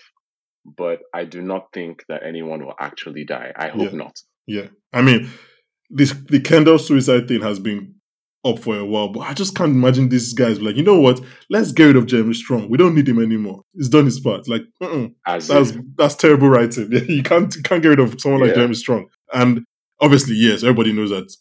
but 0.66 1.00
I 1.14 1.26
do 1.26 1.42
not 1.42 1.68
think 1.74 2.04
that 2.10 2.22
anyone 2.26 2.64
will 2.66 2.76
actually 2.80 3.26
die. 3.26 3.54
I 3.56 3.70
hope 3.70 3.92
Yeah. 3.92 3.98
not. 3.98 4.16
Yeah. 4.48 4.68
I 4.94 5.02
mean, 5.02 5.30
this 5.90 6.12
the 6.30 6.40
Kendall 6.42 6.78
suicide 6.80 7.28
thing 7.28 7.42
has 7.42 7.60
been 7.60 7.96
up 8.48 8.60
for 8.60 8.78
a 8.78 8.86
while, 8.86 9.10
but 9.10 9.22
I 9.22 9.34
just 9.34 9.56
can't 9.56 9.74
imagine 9.74 10.10
these 10.10 10.34
guys 10.34 10.60
be 10.60 10.66
like, 10.66 10.76
you 10.76 10.84
know 10.84 11.00
what? 11.00 11.20
Let's 11.50 11.72
get 11.72 11.86
rid 11.86 11.96
of 11.96 12.06
Jeremy 12.06 12.34
Strong. 12.34 12.70
We 12.70 12.78
don't 12.78 12.96
need 12.96 13.08
him 13.10 13.22
anymore. 13.22 13.62
He's 13.74 13.90
done 13.90 14.06
his 14.06 14.20
part. 14.20 14.48
Like. 14.48 14.64
That's 15.48 15.72
if, 15.72 15.78
that's 15.96 16.16
terrible 16.16 16.50
writing. 16.50 16.92
you 17.08 17.24
can't 17.24 17.54
you 17.56 17.62
can't 17.64 17.82
get 17.84 17.90
rid 17.90 18.00
of 18.00 18.20
someone 18.20 18.42
like 18.42 18.50
Yeah. 18.50 18.56
Jeremy 18.56 18.76
Strong. 18.76 19.08
And 19.34 19.66
obviously, 20.00 20.36
yes, 20.36 20.64
everybody 20.64 20.94
knows 20.94 21.10
that 21.10 21.32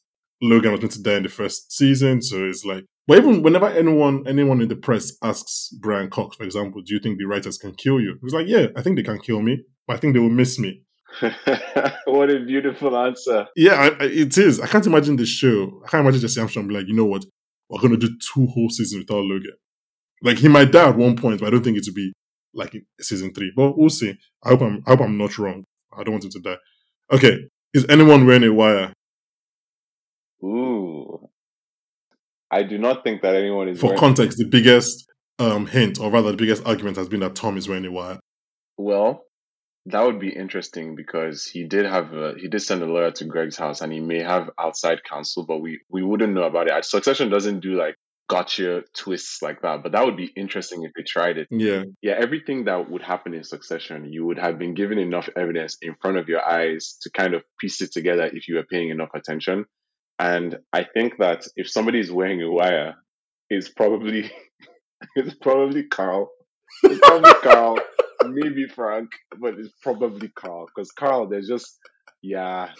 Logan 0.42 0.72
was 0.72 0.80
meant 0.80 0.92
to 0.92 1.02
die 1.02 1.14
in 1.16 1.22
the 1.22 1.28
first 1.28 1.72
season, 1.72 2.22
so 2.22 2.44
it's 2.44 2.64
like. 2.64 2.84
But 3.08 3.18
even 3.18 3.42
whenever 3.42 3.68
anyone 3.68 4.24
anyone 4.26 4.60
in 4.60 4.68
the 4.68 4.74
press 4.76 5.12
asks 5.22 5.70
Brian 5.80 6.10
Cox, 6.10 6.36
for 6.36 6.42
example, 6.42 6.82
do 6.82 6.92
you 6.92 7.00
think 7.00 7.18
the 7.18 7.24
writers 7.24 7.56
can 7.56 7.72
kill 7.72 8.00
you? 8.00 8.18
He's 8.20 8.34
like, 8.34 8.48
yeah, 8.48 8.66
I 8.76 8.82
think 8.82 8.96
they 8.96 9.04
can 9.04 9.20
kill 9.20 9.40
me, 9.42 9.62
but 9.86 9.96
I 9.96 10.00
think 10.00 10.14
they 10.14 10.18
will 10.20 10.28
miss 10.28 10.58
me. 10.58 10.82
what 12.07 12.31
a 12.31 12.40
beautiful 12.44 12.96
answer. 12.96 13.46
Yeah, 13.57 13.74
I, 13.74 13.87
I, 13.88 14.07
it 14.09 14.37
is. 14.38 14.61
I 14.61 14.66
can't 14.66 14.87
imagine 14.87 15.16
the 15.16 15.26
show. 15.26 15.81
I 15.85 15.88
can't 15.88 16.02
imagine 16.02 16.20
Jesse 16.20 16.40
Armstrong 16.40 16.68
be 16.68 16.74
like, 16.74 16.87
you 16.88 16.94
know 16.94 17.07
what? 17.07 17.24
We're 17.68 17.81
going 17.81 17.98
to 17.98 18.07
do 18.07 18.16
two 18.33 18.46
whole 18.46 18.68
seasons 18.70 19.05
without 19.09 19.24
Logan. 19.24 19.57
Like 20.22 20.38
he 20.38 20.48
might 20.48 20.72
die 20.72 20.88
at 20.88 20.96
one 20.96 21.16
point, 21.16 21.40
but 21.40 21.46
I 21.46 21.50
don't 21.50 21.62
think 21.64 21.76
it 21.79 21.85
will 21.87 21.94
be 21.94 22.12
like 22.55 22.74
season 23.00 23.33
three. 23.35 23.52
But 23.55 23.76
we'll 23.76 23.90
see. 23.90 24.14
I 24.44 24.50
hope 24.50 24.62
I'm. 24.62 24.83
I 24.87 24.90
hope 24.90 25.00
I'm 25.00 25.18
not 25.18 25.37
wrong. 25.38 25.64
I 25.96 26.02
don't 26.05 26.12
want 26.12 26.24
him 26.24 26.31
to 26.31 26.40
die. 26.40 26.57
Okay, 27.12 27.38
is 27.74 27.85
anyone 27.88 28.26
wearing 28.26 28.44
a 28.44 28.52
wire? 28.52 28.92
Ooh. 30.42 31.29
I 32.50 32.62
do 32.62 32.79
not 32.79 33.02
think 33.05 33.22
that 33.22 33.35
anyone 33.35 33.68
is 33.68 33.81
For 33.81 33.87
wearing- 33.87 34.00
context, 34.00 34.38
the 34.38 34.46
biggest 34.46 35.07
um 35.38 35.66
hint, 35.66 36.00
or 36.00 36.11
rather, 36.11 36.31
the 36.31 36.37
biggest 36.37 36.64
argument 36.66 36.96
has 36.96 37.09
been 37.09 37.20
that 37.20 37.35
Tom 37.35 37.57
is 37.57 37.68
wearing 37.68 37.85
a 37.85 37.90
wire. 37.92 38.18
Well, 38.79 39.22
that 39.87 40.05
would 40.05 40.18
be 40.18 40.31
interesting 40.31 40.96
because 40.96 41.46
he 41.46 41.64
did 41.64 41.87
have 41.87 42.12
a, 42.12 42.35
he 42.37 42.49
did 42.49 42.61
send 42.61 42.83
a 42.83 42.87
lawyer 42.87 43.12
to 43.12 43.25
Greg's 43.25 43.57
house 43.57 43.81
and 43.81 43.92
he 43.92 44.01
may 44.01 44.22
have 44.22 44.51
outside 44.59 45.05
counsel, 45.05 45.46
but 45.46 45.59
we 45.59 45.81
we 45.88 46.03
wouldn't 46.03 46.35
know 46.35 46.44
about 46.44 46.68
it. 46.68 46.85
Succession 46.85 47.31
doesn't 47.31 47.61
do 47.61 47.75
like 47.75 47.94
gotcha 48.29 48.83
twists 48.94 49.40
like 49.42 49.62
that, 49.62 49.85
but 49.85 49.92
that 49.92 50.05
would 50.05 50.16
be 50.16 50.33
interesting 50.37 50.83
if 50.83 50.92
they 50.96 51.03
tried 51.03 51.38
it. 51.38 51.46
Yeah, 51.51 51.85
Yeah, 52.03 52.14
everything 52.18 52.64
that 52.64 52.90
would 52.90 53.03
happen 53.03 53.35
in 53.35 53.44
Succession, 53.44 54.12
you 54.12 54.27
would 54.27 54.38
have 54.38 54.59
been 54.59 54.75
given 54.75 54.99
enough 54.99 55.29
evidence 55.37 55.77
in 55.81 55.94
front 56.01 56.18
of 56.18 56.29
your 56.29 56.44
eyes 56.44 56.99
to 57.03 57.11
kind 57.11 57.35
of 57.35 57.42
piece 57.61 57.81
it 57.81 57.92
together 57.92 58.29
if 58.33 58.49
you 58.49 58.57
were 58.57 58.66
paying 58.70 58.90
enough 58.90 59.11
attention. 59.14 59.64
And 60.18 60.59
I 60.72 60.85
think 60.85 61.18
that 61.18 61.46
if 61.57 61.70
somebody 61.70 62.01
is 62.01 62.11
wearing 62.11 62.42
a 62.42 62.51
wire, 62.51 62.96
it's 63.51 63.68
probably 63.68 64.31
it's 65.16 65.35
probably 65.37 65.85
Carl. 65.85 66.31
It's 66.83 66.99
probably 67.01 67.33
Carl, 67.35 67.79
maybe 68.28 68.66
Frank, 68.66 69.10
but 69.40 69.54
it's 69.58 69.72
probably 69.82 70.28
Carl 70.28 70.66
because 70.74 70.90
Carl, 70.92 71.28
there's 71.28 71.48
just 71.48 71.78
yeah. 72.22 72.70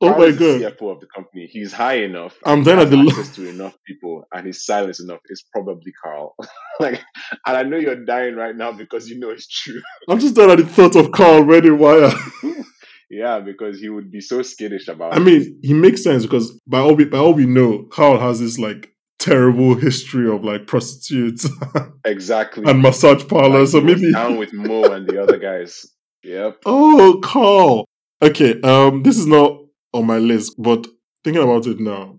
Oh 0.00 0.08
Carl 0.08 0.20
my 0.20 0.30
God. 0.30 0.60
CFO 0.60 0.92
of 0.92 1.00
the 1.00 1.06
company. 1.14 1.48
He's 1.50 1.72
high 1.72 1.98
enough. 2.04 2.36
I'm 2.44 2.64
he 2.64 2.70
at 2.70 2.90
the 2.90 2.96
lo- 2.96 3.08
access 3.08 3.34
to 3.36 3.48
enough 3.48 3.74
people, 3.86 4.24
and 4.32 4.46
he's 4.46 4.64
silent 4.64 4.98
enough. 5.00 5.20
It's 5.26 5.44
probably 5.52 5.92
Carl. 6.02 6.34
like, 6.80 7.00
and 7.46 7.56
I 7.56 7.62
know 7.62 7.76
you're 7.76 8.04
dying 8.04 8.36
right 8.36 8.54
now 8.54 8.72
because 8.72 9.08
you 9.08 9.18
know 9.18 9.30
it's 9.30 9.48
true. 9.48 9.80
I'm 10.08 10.20
just 10.20 10.34
done 10.34 10.50
at 10.50 10.58
the 10.58 10.66
thought 10.66 10.96
of 10.96 11.12
Carl 11.12 11.44
wearing 11.44 11.70
a 11.70 11.74
wire. 11.74 12.12
yeah, 13.10 13.40
because 13.40 13.80
he 13.80 13.88
would 13.88 14.10
be 14.10 14.20
so 14.20 14.42
skittish 14.42 14.88
about. 14.88 15.14
I 15.14 15.16
it. 15.16 15.20
mean, 15.20 15.60
he 15.62 15.74
makes 15.74 16.02
sense 16.02 16.24
because 16.24 16.52
by 16.66 16.78
all 16.78 16.94
we 16.94 17.04
by 17.04 17.18
all 17.18 17.34
we 17.34 17.46
know, 17.46 17.84
Carl 17.84 18.18
has 18.20 18.40
this 18.40 18.58
like 18.58 18.93
terrible 19.24 19.74
history 19.74 20.28
of 20.30 20.44
like 20.44 20.66
prostitutes 20.66 21.48
exactly. 22.04 22.64
and 22.66 22.82
massage 22.82 23.20
Like, 23.20 23.28
parlors. 23.28 23.72
so 23.72 23.80
maybe 23.80 24.12
down 24.12 24.36
with 24.36 24.52
Mo 24.52 24.84
and 24.92 25.06
the 25.08 25.22
other 25.22 25.38
guys. 25.38 25.86
Yep. 26.22 26.62
Oh, 26.66 27.20
Carl. 27.22 27.86
Okay, 28.22 28.60
um, 28.62 29.02
this 29.02 29.16
is 29.18 29.26
not 29.26 29.58
on 29.92 30.06
my 30.06 30.18
list, 30.18 30.54
but 30.58 30.86
thinking 31.24 31.42
about 31.42 31.66
it 31.66 31.80
now, 31.80 32.18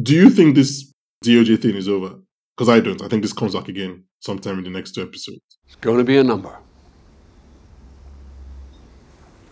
do 0.00 0.14
you 0.14 0.30
think 0.30 0.54
this 0.54 0.92
DOJ 1.24 1.60
thing 1.60 1.76
is 1.76 1.88
over? 1.88 2.14
Because 2.56 2.68
I 2.68 2.80
don't. 2.80 3.02
I 3.02 3.08
think 3.08 3.22
this 3.22 3.32
comes 3.32 3.54
back 3.54 3.68
again 3.68 4.04
sometime 4.20 4.58
in 4.58 4.64
the 4.64 4.70
next 4.70 4.92
two 4.94 5.02
episodes. 5.02 5.40
It's 5.66 5.76
going 5.76 5.98
to 5.98 6.04
be 6.04 6.18
a 6.18 6.24
number. 6.24 6.56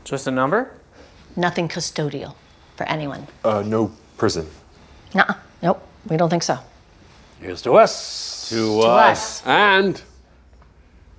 Just 0.04 0.26
a 0.26 0.30
number? 0.30 0.72
Nothing 1.36 1.68
custodial 1.68 2.34
for 2.76 2.84
anyone. 2.84 3.26
Uh, 3.44 3.62
no 3.66 3.92
prison. 4.16 4.46
Nuh 5.14 5.34
Nope, 5.62 5.82
we 6.08 6.16
don't 6.16 6.30
think 6.30 6.42
so. 6.42 6.58
Here's 7.40 7.62
to 7.62 7.74
us. 7.74 8.48
To, 8.48 8.54
To 8.54 8.80
us. 8.80 9.42
And 9.46 10.00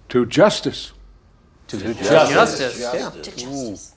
to 0.10 0.26
justice. 0.26 0.92
Justice. 1.68 2.80
Yeah. 2.80 3.10
To 3.10 3.32
justice. 3.32 3.96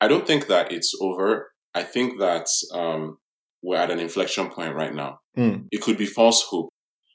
I 0.00 0.08
don't 0.08 0.26
think 0.26 0.48
that 0.48 0.70
it's 0.70 0.94
over. 1.00 1.50
I 1.74 1.82
think 1.82 2.18
that 2.20 2.46
um, 2.72 3.18
we're 3.62 3.76
at 3.76 3.90
an 3.90 3.98
inflection 3.98 4.48
point 4.50 4.74
right 4.74 4.94
now. 4.94 5.18
Mm. 5.36 5.66
It 5.70 5.82
could 5.82 5.96
be 5.98 6.06
false 6.06 6.44
hope 6.48 6.70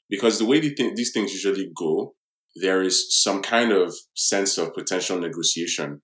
because 0.10 0.40
the 0.40 0.46
way 0.46 0.60
these 0.60 1.12
things 1.14 1.34
usually 1.34 1.72
go, 1.76 2.14
there 2.56 2.82
is 2.82 3.22
some 3.24 3.42
kind 3.42 3.72
of 3.72 3.94
sense 4.16 4.58
of 4.58 4.74
potential 4.74 5.20
negotiation. 5.20 6.02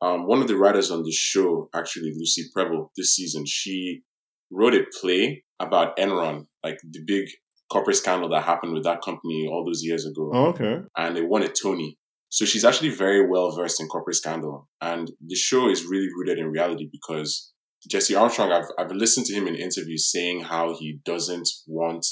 Um, 0.00 0.26
one 0.26 0.40
of 0.40 0.48
the 0.48 0.56
writers 0.56 0.90
on 0.90 1.02
the 1.02 1.12
show, 1.12 1.68
actually 1.74 2.12
Lucy 2.16 2.44
Prebble, 2.54 2.92
this 2.96 3.14
season, 3.14 3.44
she 3.46 4.02
wrote 4.50 4.74
a 4.74 4.84
play 5.00 5.44
about 5.60 5.96
Enron, 5.96 6.46
like 6.62 6.78
the 6.82 7.00
big 7.06 7.28
corporate 7.70 7.96
scandal 7.96 8.28
that 8.28 8.44
happened 8.44 8.72
with 8.74 8.84
that 8.84 9.02
company 9.02 9.48
all 9.50 9.64
those 9.64 9.82
years 9.82 10.06
ago 10.06 10.30
Oh, 10.32 10.46
okay. 10.48 10.78
and 10.96 11.16
they 11.16 11.22
won 11.22 11.42
a 11.42 11.48
Tony. 11.48 11.98
So 12.28 12.44
she's 12.44 12.64
actually 12.64 12.90
very 12.90 13.26
well 13.28 13.50
versed 13.56 13.80
in 13.80 13.88
corporate 13.88 14.16
scandal. 14.16 14.68
And 14.80 15.10
the 15.26 15.34
show 15.36 15.68
is 15.68 15.84
really 15.84 16.08
rooted 16.16 16.38
in 16.38 16.46
reality 16.50 16.88
because 16.90 17.52
Jesse 17.88 18.14
Armstrong, 18.14 18.52
I've, 18.52 18.66
I've 18.78 18.92
listened 18.92 19.26
to 19.26 19.34
him 19.34 19.46
in 19.46 19.54
interviews 19.54 20.10
saying 20.10 20.42
how 20.42 20.76
he 20.78 20.98
doesn't 21.04 21.48
want 21.66 22.04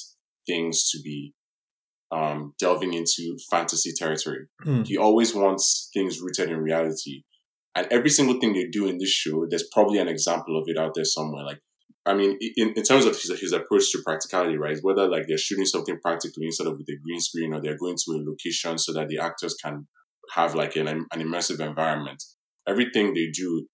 things 0.47 0.89
to 0.91 1.01
be 1.03 1.35
um, 2.13 2.55
delving 2.59 2.95
into 2.95 3.37
fantasy 3.51 3.93
territory. 3.97 4.47
Hmm. 4.63 4.83
He 4.85 4.97
always 4.97 5.35
wants 5.35 5.91
things 5.93 6.21
rooted 6.21 6.51
in 6.51 6.59
reality. 6.59 7.23
And 7.75 7.89
every 7.91 8.11
single 8.11 8.39
thing 8.39 8.53
they 8.53 8.67
do 8.71 8.87
in 8.87 8.99
this 8.99 9.11
show, 9.11 9.47
there's 9.51 9.69
probably 9.73 9.99
an 9.99 10.07
example 10.09 10.57
of 10.57 10.65
it 10.69 10.79
out 10.79 10.93
there 10.95 11.05
somewhere. 11.05 11.45
Like, 11.45 11.59
I 12.07 12.15
mean, 12.15 12.37
in, 12.57 12.75
in 12.77 12.83
terms 12.83 13.07
of 13.07 13.15
his, 13.19 13.41
his 13.41 13.53
approach 13.53 13.91
to 13.93 14.03
practicality, 14.05 14.59
right? 14.59 14.77
Whether 14.83 15.09
like 15.09 15.27
they're 15.27 15.39
shooting 15.39 15.65
something 15.65 15.99
practically 16.03 16.47
instead 16.47 16.67
of 16.67 16.75
with 16.77 16.89
a 16.89 16.97
green 17.03 17.21
screen 17.21 17.55
or 17.55 17.61
they're 17.63 17.79
going 17.79 17.97
to 17.97 18.13
a 18.13 18.21
location 18.29 18.77
so 18.79 18.93
that 18.93 19.09
the 19.09 19.19
actors 19.19 19.55
can 19.63 19.87
have 20.35 20.55
like 20.55 20.77
an, 20.77 20.87
an 20.89 21.07
immersive 21.17 21.61
environment. 21.61 22.23
Everything 22.69 23.15
they 23.15 23.31
do 23.33 23.67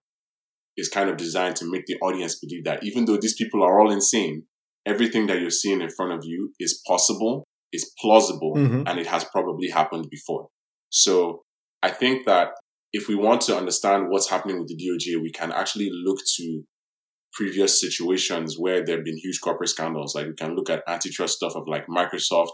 is 0.77 0.89
kind 0.89 1.11
of 1.11 1.17
designed 1.17 1.57
to 1.57 1.71
make 1.71 1.87
the 1.87 1.97
audience 2.03 2.39
believe 2.39 2.65
that 2.65 2.85
even 2.85 3.05
though 3.05 3.17
these 3.17 3.35
people 3.35 3.63
are 3.63 3.81
all 3.81 3.91
insane, 3.91 4.45
everything 4.87 5.27
that 5.27 5.41
you're 5.41 5.51
seeing 5.51 5.81
in 5.81 5.91
front 5.91 6.13
of 6.13 6.21
you 6.25 6.53
is 6.61 6.81
possible, 6.87 7.45
is 7.73 7.93
plausible, 8.01 8.55
Mhm. 8.57 8.85
and 8.87 8.99
it 8.99 9.07
has 9.07 9.25
probably 9.25 9.69
happened 9.69 10.07
before. 10.11 10.49
So 10.89 11.43
I 11.83 11.91
think 11.91 12.27
that 12.27 12.49
if 12.93 13.07
we 13.09 13.15
want 13.15 13.41
to 13.43 13.57
understand 13.57 14.07
what's 14.09 14.31
happening 14.31 14.59
with 14.59 14.69
the 14.69 14.77
DOJ, 14.77 15.21
we 15.21 15.31
can 15.31 15.53
actually 15.53 15.91
look 15.93 16.19
to 16.37 16.63
previous 17.33 17.81
situations 17.81 18.57
where 18.59 18.85
there 18.85 18.97
have 18.97 19.05
been 19.05 19.17
huge 19.19 19.41
corporate 19.41 19.71
scandals. 19.71 20.15
Like 20.15 20.27
we 20.27 20.35
can 20.35 20.55
look 20.55 20.71
at 20.71 20.83
antitrust 20.89 21.37
stuff 21.37 21.55
of 21.55 21.65
like 21.67 21.87
Microsoft, 21.87 22.53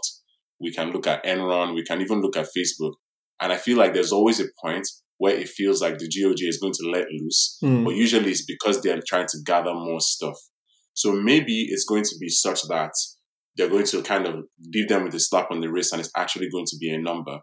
we 0.59 0.71
can 0.71 0.91
look 0.91 1.07
at 1.07 1.23
Enron, 1.25 1.73
we 1.75 1.83
can 1.83 2.01
even 2.01 2.21
look 2.21 2.37
at 2.37 2.47
Facebook. 2.57 2.93
And 3.39 3.51
I 3.53 3.57
feel 3.57 3.77
like 3.77 3.93
there's 3.93 4.11
always 4.11 4.39
a 4.39 4.45
point 4.61 4.87
where 5.17 5.35
it 5.35 5.49
feels 5.49 5.81
like 5.81 5.97
the 5.97 6.07
DOJ 6.07 6.47
is 6.47 6.59
going 6.59 6.73
to 6.73 6.89
let 6.91 7.07
loose, 7.11 7.57
Hmm. 7.61 7.83
but 7.83 7.95
usually 7.95 8.31
it's 8.31 8.45
because 8.45 8.81
they're 8.81 9.01
trying 9.07 9.27
to 9.27 9.37
gather 9.43 9.73
more 9.73 9.99
stuff. 9.99 10.37
So 10.93 11.11
maybe 11.11 11.67
it's 11.69 11.85
going 11.85 12.03
to 12.03 12.15
be 12.19 12.29
such 12.29 12.63
that 12.63 12.91
they're 13.55 13.69
going 13.69 13.85
to 13.85 14.01
kind 14.03 14.27
of 14.27 14.43
leave 14.73 14.87
them 14.87 15.03
with 15.03 15.15
a 15.15 15.19
slap 15.19 15.49
on 15.51 15.61
the 15.61 15.71
wrist 15.71 15.91
and 15.93 15.99
it's 15.99 16.11
actually 16.15 16.49
going 16.49 16.65
to 16.67 16.77
be 16.79 16.89
a 16.91 16.99
number. 16.99 17.39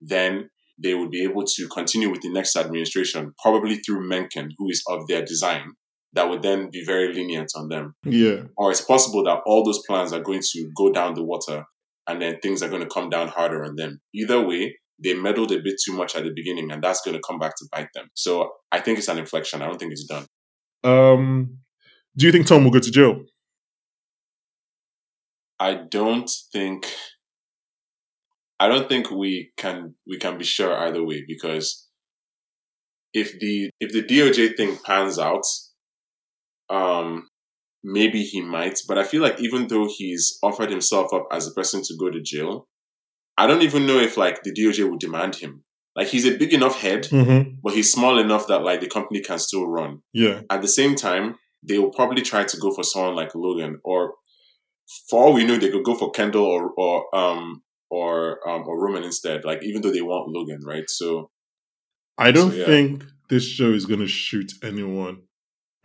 Then 0.00 0.50
they 0.82 0.94
would 0.94 1.10
be 1.10 1.22
able 1.22 1.44
to 1.44 1.68
continue 1.68 2.10
with 2.10 2.20
the 2.20 2.30
next 2.30 2.54
administration, 2.56 3.32
probably 3.42 3.76
through 3.76 4.06
Mencken, 4.06 4.50
who 4.58 4.68
is 4.68 4.82
of 4.88 5.06
their 5.08 5.24
design, 5.24 5.72
that 6.16 6.28
would 6.28 6.42
then 6.42 6.70
be 6.70 6.82
very 6.84 7.12
lenient 7.12 7.52
on 7.54 7.68
them. 7.68 7.94
Yeah. 8.04 8.44
Or 8.56 8.70
it's 8.70 8.80
possible 8.80 9.22
that 9.24 9.42
all 9.46 9.62
those 9.62 9.82
plans 9.86 10.12
are 10.12 10.22
going 10.22 10.40
to 10.52 10.70
go 10.74 10.90
down 10.90 11.14
the 11.14 11.22
water 11.22 11.64
and 12.08 12.20
then 12.20 12.38
things 12.40 12.62
are 12.62 12.68
going 12.68 12.82
to 12.82 12.88
come 12.88 13.10
down 13.10 13.28
harder 13.28 13.64
on 13.64 13.76
them. 13.76 14.00
Either 14.14 14.44
way, 14.44 14.78
they 15.02 15.14
meddled 15.14 15.52
a 15.52 15.60
bit 15.60 15.74
too 15.84 15.92
much 15.92 16.16
at 16.16 16.24
the 16.24 16.32
beginning 16.34 16.72
and 16.72 16.82
that's 16.82 17.02
going 17.02 17.14
to 17.14 17.22
come 17.26 17.38
back 17.38 17.54
to 17.56 17.68
bite 17.70 17.88
them. 17.94 18.08
So 18.14 18.50
I 18.72 18.80
think 18.80 18.98
it's 18.98 19.08
an 19.08 19.18
inflection. 19.18 19.60
I 19.60 19.66
don't 19.66 19.78
think 19.78 19.92
it's 19.92 20.06
done. 20.06 20.26
Um, 20.82 21.58
do 22.16 22.24
you 22.24 22.32
think 22.32 22.46
Tom 22.46 22.64
will 22.64 22.70
go 22.70 22.78
to 22.78 22.90
jail? 22.90 23.22
I 25.60 25.74
don't 25.74 26.30
think 26.52 26.86
I 28.58 28.68
don't 28.68 28.88
think 28.88 29.10
we 29.10 29.52
can 29.56 29.94
we 30.06 30.18
can 30.18 30.38
be 30.38 30.44
sure 30.44 30.74
either 30.74 31.04
way 31.04 31.24
because 31.26 31.88
if 33.12 33.38
the 33.38 33.70
if 33.80 33.92
the 33.92 34.02
DOJ 34.02 34.56
thing 34.56 34.78
pans 34.84 35.18
out, 35.18 35.44
um, 36.70 37.28
maybe 37.82 38.22
he 38.22 38.40
might. 38.40 38.80
But 38.88 38.98
I 38.98 39.04
feel 39.04 39.22
like 39.22 39.40
even 39.40 39.68
though 39.68 39.88
he's 39.88 40.38
offered 40.42 40.70
himself 40.70 41.12
up 41.12 41.26
as 41.32 41.46
a 41.46 41.52
person 41.52 41.82
to 41.84 41.96
go 41.98 42.10
to 42.10 42.20
jail, 42.20 42.68
I 43.38 43.46
don't 43.46 43.62
even 43.62 43.86
know 43.86 43.98
if 43.98 44.16
like 44.16 44.42
the 44.42 44.52
DOJ 44.52 44.88
would 44.90 45.00
demand 45.00 45.36
him. 45.36 45.62
Like 45.94 46.08
he's 46.08 46.26
a 46.26 46.36
big 46.36 46.52
enough 46.52 46.80
head, 46.80 47.04
Mm-hmm. 47.04 47.56
but 47.62 47.72
he's 47.74 47.90
small 47.92 48.18
enough 48.18 48.46
that 48.48 48.62
like 48.62 48.80
the 48.80 48.88
company 48.88 49.20
can 49.20 49.38
still 49.38 49.66
run. 49.66 50.02
Yeah. 50.12 50.42
At 50.50 50.60
the 50.62 50.68
same 50.68 50.94
time, 50.94 51.36
they 51.62 51.78
will 51.78 51.90
probably 51.90 52.22
try 52.22 52.44
to 52.44 52.56
go 52.58 52.70
for 52.70 52.84
someone 52.84 53.14
like 53.16 53.34
Logan, 53.34 53.80
or 53.82 54.14
for 55.10 55.24
all 55.24 55.32
we 55.32 55.44
know, 55.44 55.56
they 55.56 55.70
could 55.70 55.84
go 55.84 55.94
for 55.94 56.10
Kendall 56.10 56.44
or 56.44 56.70
or 56.76 57.14
um 57.16 57.62
or 57.90 58.46
um 58.48 58.64
or 58.66 58.78
Roman 58.84 59.04
instead. 59.04 59.44
Like 59.44 59.62
even 59.62 59.80
though 59.82 59.90
they 59.90 60.02
want 60.02 60.28
Logan, 60.28 60.60
right? 60.64 60.88
So 60.88 61.30
I 62.18 62.30
don't 62.30 62.50
So, 62.50 62.56
yeah. 62.58 62.66
think 62.66 63.04
this 63.28 63.44
show 63.46 63.72
is 63.72 63.86
going 63.86 64.00
to 64.00 64.06
shoot 64.06 64.52
anyone 64.62 65.22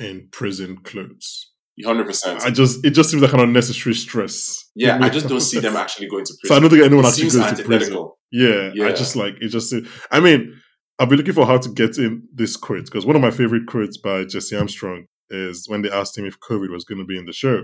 in 0.01 0.27
prison 0.31 0.77
clothes. 0.83 1.51
hundred 1.85 2.05
percent. 2.05 2.41
I 2.41 2.49
just 2.51 2.85
it 2.85 2.91
just 2.91 3.09
seems 3.09 3.21
like 3.23 3.33
an 3.33 3.39
unnecessary 3.39 3.95
stress. 3.95 4.63
Yeah, 4.75 4.99
I 5.01 5.09
just 5.17 5.27
don't 5.27 5.41
see 5.41 5.59
them 5.59 5.75
actually 5.75 6.07
going 6.09 6.25
to 6.25 6.33
prison. 6.41 6.49
So 6.49 6.55
I 6.55 6.59
don't 6.59 6.69
think 6.69 6.83
anyone 6.83 7.05
It 7.05 7.07
actually 7.09 7.23
goes 7.23 7.33
to 7.33 7.39
prison. 7.39 7.63
antithetical. 7.63 8.19
Yeah, 8.31 8.85
I 8.87 8.91
just 8.91 9.15
like 9.15 9.35
it. 9.41 9.49
Just 9.49 9.73
I 10.11 10.19
mean, 10.19 10.53
I'll 10.99 11.07
be 11.07 11.15
looking 11.17 11.33
for 11.33 11.45
how 11.45 11.57
to 11.57 11.69
get 11.69 11.97
in 11.97 12.23
this 12.33 12.55
quote 12.55 12.85
because 12.85 13.05
one 13.05 13.15
of 13.15 13.21
my 13.21 13.31
favorite 13.31 13.65
quotes 13.67 13.97
by 13.97 14.23
Jesse 14.25 14.55
Armstrong 14.55 15.05
is 15.29 15.65
when 15.67 15.81
they 15.81 15.89
asked 15.91 16.17
him 16.17 16.25
if 16.25 16.39
COVID 16.39 16.69
was 16.71 16.83
going 16.83 16.99
to 16.99 17.05
be 17.05 17.17
in 17.17 17.25
the 17.25 17.33
show, 17.33 17.63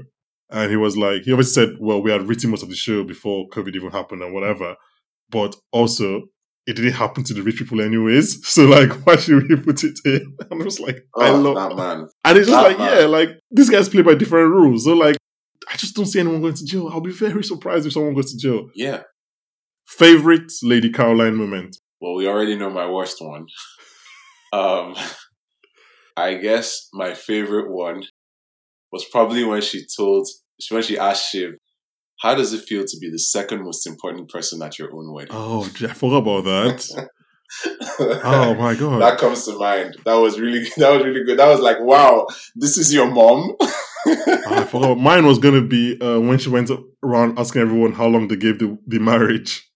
and 0.49 0.71
he 0.71 0.77
was 0.77 0.95
like, 0.97 1.23
he 1.23 1.31
always 1.31 1.53
said, 1.53 1.69
"Well, 1.79 2.01
we 2.01 2.11
had 2.11 2.27
written 2.27 2.49
most 2.51 2.63
of 2.63 2.69
the 2.69 2.75
show 2.75 3.03
before 3.03 3.47
COVID 3.49 3.75
even 3.75 3.91
happened 3.91 4.21
and 4.23 4.33
whatever, 4.33 4.75
but 5.29 5.55
also." 5.71 6.23
It 6.67 6.75
didn't 6.75 6.93
happen 6.93 7.23
to 7.23 7.33
the 7.33 7.41
rich 7.41 7.57
people 7.57 7.79
anyways, 7.81 8.45
so 8.53 8.65
like, 8.65 8.91
why 9.05 9.15
should 9.15 9.47
we 9.49 9.55
put 9.55 9.83
it 9.83 9.97
in? 10.05 10.35
And 10.51 10.61
I 10.61 10.65
was 10.65 10.79
like, 10.79 10.97
I 11.17 11.29
Oh, 11.29 11.37
love 11.39 11.55
that 11.55 11.75
man. 11.77 12.07
and 12.25 12.37
it's 12.37 12.47
just 12.47 12.61
That 12.61 12.67
like, 12.67 12.77
man. 12.77 12.99
yeah, 12.99 13.05
like 13.07 13.29
these 13.49 13.69
guys 13.69 13.87
play 13.89 14.01
by 14.01 14.15
different 14.15 14.51
rules. 14.51 14.83
So 14.83 14.93
like, 14.93 15.17
I 15.71 15.75
just 15.77 15.95
don't 15.95 16.05
see 16.05 16.19
anyone 16.19 16.41
going 16.41 16.53
to 16.55 16.65
jail. 16.65 16.89
I'll 16.89 17.01
be 17.01 17.11
very 17.11 17.43
surprised 17.43 17.85
if 17.87 17.93
someone 17.93 18.13
goes 18.13 18.31
to 18.33 18.37
jail. 18.37 18.69
Yeah. 18.75 19.03
Favorite 19.85 20.51
Lady 20.63 20.89
Caroline 20.91 21.35
moment. 21.35 21.77
Well, 22.01 22.15
we 22.15 22.27
already 22.27 22.55
know 22.55 22.69
my 22.69 22.89
worst 22.89 23.17
one. 23.21 23.47
Um, 24.53 24.95
I 26.15 26.35
guess 26.35 26.87
my 26.93 27.13
favorite 27.13 27.71
one 27.71 28.03
was 28.91 29.05
probably 29.05 29.43
when 29.43 29.61
she 29.61 29.85
told, 29.95 30.27
when 30.69 30.83
she 30.83 30.97
asked 30.97 31.31
Shiv, 31.31 31.55
"How 32.19 32.35
does 32.35 32.53
it 32.53 32.63
feel 32.63 32.83
to 32.85 32.97
be 32.99 33.09
the 33.09 33.19
second 33.19 33.63
most 33.63 33.85
important 33.87 34.29
person 34.29 34.61
at 34.61 34.77
your 34.79 34.93
own 34.93 35.11
wedding?" 35.13 35.31
Oh, 35.31 35.63
I 35.63 35.93
forgot 35.93 36.17
about 36.17 36.43
that. 36.45 37.09
oh 37.99 38.55
my 38.55 38.75
god. 38.75 39.01
that 39.01 39.17
comes 39.17 39.45
to 39.45 39.57
mind. 39.57 39.95
That 40.05 40.15
was 40.15 40.39
really, 40.39 40.67
that 40.77 40.89
was 40.91 41.05
really 41.05 41.23
good. 41.23 41.39
That 41.39 41.47
was 41.47 41.61
like, 41.61 41.79
wow, 41.79 42.27
this 42.55 42.77
is 42.77 42.93
your 42.93 43.09
mom. 43.09 43.55
I 44.05 44.65
forgot. 44.69 44.97
Mine 44.97 45.25
was 45.25 45.39
gonna 45.39 45.61
be 45.61 45.99
uh, 46.01 46.19
when 46.19 46.37
she 46.39 46.49
went 46.49 46.69
around 47.03 47.39
asking 47.39 47.61
everyone 47.61 47.93
how 47.93 48.07
long 48.07 48.27
they 48.27 48.35
gave 48.35 48.59
the, 48.59 48.77
the 48.87 48.99
marriage. 48.99 49.69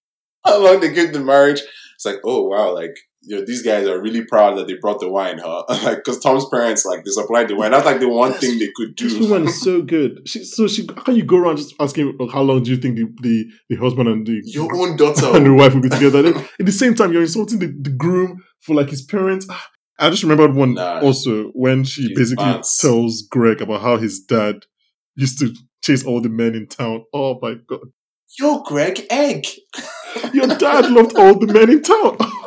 How 0.46 0.64
long 0.64 0.80
they 0.80 0.92
gave 0.92 1.14
the 1.14 1.20
marriage? 1.20 1.62
It's 1.96 2.06
like, 2.06 2.20
oh 2.24 2.44
wow, 2.48 2.74
like 2.74 2.98
you 3.24 3.36
know, 3.38 3.45
these 3.45 3.61
guys 3.61 3.88
are 3.88 4.01
really 4.01 4.26
proud 4.26 4.57
that 4.57 4.67
they 4.67 4.74
brought 4.82 4.99
the 4.99 5.07
wine, 5.09 5.38
huh? 5.38 5.63
like, 5.84 5.97
because 5.97 6.19
Tom's 6.19 6.45
parents 6.49 6.86
like 6.86 7.03
they 7.05 7.11
supplied 7.11 7.47
the 7.49 7.55
wine. 7.55 7.72
That's 7.72 7.86
like 7.86 7.99
the 7.99 8.09
one 8.09 8.34
thing 8.34 8.57
they 8.59 8.69
could 8.76 8.97
This 8.97 9.13
do. 9.13 9.19
woman 9.30 9.47
is 9.47 9.61
so 9.61 9.82
good. 9.82 10.28
She, 10.28 10.43
so 10.43 10.67
she, 10.67 10.88
how 10.95 11.03
can 11.03 11.15
you 11.15 11.24
go 11.24 11.38
around 11.38 11.57
just 11.57 11.76
asking 11.80 12.17
like, 12.19 12.32
how 12.32 12.41
long 12.41 12.63
do 12.63 12.72
you 12.72 12.78
think 12.78 12.95
the, 12.97 13.05
the, 13.22 13.45
the 13.69 13.76
husband 13.76 14.09
and 14.09 14.26
the 14.26 14.41
Your 14.45 14.76
own 14.76 14.97
daughter. 14.97 15.28
and 15.36 15.45
the 15.45 15.53
wife 15.53 15.74
will 15.76 15.82
be 15.82 15.89
together? 15.89 16.24
Then 16.24 16.38
at 16.59 16.65
the 16.65 16.72
same 16.72 16.95
time, 16.95 17.13
you're 17.13 17.22
insulting 17.22 17.59
the, 17.59 17.67
the 17.67 17.91
groom 17.91 18.43
for 18.61 18.74
like 18.76 18.89
his 18.89 19.03
parents. 19.03 19.45
Ah, 19.49 19.67
I 19.99 20.09
just 20.09 20.24
remembered 20.24 20.55
one 20.55 20.74
Nah. 20.74 21.01
also 21.01 21.49
when 21.53 21.84
she 21.84 22.13
basically 22.15 22.59
tells 22.80 23.22
Greg 23.30 23.61
about 23.61 23.82
how 23.82 23.97
his 23.97 24.19
dad 24.19 24.65
used 25.15 25.38
to 25.39 25.53
chase 25.84 26.03
all 26.03 26.22
the 26.22 26.30
men 26.30 26.55
in 26.55 26.65
town. 26.67 27.03
Oh 27.13 27.38
my 27.39 27.55
god, 27.67 27.82
Yo, 28.39 28.63
Greg, 28.63 29.05
egg. 29.11 29.45
your 30.34 30.47
dad 30.47 30.89
loved 30.89 31.15
all 31.17 31.38
the 31.38 31.45
men 31.53 31.69
in 31.69 31.82
town. 31.84 32.17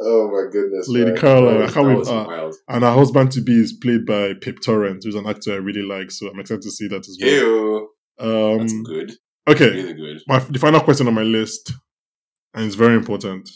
Oh 0.00 0.28
my 0.30 0.50
goodness, 0.50 0.88
Lady 0.88 1.12
man. 1.12 1.16
Caroline, 1.16 1.54
That 1.54 1.60
I 1.60 1.64
was- 1.64 1.74
can't 1.74 1.86
that 1.86 2.28
wait- 2.28 2.44
was 2.44 2.58
uh, 2.58 2.74
and 2.74 2.84
her 2.84 2.92
husband 2.92 3.32
to 3.32 3.40
be 3.40 3.60
is 3.60 3.72
played 3.72 4.04
by 4.06 4.34
Pip 4.34 4.58
Torrens, 4.60 5.04
who's 5.04 5.14
an 5.14 5.26
actor 5.26 5.52
I 5.52 5.56
really 5.56 5.82
like. 5.82 6.10
So 6.10 6.28
I'm 6.28 6.38
excited 6.40 6.62
to 6.62 6.70
see 6.70 6.88
that 6.88 7.08
as 7.08 7.16
well. 7.20 7.30
Ew, 7.30 7.88
that's 8.58 8.72
Um, 8.72 8.82
good. 8.82 9.12
okay, 9.48 9.70
Really 9.70 9.94
good. 9.94 10.22
my 10.26 10.38
the 10.40 10.58
final 10.58 10.80
question 10.80 11.06
on 11.06 11.14
my 11.14 11.22
list, 11.22 11.72
and 12.54 12.66
it's 12.66 12.74
very 12.74 12.94
important. 12.96 13.48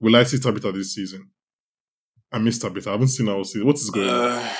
Will 0.00 0.16
I 0.16 0.24
see 0.24 0.38
Tabitha 0.38 0.72
this 0.72 0.94
season? 0.94 1.30
I 2.32 2.38
miss 2.38 2.58
Tabitha. 2.58 2.90
I 2.90 2.92
haven't 2.92 3.08
seen 3.08 3.26
her 3.26 3.34
all 3.34 3.44
season. 3.44 3.66
What 3.66 3.76
is 3.76 3.90
going 3.90 4.08
on? 4.08 4.14
Uh, 4.14 4.52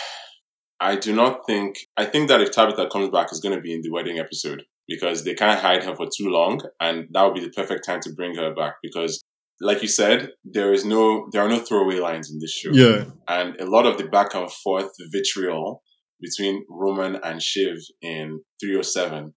I 0.81 0.97
do 0.97 1.15
not 1.15 1.47
think. 1.47 1.77
I 1.97 2.05
think 2.05 2.29
that 2.29 2.41
if 2.41 2.53
Tabitha 2.53 2.89
comes 2.91 3.11
back, 3.11 3.29
it's 3.31 3.41
going 3.41 3.55
to 3.55 3.61
be 3.61 3.73
in 3.73 3.83
the 3.83 3.91
wedding 3.91 4.19
episode 4.19 4.65
because 4.89 5.25
they 5.25 5.35
can't 5.35 5.61
hide 5.61 5.83
her 5.85 5.95
for 5.95 6.07
too 6.07 6.29
long, 6.29 6.61
and 6.81 7.09
that 7.13 7.23
would 7.25 7.35
be 7.35 7.41
the 7.41 7.51
perfect 7.51 7.85
time 7.85 8.01
to 8.01 8.13
bring 8.13 8.35
her 8.37 8.55
back. 8.55 8.75
Because, 8.83 9.23
like 9.69 9.81
you 9.83 9.89
said, 9.89 10.31
there 10.45 10.73
is 10.73 10.85
no, 10.85 11.29
there 11.33 11.43
are 11.43 11.49
no 11.49 11.61
throwaway 11.61 11.99
lines 12.01 12.31
in 12.31 12.39
this 12.41 12.53
show. 12.53 12.71
Yeah, 12.73 13.05
and 13.29 13.49
a 13.61 13.67
lot 13.77 13.87
of 13.87 13.97
the 13.99 14.09
back 14.09 14.35
and 14.35 14.51
forth 14.53 14.91
vitriol 15.13 15.83
between 16.21 16.65
Roman 16.69 17.17
and 17.25 17.43
Shiv 17.43 17.77
in 18.01 18.41
307 18.61 19.35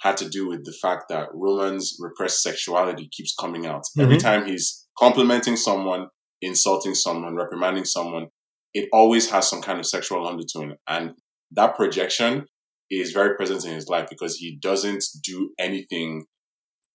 had 0.00 0.16
to 0.18 0.28
do 0.28 0.48
with 0.48 0.64
the 0.64 0.76
fact 0.80 1.04
that 1.08 1.28
Roman's 1.34 1.96
repressed 2.00 2.42
sexuality 2.42 3.08
keeps 3.10 3.34
coming 3.40 3.66
out. 3.66 3.82
Every 3.98 4.16
Mhm. 4.16 4.20
time 4.28 4.46
he's 4.46 4.86
complimenting 4.96 5.56
someone, 5.56 6.06
insulting 6.40 6.94
someone, 6.94 7.34
reprimanding 7.34 7.84
someone, 7.84 8.26
it 8.74 8.88
always 8.92 9.30
has 9.30 9.48
some 9.48 9.60
kind 9.62 9.80
of 9.80 9.86
sexual 9.86 10.26
undertone. 10.26 10.76
And 10.86 11.14
that 11.52 11.74
projection 11.76 12.46
is 12.90 13.12
very 13.12 13.36
present 13.36 13.64
in 13.64 13.72
his 13.74 13.88
life 13.88 14.08
because 14.08 14.36
he 14.36 14.56
doesn't 14.60 15.04
do 15.24 15.52
anything 15.58 16.26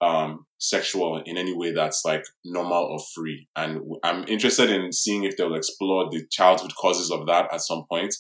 um, 0.04 0.46
sexual 0.58 1.22
in 1.26 1.38
any 1.38 1.56
way 1.56 1.72
that's 1.72 2.02
like 2.06 2.24
normal 2.44 2.84
or 2.84 3.00
free. 3.16 3.48
And 3.56 3.82
I'm 4.04 4.28
interested 4.28 4.70
in 4.70 4.92
seeing 4.92 5.24
if 5.24 5.38
they'll 5.38 5.56
explore 5.56 6.10
the 6.12 6.24
childhood 6.32 6.74
causes 6.80 7.12
of 7.12 7.26
that 7.28 7.54
at 7.54 7.62
some 7.62 7.84
point. 7.90 8.14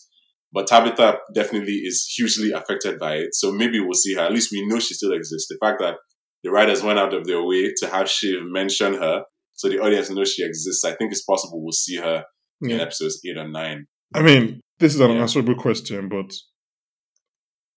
But 0.51 0.67
Tabitha 0.67 1.17
definitely 1.33 1.73
is 1.73 2.05
hugely 2.15 2.51
affected 2.51 2.99
by 2.99 3.15
it. 3.15 3.33
So 3.33 3.51
maybe 3.51 3.79
we'll 3.79 3.93
see 3.93 4.13
her. 4.15 4.21
At 4.21 4.31
least 4.31 4.51
we 4.51 4.65
know 4.67 4.79
she 4.79 4.93
still 4.93 5.13
exists. 5.13 5.47
The 5.49 5.57
fact 5.63 5.79
that 5.81 5.95
the 6.43 6.51
writers 6.51 6.83
went 6.83 6.99
out 6.99 7.13
of 7.13 7.25
their 7.25 7.43
way 7.43 7.73
to 7.77 7.87
have 7.87 8.09
Shiv 8.09 8.43
mention 8.43 8.93
her 8.93 9.23
so 9.55 9.69
the 9.69 9.79
audience 9.79 10.09
knows 10.09 10.33
she 10.33 10.43
exists, 10.43 10.83
I 10.83 10.93
think 10.95 11.11
it's 11.11 11.23
possible 11.23 11.61
we'll 11.63 11.71
see 11.71 11.97
her 11.97 12.25
in 12.61 12.79
episodes 12.79 13.21
eight 13.25 13.37
and 13.37 13.53
nine. 13.53 13.85
I 14.13 14.21
mean, 14.21 14.61
this 14.79 14.93
is 14.93 14.99
an 14.99 15.09
Yeah. 15.09 15.15
unanswerable 15.17 15.55
question, 15.55 16.09
but 16.09 16.33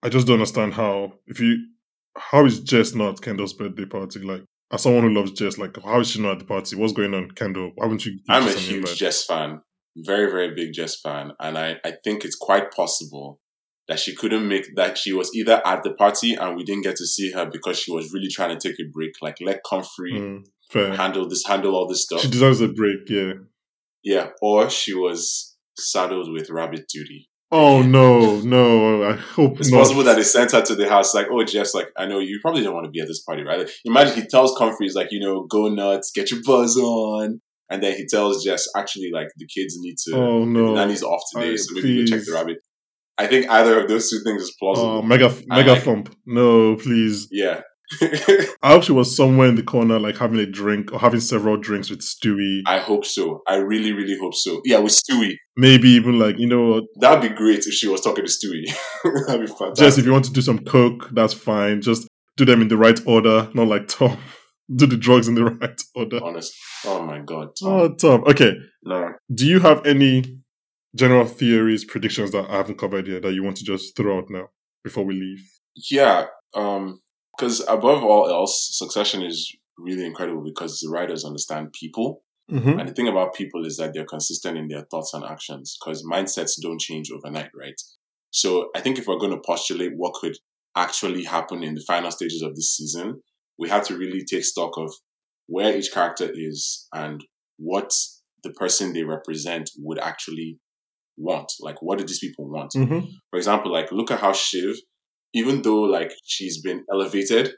I 0.03 0.09
just 0.09 0.27
don't 0.27 0.35
understand 0.35 0.75
how. 0.75 1.13
If 1.27 1.41
you, 1.41 1.57
how 2.17 2.45
is 2.45 2.61
Jess 2.61 2.95
not 2.95 3.21
Kendall's 3.21 3.53
birthday 3.53 3.85
party? 3.87 4.21
Like, 4.21 4.43
as 4.73 4.83
someone 4.83 5.05
who 5.05 5.11
loves 5.15 5.33
Jess, 5.33 5.59
like, 5.59 5.77
how 5.83 6.01
is 6.01 6.11
she 6.11 6.21
not 6.21 6.33
at 6.33 6.39
the 6.41 6.45
party? 6.45 6.77
What's 6.77 6.93
going 6.93 7.15
on, 7.15 7.31
Kendall? 7.33 7.73
Why 7.75 7.85
haven't 7.87 8.05
you? 8.07 8.19
I'm 8.29 8.47
a 8.47 8.53
huge 8.53 8.79
invite? 8.79 8.97
Jess 8.97 9.25
fan. 9.25 9.61
Very, 9.97 10.31
very 10.31 10.55
big 10.55 10.73
Jess 10.73 11.01
fan. 11.01 11.33
And 11.41 11.57
I, 11.57 11.77
I 11.85 11.93
think 12.05 12.25
it's 12.25 12.37
quite 12.37 12.71
possible 12.73 13.41
that 13.89 14.01
she 14.01 14.15
couldn't 14.15 14.49
make 14.49 14.75
that 14.75 14.99
she 14.99 15.13
was 15.13 15.31
either 15.35 15.63
at 15.65 15.83
the 15.85 15.93
party 15.93 16.35
and 16.35 16.57
we 16.57 16.65
didn't 16.65 16.83
get 16.83 16.97
to 16.97 17.07
see 17.07 17.31
her 17.31 17.47
because 17.47 17.79
she 17.79 17.93
was 17.93 18.13
really 18.13 18.29
trying 18.29 18.57
to 18.57 18.69
take 18.69 18.79
a 18.81 18.91
break. 18.93 19.13
Like 19.23 19.37
let 19.41 19.63
Comfrey 19.65 20.13
Mm, 20.75 20.97
handle 20.97 21.29
this 21.29 21.47
handle 21.47 21.77
all 21.77 21.87
this 21.87 22.03
stuff. 22.03 22.21
She 22.21 22.29
deserves 22.29 22.61
a 22.61 22.69
break. 22.69 23.09
Yeah. 23.09 23.35
Yeah. 24.03 24.31
Or 24.43 24.69
she 24.69 24.93
was 24.93 25.57
saddled 25.79 26.33
with 26.33 26.51
rabbit 26.51 26.89
duty. 26.93 27.29
Oh 27.59 27.83
no, 27.99 28.41
no! 28.41 29.03
I 29.05 29.13
hope 29.17 29.59
It's 29.61 29.71
not. 29.71 29.79
possible 29.79 30.03
that 30.05 30.17
they 30.17 30.23
sent 30.23 30.53
her 30.53 30.63
to 30.63 30.75
the 30.75 30.89
house, 30.89 31.15
like, 31.15 31.27
oh, 31.31 31.43
Jeff's 31.45 31.75
like, 31.75 31.89
I 31.97 32.07
know 32.07 32.19
you 32.19 32.39
probably 32.43 32.63
don't 32.63 32.75
want 32.75 32.85
to 32.87 32.91
be 32.91 33.01
at 33.01 33.09
this 33.09 33.23
party, 33.23 33.43
right? 33.43 33.69
Imagine 33.85 34.15
he 34.23 34.27
tells 34.29 34.57
Comfrey, 34.59 34.87
he's 34.87 34.95
like, 34.95 35.09
you 35.11 35.21
know, 35.21 35.45
go 35.45 35.69
nuts, 35.69 36.11
get 36.15 36.31
your 36.31 36.41
buzz 36.45 36.77
on. 36.77 37.41
And 37.69 37.83
then 37.83 37.97
he 37.97 38.07
tells 38.07 38.45
Jess, 38.45 38.69
actually, 38.77 39.11
like, 39.13 39.27
the 39.39 39.47
kids 39.47 39.75
need 39.81 39.97
to, 40.07 40.17
Oh 40.17 40.45
no, 40.45 40.69
the 40.69 40.75
nanny's 40.75 41.03
off 41.03 41.21
today, 41.33 41.53
I- 41.53 41.57
so 41.57 41.75
maybe 41.75 42.05
go 42.05 42.17
check 42.17 42.25
the 42.27 42.33
rabbit. 42.33 42.59
I 43.19 43.27
think 43.27 43.49
either 43.51 43.81
of 43.81 43.89
those 43.89 44.11
two 44.11 44.21
things 44.25 44.43
is 44.43 44.51
oh, 44.51 44.57
plausible. 44.61 44.91
Oh, 44.99 45.03
mega, 45.03 45.35
mega 45.47 45.73
like- 45.73 45.83
thump! 45.83 46.15
No, 46.27 46.77
please. 46.77 47.27
yeah. 47.33 47.63
I 48.63 48.71
hope 48.71 48.83
she 48.83 48.93
was 48.93 49.15
somewhere 49.17 49.49
in 49.49 49.55
the 49.55 49.63
corner, 49.63 49.99
like 49.99 50.17
having 50.17 50.41
a 50.41 50.47
drink 50.47 50.93
or 50.93 50.99
having 50.99 51.21
several 51.21 51.57
drinks 51.57 51.89
with 51.89 52.01
Stewie. 52.01 52.63
I 52.67 52.79
hope 52.79 53.05
so. 53.05 53.43
I 53.47 53.57
really, 53.57 53.93
really 53.93 54.19
hope 54.19 54.35
so. 54.35 54.61
Yeah, 54.65 54.79
with 54.79 54.93
Stewie. 54.93 55.37
Maybe 55.57 55.91
even 55.91 56.19
like 56.19 56.39
you 56.39 56.47
know, 56.47 56.69
what, 56.69 56.85
That'd 56.97 57.31
be 57.31 57.37
great 57.37 57.67
if 57.67 57.75
she 57.75 57.89
was 57.89 58.01
talking 58.01 58.25
to 58.25 58.31
Stewie. 58.31 58.67
That'd 59.27 59.43
be 59.43 59.47
fantastic. 59.47 59.77
Jess, 59.77 59.99
if 59.99 60.05
you 60.05 60.13
want 60.13 60.25
to 60.25 60.33
do 60.33 60.43
some 60.43 60.59
coke, 60.59 61.11
that's 61.13 61.35
fine. 61.35 61.81
Just 61.81 62.09
do 62.37 62.45
them 62.45 62.61
in 62.61 62.69
the 62.69 62.77
right 62.77 62.99
order, 63.07 63.49
not 63.55 63.69
like 63.69 63.89
Tom. 63.89 64.19
do 64.75 64.87
the 64.87 64.97
drugs 64.97 65.29
in 65.29 65.35
the 65.35 65.45
right 65.45 65.81
order. 65.95 66.21
Honest. 66.23 66.55
Oh 66.85 67.03
my 67.03 67.21
god. 67.21 67.51
Tom. 67.59 67.73
Oh, 67.73 67.95
Tom. 67.95 68.25
Okay. 68.25 68.57
No. 68.83 69.13
Do 69.33 69.47
you 69.47 69.61
have 69.61 69.87
any 69.87 70.41
general 70.95 71.27
theories, 71.27 71.85
predictions 71.85 72.33
that 72.33 72.49
I 72.51 72.57
haven't 72.57 72.79
covered 72.79 73.07
yet 73.07 73.23
that 73.23 73.35
you 73.35 73.45
want 73.45 73.59
to 73.59 73.65
just 73.65 73.97
throw 73.97 74.19
out 74.19 74.31
now 74.31 74.49
before 74.83 75.05
we 75.05 75.15
leave? 75.15 75.49
Yeah. 75.91 76.27
Um, 76.55 77.01
because 77.37 77.61
above 77.69 78.03
all 78.03 78.29
else, 78.29 78.71
Succession 78.73 79.23
is 79.23 79.55
really 79.79 80.05
incredible 80.05 80.43
because 80.43 80.81
the 80.81 80.91
writers 80.91 81.25
understand 81.25 81.73
people. 81.73 82.23
Mm-hmm. 82.51 82.79
And 82.79 82.89
the 82.89 82.95
thing 82.95 83.09
about 83.09 83.35
people 83.35 83.67
is 83.67 83.77
that 83.77 83.93
they're 83.93 84.05
consistent 84.05 84.57
in 84.57 84.69
their 84.69 84.87
thoughts 84.91 85.13
and 85.15 85.25
actions 85.25 85.77
because 85.79 86.05
mindsets 86.05 86.53
don't 86.63 86.81
change 86.81 87.11
overnight, 87.11 87.51
right? 87.55 87.81
So 88.31 88.69
I 88.77 88.81
think 88.81 88.99
if 88.99 89.07
we're 89.07 89.19
going 89.19 89.33
to 89.33 89.43
postulate 89.45 89.93
what 89.97 90.15
could 90.15 90.37
actually 90.77 91.25
happen 91.25 91.63
in 91.63 91.75
the 91.75 91.85
final 91.87 92.11
stages 92.11 92.43
of 92.43 92.55
this 92.55 92.77
season, 92.77 93.23
we 93.59 93.69
have 93.69 93.85
to 93.87 93.97
really 93.97 94.25
take 94.25 94.45
stock 94.45 94.77
of 94.77 94.93
where 95.47 95.77
each 95.77 95.93
character 95.93 96.31
is 96.33 96.87
and 96.93 97.25
what 97.57 97.93
the 98.43 98.51
person 98.51 98.93
they 98.93 99.03
represent 99.03 99.71
would 99.79 99.99
actually 99.99 100.59
want. 101.17 101.51
Like, 101.61 101.81
what 101.81 101.99
do 101.99 102.05
these 102.05 102.19
people 102.19 102.49
want? 102.49 102.73
Mm-hmm. 102.77 103.07
For 103.31 103.37
example, 103.39 103.73
like, 103.73 103.91
look 103.91 104.11
at 104.11 104.21
how 104.21 104.33
Shiv, 104.33 104.77
even 105.33 105.63
though 105.63 105.83
like 105.83 106.13
she's 106.25 106.61
been 106.61 106.85
elevated, 106.93 107.53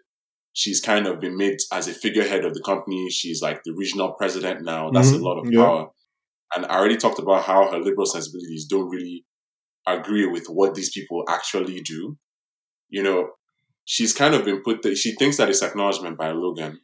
she's 0.52 0.80
kind 0.80 1.06
of 1.06 1.20
been 1.20 1.36
made 1.36 1.58
as 1.72 1.86
a 1.88 1.92
figurehead 1.94 2.44
of 2.44 2.54
the 2.54 2.62
company. 2.62 3.08
She's 3.10 3.40
like 3.42 3.60
the 3.64 3.72
regional 3.74 4.12
president 4.12 4.62
now. 4.64 4.90
That's 4.90 5.10
Mhm. 5.12 5.20
a 5.20 5.24
lot 5.24 5.38
of 5.38 5.52
Yeah. 5.52 5.62
power. 5.64 5.90
And 6.56 6.66
I 6.66 6.78
already 6.78 6.96
talked 6.96 7.18
about 7.18 7.44
how 7.44 7.70
her 7.70 7.78
liberal 7.78 8.06
sensibilities 8.06 8.64
don't 8.66 8.88
really 8.88 9.24
agree 9.86 10.26
with 10.26 10.46
what 10.48 10.74
these 10.74 10.90
people 10.90 11.22
actually 11.28 11.80
do. 11.80 12.16
You 12.88 13.02
know, 13.02 13.30
she's 13.84 14.12
kind 14.12 14.34
of 14.34 14.44
been 14.44 14.62
put 14.62 14.82
there. 14.82 14.96
She 14.96 15.12
thinks 15.14 15.36
that 15.36 15.48
it's 15.50 15.62
acknowledgement 15.62 16.16
by 16.18 16.32
Logan, 16.32 16.80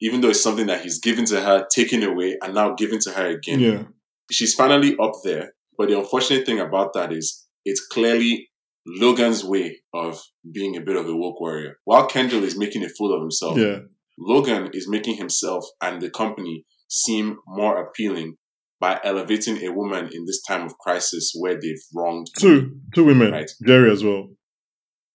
even 0.00 0.20
though 0.20 0.30
it's 0.30 0.40
something 0.40 0.66
that 0.66 0.82
he's 0.82 0.98
given 0.98 1.24
to 1.26 1.40
her, 1.40 1.66
taken 1.70 2.02
away, 2.02 2.38
and 2.42 2.54
now 2.54 2.74
given 2.74 2.98
to 3.00 3.10
her 3.12 3.28
again 3.28 3.60
Yeah. 3.60 3.84
she's 4.30 4.54
finally 4.54 4.96
up 4.98 5.12
there. 5.24 5.54
But 5.76 5.88
the 5.88 5.98
unfortunate 5.98 6.46
thing 6.46 6.58
about 6.60 6.92
that 6.94 7.12
is 7.12 7.46
it's 7.64 7.86
clearly 7.86 8.50
Logan's 8.86 9.44
way 9.44 9.78
of 9.94 10.20
being 10.52 10.76
a 10.76 10.80
bit 10.80 10.96
of 10.96 11.06
a 11.08 11.16
woke 11.16 11.40
warrior. 11.40 11.78
While 11.84 12.06
Kendall 12.06 12.42
is 12.44 12.56
making 12.58 12.84
a 12.84 12.88
fool 12.88 13.14
of 13.14 13.20
himself, 13.20 13.56
Yeah. 13.58 13.78
Logan 14.18 14.70
is 14.74 14.88
making 14.88 15.16
himself 15.16 15.64
and 15.80 16.00
the 16.02 16.10
company 16.10 16.64
seem 16.88 17.38
more 17.46 17.80
appealing 17.82 18.36
by 18.80 19.00
elevating 19.04 19.62
a 19.64 19.72
woman 19.72 20.10
in 20.12 20.24
this 20.26 20.42
time 20.42 20.66
of 20.66 20.76
crisis 20.78 21.32
where 21.38 21.54
they've 21.54 21.80
wronged 21.94 22.26
Two. 22.38 22.76
Two 22.94 23.04
women. 23.04 23.30
Right. 23.32 23.50
Gerri 23.64 23.90
as 23.92 24.02
well. 24.04 24.28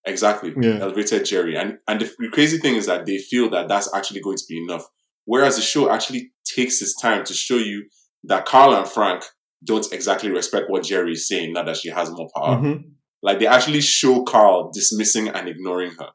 Exactly. 0.05 0.53
Yeah. 0.59 0.80
Elevated 0.80 1.24
Gerri. 1.24 1.57
And 1.59 1.78
and 1.88 1.99
the 2.01 2.30
crazy 2.32 2.57
thing 2.59 2.76
is 2.76 2.86
that 2.86 3.05
they 3.05 3.18
feel 3.18 3.49
that 3.49 3.68
that's 3.68 3.93
actually 3.93 4.22
going 4.22 4.38
to 4.38 4.45
be 4.47 4.57
enough. 4.63 4.86
Whereas 5.26 5.57
the 5.57 5.61
show 5.61 5.89
actually 5.91 6.32
takes 6.45 6.82
its 6.82 6.99
time 7.01 7.26
to 7.26 7.34
show 7.34 7.57
you 7.57 7.88
that 8.24 8.45
Carl 8.45 8.74
and 8.74 8.88
Frank 8.88 9.24
don't 9.65 9.91
exactly 9.91 10.32
respect 10.32 10.70
what 10.70 10.84
Gerri 10.84 11.11
is 11.11 11.28
saying 11.28 11.51
now 11.53 11.63
that 11.63 11.76
she 11.78 11.89
has 11.89 12.09
more 12.09 12.30
power. 12.36 12.57
Mhm. 12.57 12.84
Like 13.24 13.39
they 13.39 13.47
actually 13.47 13.82
show 13.82 14.24
Carl 14.24 14.72
dismissing 14.74 15.28
and 15.30 15.47
ignoring 15.49 15.91
her. 15.99 16.09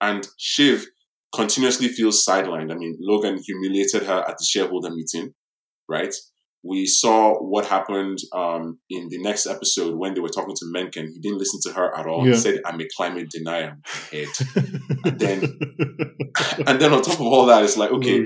And 0.00 0.26
Shiv 0.38 0.86
continuously 1.34 1.88
feels 1.88 2.24
sidelined. 2.24 2.70
I 2.70 2.76
mean, 2.76 2.96
Logan 3.00 3.38
humiliated 3.44 4.02
her 4.04 4.20
at 4.28 4.36
the 4.38 4.44
shareholder 4.44 4.90
meeting, 4.90 5.32
right? 5.88 6.14
We 6.68 6.84
saw 6.86 7.34
what 7.34 7.66
happened 7.66 8.18
um, 8.34 8.80
in 8.90 9.08
the 9.08 9.18
next 9.22 9.46
episode 9.46 9.94
when 9.96 10.14
they 10.14 10.20
were 10.20 10.28
talking 10.28 10.54
to 10.56 10.66
Mencken. 10.72 11.06
He 11.12 11.20
didn't 11.20 11.38
listen 11.38 11.60
to 11.64 11.72
her 11.78 11.96
at 11.96 12.06
all. 12.06 12.26
Yeah. 12.26 12.32
He 12.34 12.38
said, 12.40 12.60
I'm 12.66 12.80
a 12.80 12.86
climate 12.96 13.28
denier. 13.30 13.78
Head. 14.10 14.26
And 15.06 15.20
then- 15.20 15.42
and 16.66 16.80
then 16.80 16.92
on 16.92 17.02
top 17.02 17.14
of 17.20 17.26
all 17.26 17.46
that, 17.46 17.62
it's 17.62 17.76
like, 17.76 17.90
okay, 17.92 18.18
Oh, 18.18 18.24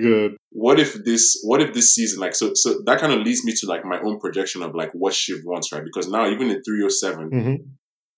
what 0.51 0.81
if 0.81 0.95
this 1.05 1.39
what 1.45 1.61
if 1.61 1.75
this 1.75 1.95
season 1.95 2.19
like 2.21 2.35
so 2.35 2.53
so 2.55 2.81
that 2.87 2.99
kind 2.99 3.13
of 3.13 3.21
leads 3.21 3.45
me 3.45 3.53
to 3.61 3.67
like 3.67 3.85
my 3.85 4.01
own 4.01 4.19
projection 4.19 4.63
of 4.63 4.75
like 4.75 4.91
what 4.95 5.13
Shiv 5.15 5.41
wants, 5.45 5.71
right? 5.73 5.85
Because 5.85 6.09
now 6.09 6.27
even 6.29 6.49
in 6.51 6.63
307, 6.63 7.31
Mhm. 7.31 7.57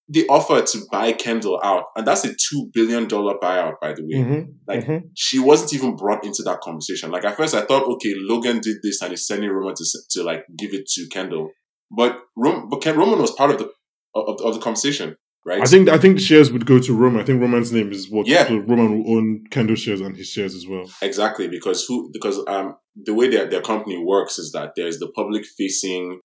They 0.09 0.27
offer 0.27 0.61
to 0.63 0.79
buy 0.91 1.13
Kendall 1.13 1.61
out, 1.63 1.85
and 1.97 2.07
that's 2.07 2.25
a 2.25 2.29
two 2.35 2.71
billion 2.75 3.07
dollar 3.09 3.35
buyout, 3.43 3.75
by 3.81 3.93
the 3.95 4.03
way. 4.03 4.19
Mhm. 4.23 4.55
Like 4.67 4.85
Mhm. 4.85 5.03
she 5.15 5.39
wasn't 5.39 5.75
even 5.75 5.97
brought 5.97 6.25
into 6.25 6.43
that 6.43 6.61
conversation. 6.61 7.11
Like 7.11 7.25
at 7.25 7.37
first, 7.37 7.55
I 7.55 7.63
thought, 7.63 7.85
okay, 7.95 8.15
Logan 8.17 8.61
did 8.61 8.79
this 8.83 9.01
and 9.01 9.11
he's 9.11 9.27
sending 9.27 9.49
Roman 9.51 9.75
to 9.75 9.85
to 10.11 10.23
like 10.23 10.45
give 10.59 10.75
it 10.75 10.87
to 10.95 11.07
Kendall, 11.09 11.51
but 11.97 12.19
Rom- 12.37 12.69
but 12.69 12.83
Ken- 12.83 12.97
Roman 12.99 13.21
was 13.21 13.31
part 13.33 13.51
of 13.53 13.59
the 13.59 13.71
of, 14.15 14.41
of 14.43 14.55
the 14.55 14.61
conversation, 14.61 15.17
right? 15.47 15.63
I 15.63 15.65
think 15.65 15.89
I 15.89 15.99
think 15.99 16.17
the 16.17 16.23
shares 16.23 16.53
would 16.53 16.67
go 16.67 16.79
to 16.81 16.93
Roman. 16.95 17.21
I 17.23 17.25
think 17.25 17.41
Roman's 17.41 17.73
name 17.73 17.91
is 17.93 18.11
what 18.11 18.27
Yeah. 18.27 18.47
so 18.49 18.57
Roman 18.59 18.99
will 19.05 19.17
own 19.17 19.45
Kendall 19.51 19.77
shares 19.77 20.01
and 20.03 20.17
his 20.17 20.27
shares 20.29 20.55
as 20.55 20.67
well. 20.67 20.91
Exactly, 21.01 21.49
because 21.49 21.85
who 21.87 22.11
because 22.13 22.39
um 22.49 22.75
the 22.97 23.15
way 23.15 23.29
their 23.29 23.47
their 23.49 23.63
company 23.63 23.97
works 24.05 24.39
is 24.39 24.53
that 24.53 24.73
there's 24.77 24.99
the 24.99 25.11
public 25.15 25.45
facing 25.47 26.21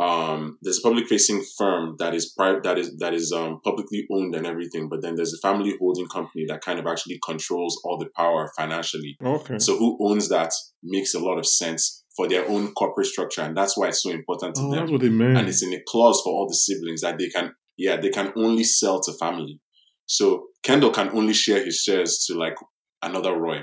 um 0.00 0.58
there's 0.62 0.78
a 0.78 0.82
public 0.82 1.08
facing 1.08 1.42
firm 1.58 1.96
that 1.98 2.14
is 2.14 2.32
private 2.36 2.62
that 2.62 2.78
is 2.78 2.96
that 2.98 3.12
is 3.12 3.32
um 3.32 3.60
publicly 3.64 4.06
owned 4.12 4.34
and 4.34 4.46
everything, 4.46 4.88
but 4.88 5.02
then 5.02 5.16
there's 5.16 5.34
a 5.34 5.38
family 5.38 5.74
holding 5.80 6.06
company 6.06 6.44
that 6.48 6.60
kind 6.60 6.78
of 6.78 6.86
actually 6.86 7.18
controls 7.24 7.80
all 7.84 7.98
the 7.98 8.08
power 8.16 8.48
financially. 8.56 9.16
Okay. 9.24 9.58
So 9.58 9.76
who 9.76 9.98
owns 10.00 10.28
that 10.28 10.52
makes 10.82 11.14
a 11.14 11.18
lot 11.18 11.38
of 11.38 11.46
sense 11.46 12.04
for 12.16 12.28
their 12.28 12.48
own 12.48 12.72
corporate 12.74 13.06
structure, 13.08 13.42
and 13.42 13.56
that's 13.56 13.76
why 13.76 13.88
it's 13.88 14.02
so 14.02 14.10
important 14.10 14.54
to 14.56 14.62
Oh, 14.62 14.70
them 14.70 14.78
that's 14.80 14.92
what 14.92 15.00
they 15.00 15.08
meant. 15.08 15.36
and 15.36 15.48
it's 15.48 15.62
in 15.64 15.72
a 15.72 15.80
clause 15.88 16.20
for 16.22 16.32
all 16.32 16.46
the 16.48 16.54
siblings 16.54 17.00
that 17.00 17.18
they 17.18 17.28
can 17.28 17.52
yeah 17.76 17.96
they 17.96 18.10
can 18.10 18.32
only 18.36 18.64
sell 18.64 19.00
to 19.00 19.12
family 19.20 19.60
so 20.06 20.46
kendall 20.64 20.90
can 20.90 21.08
only 21.10 21.32
share 21.32 21.64
his 21.64 21.76
shares 21.84 22.24
to 22.26 22.34
like 22.36 22.56
another 23.02 23.34
roy 23.38 23.58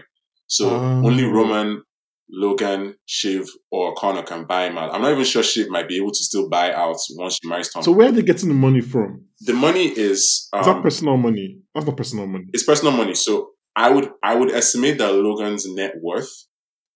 so 0.48 0.70
Oh. 0.70 1.02
only 1.08 1.24
roman 1.26 1.84
logan 2.30 2.96
shiv 3.06 3.48
or 3.72 3.94
connor 3.96 4.24
can 4.24 4.46
buy 4.46 4.66
him 4.68 4.78
out 4.78 4.94
i'm 4.94 5.02
not 5.02 5.12
even 5.12 5.24
sure 5.24 5.44
shiv 5.44 5.70
might 5.70 5.88
be 5.88 5.98
able 5.98 6.10
to 6.12 6.24
still 6.24 6.50
buy 6.50 6.74
out 6.74 6.96
once 7.18 7.40
she 7.42 7.48
marries 7.48 7.70
tom 7.72 7.84
so 7.84 7.92
where 7.92 8.10
are 8.10 8.12
they 8.12 8.22
getting 8.24 8.50
the 8.50 8.56
money 8.56 8.82
from? 8.82 9.24
the 9.42 9.54
money 9.54 9.86
is 9.88 10.20
Is 10.20 10.50
that 10.52 10.68
um, 10.68 10.82
personal 10.82 11.18
money? 11.18 11.60
That's 11.74 11.86
not 11.86 11.98
personal 11.98 12.26
money. 12.28 12.46
it's 12.54 12.64
personal 12.64 12.94
money 12.94 13.14
so 13.14 13.50
i 13.76 13.90
would 13.90 14.10
i 14.24 14.34
would 14.34 14.52
estimate 14.52 14.98
that 14.98 15.14
logan's 15.14 15.66
net 15.68 15.94
worth 16.02 16.32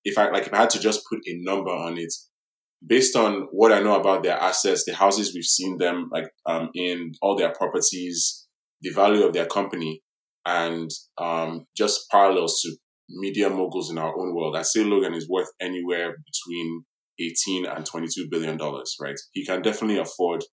if 0.04 0.18
i 0.18 0.30
like 0.32 0.48
if 0.48 0.54
i 0.54 0.58
had 0.58 0.70
to 0.72 0.80
just 0.80 1.02
put 1.10 1.20
a 1.28 1.34
number 1.44 1.70
on 1.72 1.98
it 1.98 2.14
based 2.86 3.16
on 3.16 3.48
what 3.52 3.74
I 3.74 3.82
know 3.82 4.00
about 4.00 4.24
their 4.24 4.38
assets, 4.38 4.86
the 4.86 4.96
houses 4.96 5.34
we've 5.34 5.44
seen 5.44 5.78
them 5.78 6.10
like 6.14 6.32
um, 6.46 6.70
in 6.74 7.12
all 7.22 7.36
their 7.36 7.52
properties, 7.54 8.48
the 8.82 8.90
value 8.92 9.24
of 9.26 9.34
their 9.34 9.46
company, 9.48 10.02
and 10.46 10.90
um, 11.18 11.66
just 11.76 12.10
parallels 12.10 12.62
to 12.62 12.78
media 13.10 13.50
moguls 13.50 13.90
in 13.90 13.98
our 13.98 14.18
own 14.18 14.36
world, 14.36 14.56
I 14.56 14.62
say 14.62 14.84
Logan 14.84 15.14
is 15.14 15.30
worth 15.30 15.50
anywhere 15.60 16.16
between 16.26 16.84
18 17.20 17.66
and 17.66 17.86
22 17.86 18.28
billion 18.30 18.58
dollars, 18.58 18.96
right? 19.02 19.20
He 19.34 19.46
can 19.46 19.62
definitely 19.62 20.00
afford 20.00 20.44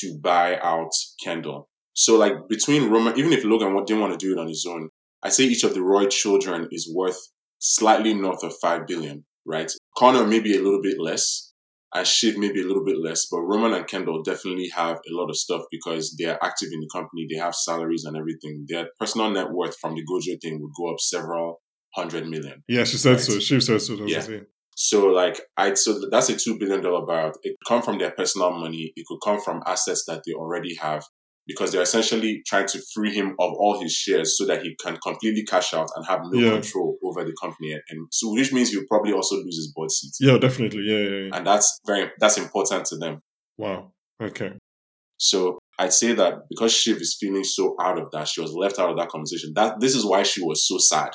to 0.00 0.18
buy 0.22 0.58
out 0.62 0.90
Kendall. 1.22 1.68
So 1.94 2.16
like 2.16 2.34
between 2.48 2.90
Roman, 2.90 3.18
even 3.18 3.32
if 3.32 3.44
Logan 3.44 3.74
didn't 3.84 4.00
want 4.00 4.18
to 4.18 4.26
do 4.26 4.32
it 4.32 4.40
on 4.40 4.48
his 4.48 4.66
own, 4.68 4.88
I 5.22 5.28
say 5.28 5.44
each 5.44 5.64
of 5.64 5.74
the 5.74 5.82
Roy 5.82 6.06
children 6.06 6.68
is 6.70 6.90
worth 6.94 7.18
slightly 7.58 8.14
north 8.14 8.42
of 8.42 8.54
5 8.60 8.86
billion, 8.86 9.24
right? 9.46 9.70
Connor 9.96 10.26
maybe 10.26 10.56
a 10.56 10.62
little 10.62 10.82
bit 10.82 10.98
less, 10.98 11.52
and 11.94 12.06
Shiv 12.06 12.38
maybe 12.38 12.62
a 12.62 12.66
little 12.66 12.84
bit 12.84 12.96
less, 12.98 13.26
but 13.30 13.42
Roman 13.42 13.74
and 13.74 13.86
Kendall 13.86 14.22
definitely 14.22 14.68
have 14.74 14.96
a 14.96 15.14
lot 15.14 15.28
of 15.28 15.36
stuff 15.36 15.62
because 15.70 16.16
they're 16.18 16.42
active 16.42 16.70
in 16.72 16.80
the 16.80 16.88
company. 16.92 17.26
They 17.30 17.38
have 17.38 17.54
salaries 17.54 18.04
and 18.04 18.16
everything. 18.16 18.64
Their 18.68 18.88
personal 18.98 19.30
net 19.30 19.50
worth 19.50 19.76
from 19.78 19.94
the 19.94 20.02
Gojo 20.02 20.40
thing 20.40 20.60
would 20.60 20.72
go 20.76 20.92
up 20.92 21.00
several 21.00 21.60
hundred 21.94 22.26
million. 22.28 22.62
Yeah, 22.68 22.84
she 22.84 22.96
said 22.96 23.12
Right. 23.12 23.20
so. 23.20 23.38
She 23.40 23.60
said 23.60 23.80
so. 23.80 23.94
Yeah. 24.06 24.26
So 24.74 25.06
like 25.08 25.40
I 25.56 25.74
so 25.74 26.00
that's 26.10 26.28
a 26.30 26.36
two 26.36 26.58
billion 26.58 26.82
dollar 26.82 27.06
buyout. 27.06 27.34
It 27.42 27.56
could 27.58 27.68
come 27.74 27.82
from 27.82 27.98
their 27.98 28.10
personal 28.12 28.50
money. 28.52 28.92
It 28.96 29.04
could 29.06 29.18
come 29.22 29.40
from 29.40 29.62
assets 29.66 30.04
that 30.08 30.22
they 30.26 30.32
already 30.32 30.74
have 30.76 31.04
because 31.46 31.72
they're 31.72 31.82
essentially 31.82 32.40
trying 32.46 32.66
to 32.68 32.80
free 32.94 33.12
him 33.12 33.30
of 33.40 33.52
all 33.58 33.80
his 33.82 33.92
shares 33.92 34.38
so 34.38 34.46
that 34.46 34.62
he 34.62 34.76
can 34.82 34.96
completely 34.98 35.44
cash 35.44 35.74
out 35.74 35.88
and 35.96 36.06
have 36.06 36.20
no 36.30 36.38
Yeah. 36.40 36.50
control 36.52 36.96
over 37.04 37.24
the 37.24 37.34
company. 37.42 37.72
And 37.90 38.06
so 38.12 38.32
which 38.32 38.52
means 38.52 38.70
he'll 38.70 38.86
probably 38.88 39.12
also 39.12 39.36
lose 39.36 39.56
his 39.56 39.72
board 39.74 39.90
seat. 39.90 40.12
Yeah, 40.20 40.38
definitely. 40.38 40.84
Yeah, 40.84 40.98
yeah, 40.98 41.24
yeah. 41.26 41.36
And 41.36 41.46
that's 41.46 41.80
very 41.86 42.10
that's 42.18 42.38
important 42.38 42.86
to 42.86 42.96
them. 42.96 43.20
Wow. 43.58 43.92
Okay. 44.22 44.52
So 45.18 45.58
I'd 45.82 45.92
say 45.92 46.12
that 46.14 46.34
because 46.48 46.72
Shiv 46.72 46.98
is 46.98 47.16
feeling 47.18 47.44
so 47.44 47.74
out 47.80 47.98
of 47.98 48.10
that, 48.12 48.28
she 48.28 48.40
was 48.40 48.52
left 48.52 48.78
out 48.78 48.90
of 48.90 48.96
that 48.98 49.08
conversation. 49.08 49.52
That 49.54 49.80
this 49.80 49.94
is 49.94 50.04
why 50.06 50.22
she 50.22 50.42
was 50.42 50.66
so 50.66 50.78
sad 50.78 51.10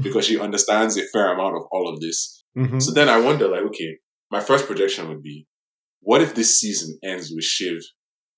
because 0.00 0.26
she 0.26 0.38
understands 0.38 0.96
a 0.96 1.04
fair 1.12 1.32
amount 1.34 1.56
of 1.56 1.62
all 1.72 1.88
of 1.92 2.00
this. 2.00 2.44
Mhm. 2.56 2.80
So 2.80 2.92
then 2.92 3.08
I 3.08 3.18
wonder, 3.18 3.48
like, 3.48 3.62
okay, 3.70 3.98
my 4.30 4.40
first 4.40 4.66
projection 4.66 5.08
would 5.08 5.22
be, 5.22 5.46
what 6.00 6.22
if 6.22 6.34
this 6.34 6.58
season 6.60 6.98
ends 7.02 7.32
with 7.34 7.44
Shiv 7.44 7.78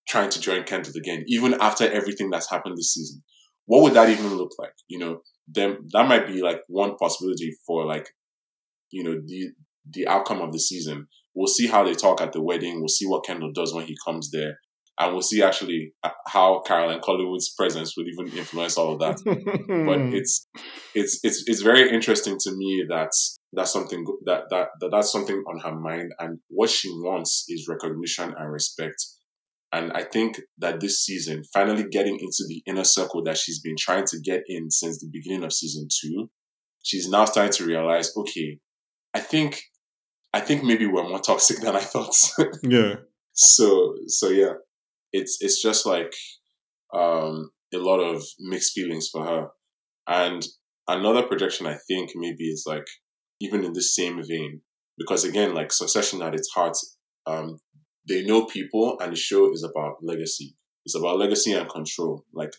trying 0.08 0.30
to 0.30 0.40
join 0.40 0.64
Kendall 0.64 0.92
again, 0.96 1.24
even 1.26 1.54
after 1.54 1.84
everything 1.90 2.30
that's 2.30 2.50
happened 2.50 2.76
this 2.76 2.94
season? 2.94 3.22
What 3.66 3.82
would 3.82 3.94
that 3.94 4.10
even 4.10 4.36
look 4.36 4.52
like? 4.58 4.74
You 4.88 4.98
know, 4.98 5.20
then 5.48 5.78
that 5.92 6.08
might 6.08 6.26
be 6.26 6.42
like 6.42 6.60
one 6.68 6.96
possibility 6.96 7.50
for 7.66 7.86
like, 7.86 8.06
you 8.90 9.02
know, 9.04 9.14
the 9.30 9.40
the 9.90 10.06
outcome 10.08 10.40
of 10.40 10.52
the 10.52 10.58
season. 10.58 11.08
We'll 11.34 11.46
see 11.58 11.66
how 11.66 11.84
they 11.84 11.94
talk 11.94 12.20
at 12.20 12.32
the 12.32 12.42
wedding. 12.42 12.78
We'll 12.78 12.88
see 12.88 13.06
what 13.06 13.24
Kendall 13.26 13.52
does 13.52 13.74
when 13.74 13.86
he 13.86 13.96
comes 14.06 14.30
there. 14.30 14.54
And 14.98 15.12
we'll 15.12 15.22
see 15.22 15.42
actually 15.42 15.92
how 16.28 16.60
Caroline 16.60 17.00
Collingwood's 17.00 17.52
presence 17.54 17.96
would 17.96 18.06
even 18.06 18.38
influence 18.38 18.78
all 18.78 18.92
of 18.92 19.00
that 19.00 19.20
but 19.86 20.00
it's 20.14 20.46
it's 20.94 21.18
it's 21.24 21.42
it's 21.48 21.62
very 21.62 21.90
interesting 21.90 22.36
to 22.38 22.52
me 22.52 22.84
that 22.88 23.10
that's 23.52 23.72
something 23.72 24.04
that, 24.24 24.44
that 24.50 24.68
that 24.80 24.90
that's 24.92 25.10
something 25.10 25.42
on 25.48 25.58
her 25.60 25.74
mind 25.74 26.12
and 26.20 26.38
what 26.48 26.70
she 26.70 26.88
wants 26.90 27.44
is 27.48 27.66
recognition 27.68 28.34
and 28.38 28.52
respect 28.52 29.04
And 29.74 29.92
I 29.92 30.04
think 30.04 30.40
that 30.58 30.78
this 30.78 31.04
season, 31.04 31.42
finally 31.52 31.84
getting 31.90 32.14
into 32.14 32.44
the 32.46 32.62
inner 32.64 32.84
circle 32.84 33.24
that 33.24 33.36
she's 33.36 33.60
been 33.60 33.74
trying 33.76 34.04
to 34.06 34.20
get 34.20 34.42
in 34.46 34.70
since 34.70 35.00
the 35.00 35.10
beginning 35.12 35.42
of 35.42 35.52
season 35.52 35.88
two, 35.90 36.30
she's 36.84 37.08
now 37.08 37.24
starting 37.24 37.52
to 37.54 37.66
realize, 37.66 38.12
okay, 38.16 38.58
I 39.12 39.18
think, 39.18 39.62
I 40.32 40.40
think 40.40 40.62
maybe 40.62 40.86
we're 40.86 41.08
more 41.08 41.18
toxic 41.18 41.58
than 41.60 41.74
I 41.74 41.80
thought. 41.80 42.14
Yeah. 42.62 42.94
so, 43.32 43.96
so 44.06 44.28
yeah, 44.28 44.52
it's 45.14 45.38
it's 45.40 45.62
just 45.62 45.86
like 45.86 46.12
um, 46.92 47.50
a 47.72 47.78
lot 47.78 48.00
of 48.00 48.22
mixed 48.40 48.72
feelings 48.72 49.08
for 49.10 49.24
her. 49.24 49.48
And 50.06 50.44
another 50.88 51.22
projection, 51.22 51.66
I 51.66 51.76
think, 51.88 52.10
maybe 52.16 52.44
is 52.44 52.64
like 52.66 52.86
even 53.40 53.64
in 53.64 53.72
the 53.72 53.82
same 53.82 54.20
vein, 54.28 54.60
because 54.98 55.24
again, 55.24 55.54
like 55.54 55.72
Succession 55.72 56.20
at 56.20 56.34
its 56.34 56.50
heart, 56.50 56.76
um, 57.26 57.58
they 58.06 58.24
know 58.24 58.44
people, 58.44 58.98
and 59.00 59.12
the 59.12 59.16
show 59.16 59.52
is 59.52 59.62
about 59.62 59.94
legacy. 60.02 60.56
It's 60.84 60.96
about 60.96 61.18
legacy 61.18 61.52
and 61.52 61.68
control, 61.70 62.26
like 62.34 62.52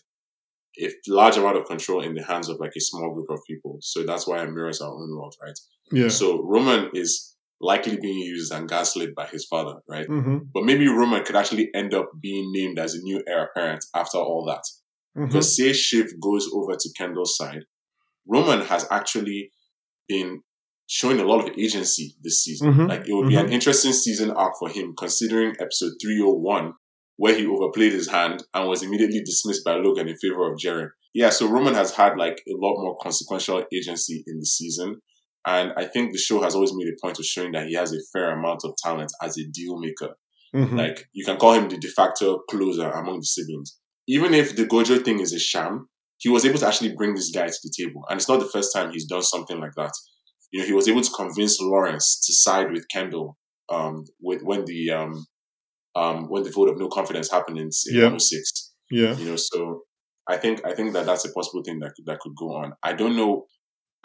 a 0.80 0.90
large 1.08 1.36
amount 1.36 1.58
of 1.58 1.66
control 1.66 2.02
in 2.02 2.14
the 2.14 2.24
hands 2.24 2.48
of 2.48 2.58
like 2.58 2.72
a 2.76 2.80
small 2.80 3.14
group 3.14 3.30
of 3.30 3.40
people. 3.46 3.78
So 3.80 4.02
that's 4.02 4.26
why 4.26 4.42
it 4.42 4.50
mirrors 4.50 4.80
our 4.80 4.92
own 4.92 5.14
world, 5.16 5.36
right? 5.42 5.58
Yeah. 5.92 6.08
So 6.08 6.42
Roman 6.42 6.90
is 6.94 7.35
likely 7.60 7.96
being 7.96 8.18
used 8.18 8.52
and 8.52 8.68
gaslit 8.68 9.14
by 9.14 9.26
his 9.26 9.46
father, 9.46 9.76
right? 9.88 10.06
Mm-hmm. 10.08 10.38
But 10.52 10.64
maybe 10.64 10.88
Roman 10.88 11.24
could 11.24 11.36
actually 11.36 11.70
end 11.74 11.94
up 11.94 12.10
being 12.20 12.50
named 12.52 12.78
as 12.78 12.94
a 12.94 13.00
new 13.00 13.22
heir 13.26 13.44
apparent 13.46 13.84
after 13.94 14.18
all 14.18 14.44
that. 14.46 14.62
Mm-hmm. 15.16 15.26
Because 15.26 15.56
say 15.56 15.72
Shiv 15.72 16.20
goes 16.20 16.48
over 16.52 16.74
to 16.74 16.88
Kendall's 16.96 17.36
side, 17.36 17.62
Roman 18.26 18.60
has 18.66 18.86
actually 18.90 19.50
been 20.08 20.42
showing 20.86 21.18
a 21.18 21.24
lot 21.24 21.48
of 21.48 21.58
agency 21.58 22.14
this 22.22 22.42
season. 22.42 22.72
Mhm. 22.72 22.88
Like 22.88 23.08
it 23.08 23.12
would 23.12 23.28
be 23.28 23.36
an 23.36 23.50
interesting 23.50 23.92
season 23.92 24.30
arc 24.30 24.54
for 24.58 24.68
him, 24.68 24.94
considering 24.96 25.56
episode 25.58 25.92
301, 26.00 26.74
where 27.16 27.34
he 27.34 27.46
overplayed 27.46 27.92
his 27.92 28.08
hand 28.08 28.44
and 28.54 28.68
was 28.68 28.82
immediately 28.82 29.20
dismissed 29.20 29.64
by 29.64 29.74
Logan 29.76 30.08
in 30.08 30.16
favor 30.16 30.50
of 30.50 30.58
Jaren. 30.58 30.90
Yeah, 31.14 31.30
so 31.30 31.48
Roman 31.48 31.74
has 31.74 31.92
had 31.92 32.18
like 32.18 32.42
a 32.46 32.54
lot 32.54 32.76
more 32.76 32.96
consequential 33.02 33.64
agency 33.72 34.22
in 34.26 34.38
the 34.38 34.46
season. 34.46 35.00
And 35.46 35.72
I 35.76 35.84
think 35.86 36.12
the 36.12 36.18
show 36.18 36.42
has 36.42 36.54
always 36.54 36.72
made 36.74 36.88
a 36.88 36.96
point 37.00 37.18
of 37.18 37.24
showing 37.24 37.52
that 37.52 37.68
he 37.68 37.74
has 37.74 37.92
a 37.92 37.98
fair 38.12 38.32
amount 38.38 38.60
of 38.64 38.74
talent 38.82 39.12
as 39.22 39.38
a 39.38 39.44
deal 39.52 39.78
maker. 39.78 40.14
Mhm. 40.54 40.76
Like 40.76 41.08
you 41.12 41.24
can 41.24 41.36
call 41.36 41.52
him 41.54 41.68
the 41.68 41.76
de 41.78 41.88
facto 41.88 42.38
closer 42.50 42.90
among 42.90 43.20
the 43.20 43.26
siblings. 43.26 43.78
Even 44.08 44.34
if 44.34 44.56
the 44.56 44.64
Gojo 44.66 45.04
thing 45.04 45.20
is 45.20 45.32
a 45.32 45.38
sham, 45.38 45.88
he 46.18 46.28
was 46.28 46.44
able 46.44 46.58
to 46.58 46.66
actually 46.66 46.94
bring 46.94 47.14
this 47.14 47.30
guy 47.30 47.46
to 47.46 47.58
the 47.62 47.72
table. 47.76 48.02
And 48.08 48.18
it's 48.18 48.28
not 48.28 48.40
the 48.40 48.48
first 48.48 48.72
time 48.74 48.90
he's 48.90 49.06
done 49.06 49.22
something 49.22 49.60
like 49.60 49.74
that. 49.76 49.92
You 50.52 50.60
know, 50.60 50.66
he 50.66 50.72
was 50.72 50.88
able 50.88 51.02
to 51.02 51.10
convince 51.10 51.60
Lawrence 51.60 52.20
to 52.26 52.32
side 52.32 52.72
with 52.72 52.88
Kendall 52.88 53.36
um, 53.68 54.04
with 54.20 54.42
when 54.42 54.64
the 54.64 54.90
um, 54.90 55.26
um, 55.94 56.28
when 56.28 56.42
the 56.44 56.50
vote 56.50 56.68
of 56.70 56.78
no 56.78 56.88
confidence 56.88 57.30
happened 57.30 57.58
in, 57.58 57.64
in 57.88 57.94
Yeah. 57.96 58.02
106. 58.04 58.72
Yeah. 58.90 59.16
You 59.16 59.24
know, 59.30 59.36
so 59.36 59.82
I 60.28 60.36
think 60.36 60.64
I 60.64 60.72
think 60.74 60.92
that 60.92 61.06
that's 61.06 61.24
a 61.24 61.32
possible 61.32 61.62
thing 61.64 61.80
that 61.80 61.92
could, 61.96 62.06
that 62.06 62.20
could 62.20 62.34
go 62.36 62.54
on. 62.54 62.72
I 62.82 62.92
don't 62.92 63.16
know. 63.16 63.46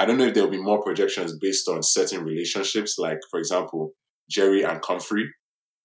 I 0.02 0.06
don't 0.06 0.18
know 0.18 0.26
if 0.26 0.34
there 0.34 0.44
will 0.44 0.52
be 0.52 0.62
more 0.62 0.82
projections 0.84 1.38
based 1.40 1.68
on 1.68 1.84
certain 1.84 2.24
relationships, 2.24 2.96
like 2.98 3.20
for 3.30 3.40
example, 3.40 3.92
Jerry 4.30 4.64
and 4.64 4.82
Comfrey. 4.82 5.26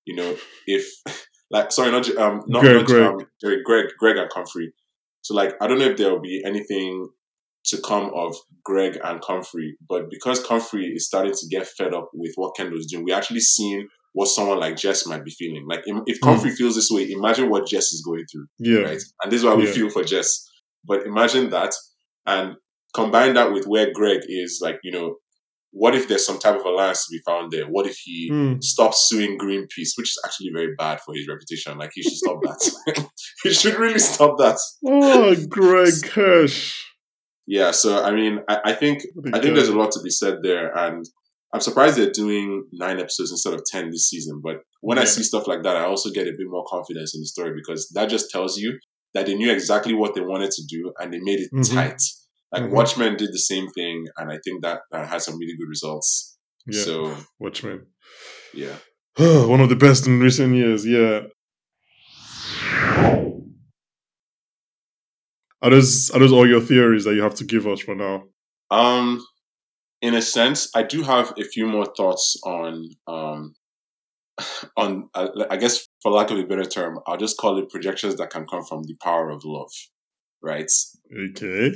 You 0.07 0.17
know, 0.17 0.37
if 0.67 0.87
like 1.51 1.71
sorry, 1.73 1.91
not 1.93 2.09
um, 2.17 2.43
not, 2.47 2.63
Greg, 2.63 2.77
not 2.77 2.87
Greg. 2.87 3.03
Um, 3.07 3.19
Jerry, 3.41 3.63
Greg, 3.65 3.87
Greg 3.99 4.17
and 4.17 4.31
Comfrey. 4.31 4.73
So 5.23 5.35
like, 5.35 5.55
I 5.61 5.67
don't 5.67 5.79
know 5.79 5.87
if 5.87 5.97
there 5.97 6.11
will 6.13 6.21
be 6.21 6.43
anything 6.47 7.09
to 7.67 7.81
come 7.83 8.11
of 8.15 8.37
Greg 8.65 8.99
and 9.03 9.21
Comfrey, 9.21 9.77
but 9.89 10.09
because 10.09 10.45
Comfrey 10.47 10.87
is 10.95 11.07
starting 11.07 11.33
to 11.33 11.47
get 11.51 11.67
fed 11.67 11.93
up 11.93 12.11
with 12.15 12.33
what 12.37 12.55
Kendall's 12.57 12.87
doing, 12.87 13.05
we're 13.05 13.17
actually 13.17 13.41
seen 13.41 13.89
what 14.13 14.29
someone 14.29 14.61
like 14.61 14.77
Jess 14.77 15.07
might 15.07 15.25
be 15.25 15.33
feeling. 15.33 15.67
Like, 15.69 15.81
if 16.07 16.21
Comfrey 16.21 16.51
feels 16.53 16.77
this 16.77 16.89
way, 16.91 17.11
imagine 17.11 17.51
what 17.51 17.67
Jess 17.67 17.93
is 17.93 18.03
going 18.07 18.25
through 18.33 18.47
Yeah. 18.61 18.83
right? 18.89 19.03
And 19.23 19.31
this 19.33 19.41
is 19.41 19.45
why 19.45 19.55
we 19.55 19.67
Yeah. 19.67 19.73
feel 19.73 19.91
for 19.91 20.05
Jess. 20.05 20.49
But 20.85 21.05
imagine 21.07 21.51
that 21.51 21.73
and 22.25 22.55
combine 22.97 23.35
that 23.35 23.53
with 23.53 23.67
where 23.67 23.93
Greg 23.93 24.21
is, 24.29 24.61
like, 24.67 24.79
you 24.83 24.93
know, 24.93 25.17
what 25.73 25.95
if 25.95 26.09
there's 26.09 26.25
some 26.25 26.39
type 26.39 26.57
of 26.59 26.65
alliance 26.65 27.05
to 27.07 27.11
be 27.17 27.21
found 27.27 27.53
there? 27.53 27.67
What 27.75 27.87
if 27.87 27.97
he 28.07 28.31
Mm. 28.33 28.63
stops 28.63 28.99
suing 29.09 29.37
Greenpeace, 29.39 29.93
which 29.99 30.11
is 30.15 30.21
actually 30.25 30.51
very 30.59 30.75
bad 30.83 31.01
for 31.05 31.15
his 31.15 31.29
reputation? 31.29 31.77
Like, 31.79 31.91
he 31.95 32.03
should 32.03 32.21
stop 32.25 32.39
that. 32.43 32.61
he 33.45 33.53
should 33.53 33.79
really 33.85 33.99
stop 33.99 34.39
that. 34.39 34.59
Oh, 34.87 35.35
Greg 35.49 36.07
Hirsch. 36.15 36.83
Yeah, 37.47 37.71
so 37.83 38.03
I 38.03 38.13
mean, 38.13 38.41
I, 38.49 38.57
I 38.71 38.73
think 38.73 38.97
I 39.35 39.39
think 39.41 39.55
there's 39.55 39.69
a 39.69 39.79
lot 39.79 39.93
to 39.93 40.01
be 40.03 40.11
said 40.11 40.39
there, 40.43 40.67
and 40.85 41.05
I'm 41.55 41.61
surprised 41.61 41.97
they're 41.97 42.11
doing 42.25 42.65
nine 42.73 42.99
episodes 42.99 43.31
instead 43.31 43.55
of 43.55 43.63
ten 43.73 43.91
this 43.91 44.09
season. 44.09 44.41
But 44.43 44.57
when 44.81 44.99
I 44.99 45.05
see 45.05 45.23
stuff 45.23 45.47
like 45.47 45.63
that, 45.63 45.77
I 45.77 45.85
also 45.85 46.11
get 46.11 46.27
a 46.27 46.33
bit 46.41 46.49
more 46.55 46.65
confidence 46.69 47.15
in 47.15 47.21
the 47.21 47.27
story 47.27 47.53
because 47.55 47.89
that 47.95 48.09
just 48.09 48.31
tells 48.31 48.59
you 48.59 48.79
that 49.15 49.27
they 49.27 49.37
knew 49.37 49.53
exactly 49.53 49.95
what 49.95 50.15
they 50.15 50.23
wanted 50.23 50.51
to 50.53 50.63
do 50.69 50.93
and 50.99 51.13
they 51.13 51.21
made 51.21 51.41
it 51.41 51.51
Mhm. 51.55 51.73
tight. 51.75 52.03
Like 52.57 52.65
Mhm. 52.71 52.71
Watchmen 52.71 53.17
did 53.17 53.33
the 53.33 53.39
same 53.39 53.69
thing, 53.71 54.07
and 54.17 54.31
I 54.33 54.39
think 54.45 54.63
that 54.63 54.81
that 54.91 55.07
had 55.09 55.23
some 55.23 55.39
really 55.39 55.57
good 55.57 55.69
results. 55.69 56.39
Yeah. 56.67 56.83
So 56.83 57.17
Watchmen. 57.39 57.87
yeah, 58.55 58.77
One 59.19 59.61
of 59.61 59.69
the 59.69 59.77
best 59.77 60.07
in 60.07 60.21
recent 60.21 60.55
years. 60.55 60.87
Yeah. 60.87 61.27
Are 65.63 65.71
those 65.71 66.11
are 66.11 66.19
those 66.21 66.33
all 66.33 66.47
your 66.49 66.61
theories 66.61 67.05
that 67.05 67.15
you 67.15 67.23
have 67.23 67.35
to 67.37 67.45
give 67.45 67.67
us 67.67 67.81
for 67.81 67.95
now? 67.95 68.25
um, 68.71 69.25
in 70.03 70.15
a 70.15 70.21
sense, 70.23 70.69
I 70.75 70.83
do 70.83 71.03
have 71.03 71.33
a 71.39 71.45
few 71.45 71.67
more 71.67 71.87
thoughts 71.97 72.37
on 72.45 72.89
um 73.07 73.55
on 74.77 75.09
uh, 75.15 75.29
I 75.51 75.57
guess 75.57 75.87
for 76.03 76.13
lack 76.13 76.31
of 76.31 76.39
a 76.39 76.45
better 76.45 76.65
term, 76.65 76.99
I'll 77.07 77.17
just 77.17 77.37
call 77.39 77.59
it 77.59 77.71
projections 77.71 78.17
that 78.17 78.31
can 78.31 78.47
come 78.47 78.65
from 78.65 78.83
the 78.85 78.95
power 79.03 79.31
of 79.31 79.43
love, 79.45 79.71
right? 80.43 80.71
Okay. 81.31 81.73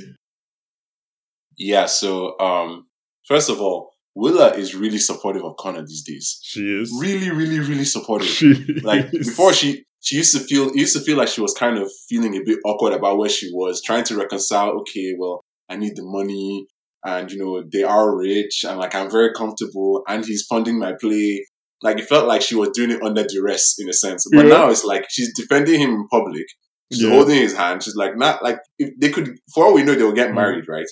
Yeah. 1.57 1.85
So 1.85 2.39
um, 2.39 2.87
first 3.27 3.49
of 3.49 3.59
all, 3.61 3.91
Willa 4.15 4.53
is 4.53 4.75
really 4.75 4.97
supportive 4.97 5.43
of 5.43 5.55
Connor 5.57 5.85
these 5.85 6.03
days. 6.03 6.39
She 6.43 6.61
is. 6.61 6.91
Really, 6.99 7.29
really, 7.31 7.59
really 7.59 7.85
supportive. 7.85 8.27
She 8.27 8.53
like 8.83 9.13
is. 9.13 9.27
before 9.29 9.53
she 9.53 9.83
she 10.01 10.17
used 10.17 10.33
to 10.35 10.39
feel 10.39 10.75
used 10.75 10.95
to 10.97 11.01
feel 11.03 11.17
like 11.17 11.27
she 11.29 11.41
was 11.41 11.53
kind 11.53 11.77
of 11.77 11.89
feeling 12.09 12.35
a 12.35 12.41
bit 12.43 12.59
awkward 12.65 12.93
about 12.93 13.17
where 13.17 13.29
she 13.29 13.49
was 13.53 13.81
trying 13.83 14.03
to 14.05 14.17
reconcile 14.17 14.69
okay 14.79 15.13
well 15.17 15.41
i 15.69 15.75
need 15.75 15.95
the 15.95 16.01
money 16.03 16.65
and 17.05 17.31
you 17.31 17.37
know 17.37 17.63
they 17.71 17.83
are 17.83 18.17
rich 18.17 18.65
and 18.67 18.79
like 18.79 18.95
i'm 18.95 19.11
very 19.11 19.31
comfortable 19.31 20.01
and 20.07 20.25
he's 20.25 20.43
funding 20.49 20.79
my 20.79 20.93
play 20.99 21.45
like 21.83 21.99
it 21.99 22.05
felt 22.09 22.27
like 22.27 22.41
she 22.41 22.55
was 22.55 22.69
doing 22.73 22.89
it 22.89 23.03
under 23.03 23.23
duress 23.23 23.75
in 23.77 23.87
a 23.87 23.93
sense 23.93 24.25
but 24.33 24.47
Yeah. 24.47 24.53
now 24.57 24.69
it's 24.71 24.83
like 24.83 25.05
she's 25.11 25.31
defending 25.39 25.79
him 25.79 25.91
in 25.91 26.07
public 26.09 26.47
she's 26.91 27.03
Yeah. 27.03 27.11
holding 27.11 27.35
his 27.37 27.55
hand 27.55 27.83
she's 27.83 27.95
like 27.95 28.17
not 28.17 28.43
like 28.43 28.57
if 28.79 28.89
they 28.99 29.09
could 29.11 29.37
for 29.53 29.65
all 29.65 29.73
we 29.75 29.83
know 29.83 29.93
they'll 29.93 30.13
get 30.13 30.31
Mm. 30.31 30.35
married 30.35 30.67
right 30.67 30.87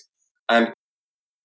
and 0.50 0.74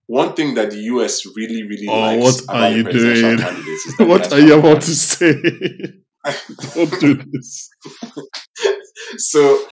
one 0.07 0.35
thing 0.35 0.55
that 0.55 0.71
the 0.71 0.79
US 0.95 1.25
really, 1.37 1.63
really 1.63 1.87
Oh, 1.89 1.99
likes 2.01 2.23
what 2.23 2.45
about 2.45 2.57
are 2.57 2.77
you 2.77 2.85
presidential 2.85 3.23
doing? 3.31 3.39
candidates 3.39 3.87
is 3.87 3.95
what 3.99 4.33
are 4.33 4.41
you 4.41 4.59
about 4.59 4.83
to 4.83 4.95
say? 4.95 5.33
Don't 6.75 7.01
do 7.01 7.15
this. 7.33 7.71
so 9.19 9.67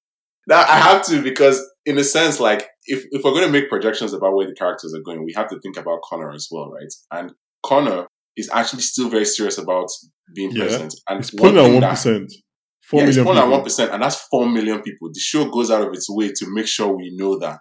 that 0.49 0.69
I 0.69 0.79
have 0.79 1.05
to 1.07 1.23
because 1.23 1.61
in 1.87 1.99
a 1.99 2.05
sense, 2.05 2.41
like 2.41 2.69
if, 2.87 3.05
if 3.11 3.23
we're 3.25 3.33
going 3.33 3.47
to 3.47 3.53
make 3.53 3.69
projections 3.69 4.13
about 4.13 4.35
where 4.35 4.47
the 4.47 4.55
characters 4.55 4.95
are 4.95 5.01
going, 5.01 5.25
we 5.25 5.33
have 5.35 5.49
to 5.49 5.59
think 5.61 5.77
about 5.77 6.01
Connor 6.09 6.31
as 6.33 6.49
well, 6.51 6.71
right? 6.71 6.93
And 7.13 7.33
Connor 7.65 8.07
is 8.37 8.49
actually 8.53 8.83
still 8.83 9.09
very 9.09 9.25
serious 9.25 9.59
about 9.59 9.89
being 10.35 10.51
Yeah. 10.53 10.65
president. 10.65 10.95
And 11.09 11.21
It's 11.21 11.33
one 11.33 11.55
pulling 11.55 11.83
at 11.83 12.05
one. 12.05 12.29
Four 12.85 13.01
yeah, 13.03 13.07
it's 13.09 13.17
million 13.17 13.25
pulling 13.25 13.39
at 13.39 13.43
people. 13.43 13.53
one 13.53 13.63
percent, 13.63 13.93
and 13.93 14.03
that's 14.03 14.17
four 14.31 14.49
million 14.49 14.83
people. 14.83 15.09
The 15.13 15.21
show 15.21 15.49
goes 15.49 15.71
out 15.71 15.83
of 15.87 15.93
its 15.95 16.11
way 16.11 16.29
to 16.35 16.47
make 16.51 16.67
sure 16.67 16.95
we 16.95 17.13
know 17.17 17.39
that, 17.39 17.61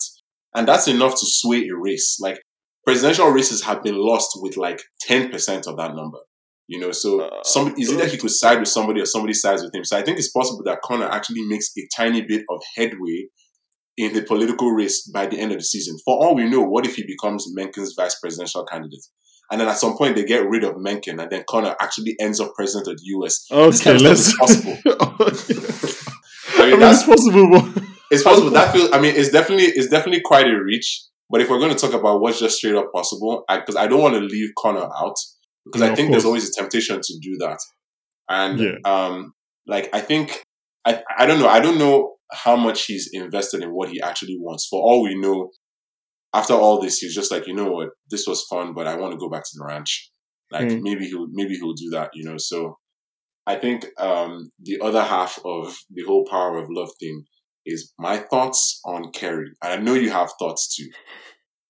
and 0.56 0.68
that's 0.68 0.88
enough 0.88 1.14
to 1.14 1.26
sway 1.26 1.68
a 1.68 1.76
race. 1.76 2.18
Like 2.22 2.40
presidential 2.86 3.30
races 3.30 3.64
have 3.64 3.84
been 3.84 3.96
lost 3.98 4.32
with 4.42 4.58
like 4.58 4.82
ten 5.02 5.30
percent 5.32 5.68
of 5.68 5.78
that 5.78 5.96
number. 5.96 6.20
You 6.68 6.80
know, 6.80 6.92
so 6.92 7.22
Uh, 7.22 7.44
some 7.44 7.74
is 7.78 7.92
either 7.92 8.08
he 8.08 8.18
could 8.18 8.32
side 8.32 8.60
with 8.60 8.70
somebody 8.70 9.02
or 9.02 9.06
somebody 9.06 9.34
sides 9.34 9.62
with 9.64 9.74
him. 9.76 9.84
So 9.84 9.98
I 9.98 10.04
think 10.04 10.18
it's 10.20 10.32
possible 10.32 10.64
that 10.66 10.82
Connor 10.82 11.08
actually 11.10 11.46
makes 11.48 11.70
a 11.78 11.82
tiny 11.96 12.22
bit 12.22 12.44
of 12.50 12.62
headway 12.78 13.28
in 13.98 14.14
the 14.14 14.24
political 14.24 14.72
race 14.72 15.06
by 15.14 15.26
the 15.26 15.38
end 15.38 15.52
of 15.52 15.58
the 15.58 15.64
season. 15.66 15.98
For 16.06 16.16
all 16.18 16.34
we 16.36 16.50
know, 16.50 16.62
what 16.62 16.86
if 16.86 16.96
he 16.96 17.04
becomes 17.06 17.46
Mencken's 17.58 17.94
vice 17.98 18.18
presidential 18.20 18.64
candidate? 18.66 19.04
And 19.52 19.60
then 19.60 19.68
at 19.68 19.78
some 19.80 19.98
point 19.98 20.16
they 20.16 20.24
get 20.24 20.48
rid 20.48 20.64
of 20.64 20.78
Mencken 20.78 21.20
and 21.20 21.30
then 21.30 21.44
Connor 21.50 21.76
actually 21.82 22.16
ends 22.22 22.40
up 22.40 22.54
president 22.56 22.88
of 22.88 22.96
the 22.98 23.04
US. 23.18 23.46
This 23.66 23.82
Okay, 23.82 23.92
kind 23.92 23.98
of 23.98 24.02
let's. 24.02 24.26
stuff 24.26 24.32
is 24.32 24.38
possible. 24.40 24.78
I 26.58 26.58
I 26.58 26.68
mean, 26.68 26.80
mean, 26.80 26.80
that's 26.80 27.04
it's 27.06 27.06
possible, 27.06 27.50
but 27.52 27.84
it's 28.12 28.24
possible. 28.24 28.50
That 28.52 28.72
feels. 28.74 28.92
I 28.92 29.00
mean, 29.00 29.16
it's 29.16 29.30
definitely 29.30 29.66
it's 29.66 29.88
definitely 29.88 30.22
quite 30.22 30.48
a 30.48 30.62
reach. 30.64 31.04
But 31.30 31.42
if 31.42 31.50
we're 31.50 31.60
going 31.60 31.74
to 31.74 31.80
talk 31.80 31.94
about 31.94 32.20
what's 32.20 32.40
just 32.40 32.58
straight 32.58 32.76
up 32.76 32.92
possible, 32.94 33.46
because 33.50 33.78
I, 33.78 33.88
don't 33.88 34.02
want 34.02 34.16
to 34.16 34.20
leave 34.20 34.50
Connor 34.60 34.84
out, 34.84 35.16
because 35.66 35.80
No, 35.80 35.90
I 35.90 35.96
think 35.96 36.12
there's 36.12 36.26
always 36.26 36.50
a 36.50 36.54
temptation 36.54 37.00
to 37.02 37.20
do 37.22 37.38
that. 37.40 37.58
And 38.30 38.60
Yeah. 38.60 38.76
um, 38.84 39.34
like 39.66 39.90
I 39.94 40.02
think 40.02 40.44
I 40.86 41.02
I 41.18 41.26
don't 41.26 41.40
know. 41.40 41.48
I 41.48 41.60
don't 41.62 41.78
know 41.78 42.16
how 42.34 42.56
much 42.58 42.86
he's 42.86 43.10
invested 43.14 43.64
in 43.64 43.70
what 43.74 43.90
he 43.90 44.02
actually 44.02 44.38
wants. 44.40 44.68
For 44.68 44.82
all 44.82 45.04
we 45.04 45.16
know, 45.16 45.52
after 46.34 46.54
all 46.54 46.82
this, 46.82 47.00
he's 47.00 47.16
just 47.16 47.32
like, 47.32 47.48
you 47.48 47.54
know 47.54 47.72
what, 47.72 47.90
this 48.10 48.28
was 48.28 48.46
fun, 48.50 48.74
but 48.74 48.88
I 48.88 48.96
want 48.96 49.14
to 49.14 49.18
go 49.18 49.30
back 49.30 49.44
to 49.44 49.52
the 49.58 49.66
ranch. 49.66 50.12
Like 50.52 50.68
Mm. 50.68 50.82
maybe 50.82 51.06
he'll 51.08 51.28
maybe 51.32 51.56
he'll 51.56 51.74
do 51.74 51.90
that. 51.92 52.10
You 52.14 52.26
know, 52.26 52.38
so 52.38 52.78
I 53.48 53.56
think 53.56 53.86
um, 53.98 54.52
the 54.60 54.80
other 54.82 55.04
half 55.04 55.40
of 55.46 55.78
the 55.90 56.04
whole 56.06 56.26
power 56.30 56.58
of 56.58 56.68
love 56.70 56.90
thing 57.00 57.24
is 57.66 57.94
my 58.00 58.18
thoughts 58.18 58.80
on 58.86 59.12
Kerri. 59.12 59.50
And 59.64 59.74
I 59.74 59.76
know 59.78 59.94
you 59.94 60.12
have 60.12 60.32
thoughts 60.40 60.76
too. 60.76 60.90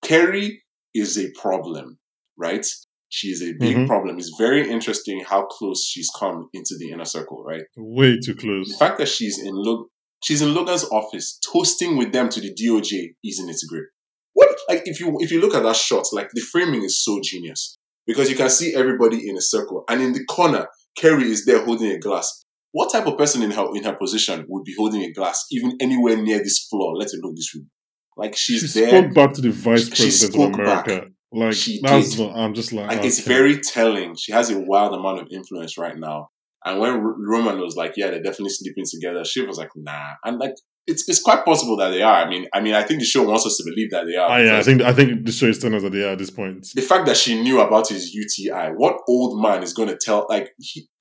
Kerri 0.03 0.57
is 0.93 1.17
a 1.17 1.31
problem, 1.39 1.99
right? 2.37 2.65
She 3.09 3.27
is 3.27 3.41
a 3.41 3.53
big 3.59 3.75
Mhm. 3.75 3.87
problem. 3.87 4.17
It's 4.17 4.33
very 4.37 4.69
interesting 4.69 5.21
how 5.25 5.45
close 5.45 5.85
she's 5.85 6.09
come 6.17 6.49
into 6.53 6.75
the 6.77 6.91
inner 6.91 7.05
circle, 7.05 7.43
right? 7.43 7.63
Way 7.75 8.19
too 8.23 8.35
close. 8.35 8.69
The 8.69 8.77
fact 8.77 8.97
that 8.99 9.09
she's 9.09 9.37
in 9.37 9.53
Log- 9.53 9.87
she's 10.23 10.41
in 10.41 10.53
Logan's 10.53 10.85
office 10.85 11.37
toasting 11.51 11.97
with 11.97 12.13
them 12.13 12.29
to 12.29 12.39
the 12.39 12.53
DOJ 12.53 13.15
is 13.23 13.39
in 13.39 13.49
its 13.49 13.63
grip. 13.65 13.85
What 14.33 14.57
like 14.69 14.83
if 14.85 14.99
you 14.99 15.17
if 15.19 15.31
you 15.31 15.41
look 15.41 15.53
at 15.53 15.63
that 15.63 15.75
shot, 15.75 16.05
like 16.13 16.29
the 16.33 16.41
framing 16.41 16.83
is 16.83 17.03
so 17.03 17.19
genius 17.21 17.77
because 18.07 18.29
you 18.29 18.35
can 18.35 18.49
see 18.49 18.73
everybody 18.73 19.27
in 19.27 19.37
a 19.37 19.41
circle, 19.41 19.83
and 19.89 20.01
in 20.01 20.13
the 20.13 20.23
corner, 20.25 20.67
Kerri 20.97 21.25
is 21.25 21.45
there 21.45 21.63
holding 21.65 21.91
a 21.91 21.99
glass. 21.99 22.45
What 22.73 22.91
type 22.91 23.05
of 23.07 23.17
person 23.17 23.43
in 23.43 23.51
her 23.51 23.65
in 23.75 23.83
her 23.83 23.95
position 23.95 24.45
would 24.47 24.63
be 24.63 24.73
holding 24.77 25.01
a 25.03 25.11
glass 25.11 25.45
even 25.51 25.73
anywhere 25.81 26.17
near 26.17 26.39
this 26.39 26.65
floor, 26.69 26.95
let 26.97 27.09
alone 27.13 27.35
this 27.35 27.53
room? 27.55 27.69
Like 28.17 28.35
she's 28.37 28.71
she 28.71 28.79
there, 28.79 28.89
spoke 28.89 29.13
back 29.13 29.33
to 29.33 29.41
the 29.41 29.51
vice 29.51 29.85
She- 29.85 29.95
she 29.95 30.03
president 30.03 30.35
of 30.35 30.41
spoke 30.55 30.65
back. 30.65 30.87
America. 30.87 31.07
Like 31.33 31.53
She 31.53 31.79
that's 31.81 32.15
did. 32.15 32.19
not. 32.27 32.35
I'm 32.37 32.53
just 32.53 32.73
like. 32.73 32.91
and 32.91 33.05
it's 33.05 33.19
very 33.21 33.57
telling. 33.61 34.15
She 34.17 34.31
has 34.33 34.49
a 34.49 34.59
wild 34.59 34.93
amount 34.93 35.21
of 35.21 35.27
influence 35.31 35.77
right 35.77 35.97
now. 35.97 36.27
And 36.65 36.79
when 36.79 36.91
R- 36.91 37.15
Roman 37.17 37.59
was 37.59 37.75
like, 37.75 37.93
"Yeah, 37.95 38.11
they're 38.11 38.21
definitely 38.21 38.49
sleeping 38.49 38.83
together," 38.89 39.23
she 39.25 39.41
was 39.45 39.57
like, 39.57 39.69
"Nah." 39.75 40.09
And 40.25 40.37
like, 40.39 40.53
it's 40.87 41.07
it's 41.09 41.21
quite 41.21 41.43
possible 41.45 41.77
that 41.77 41.89
they 41.91 42.01
are. 42.01 42.17
I 42.25 42.29
mean, 42.29 42.47
I 42.53 42.59
mean, 42.59 42.73
I 42.73 42.83
think 42.83 42.99
the 42.99 43.05
show 43.05 43.23
wants 43.23 43.45
us 43.45 43.55
to 43.57 43.63
believe 43.63 43.89
that 43.91 44.05
they 44.05 44.15
are. 44.17 44.29
Ah, 44.29 44.37
yeah, 44.37 44.57
I 44.59 44.63
think 44.63 44.81
I 44.81 44.93
think 44.93 45.25
the 45.25 45.31
show 45.31 45.47
is 45.47 45.57
telling 45.59 45.75
us 45.77 45.83
that 45.83 45.91
they 45.93 46.03
are 46.03 46.11
at 46.11 46.17
this 46.19 46.29
point. 46.29 46.67
the 46.75 46.81
fact 46.81 47.05
that 47.07 47.15
she 47.17 47.41
knew 47.41 47.61
about 47.61 47.87
his 47.87 48.13
UTI, 48.13 48.73
what 48.75 48.97
old 49.07 49.41
man 49.41 49.63
is 49.63 49.73
going 49.73 49.87
to 49.89 49.97
tell? 49.99 50.25
Like, 50.29 50.49
he, 50.59 50.81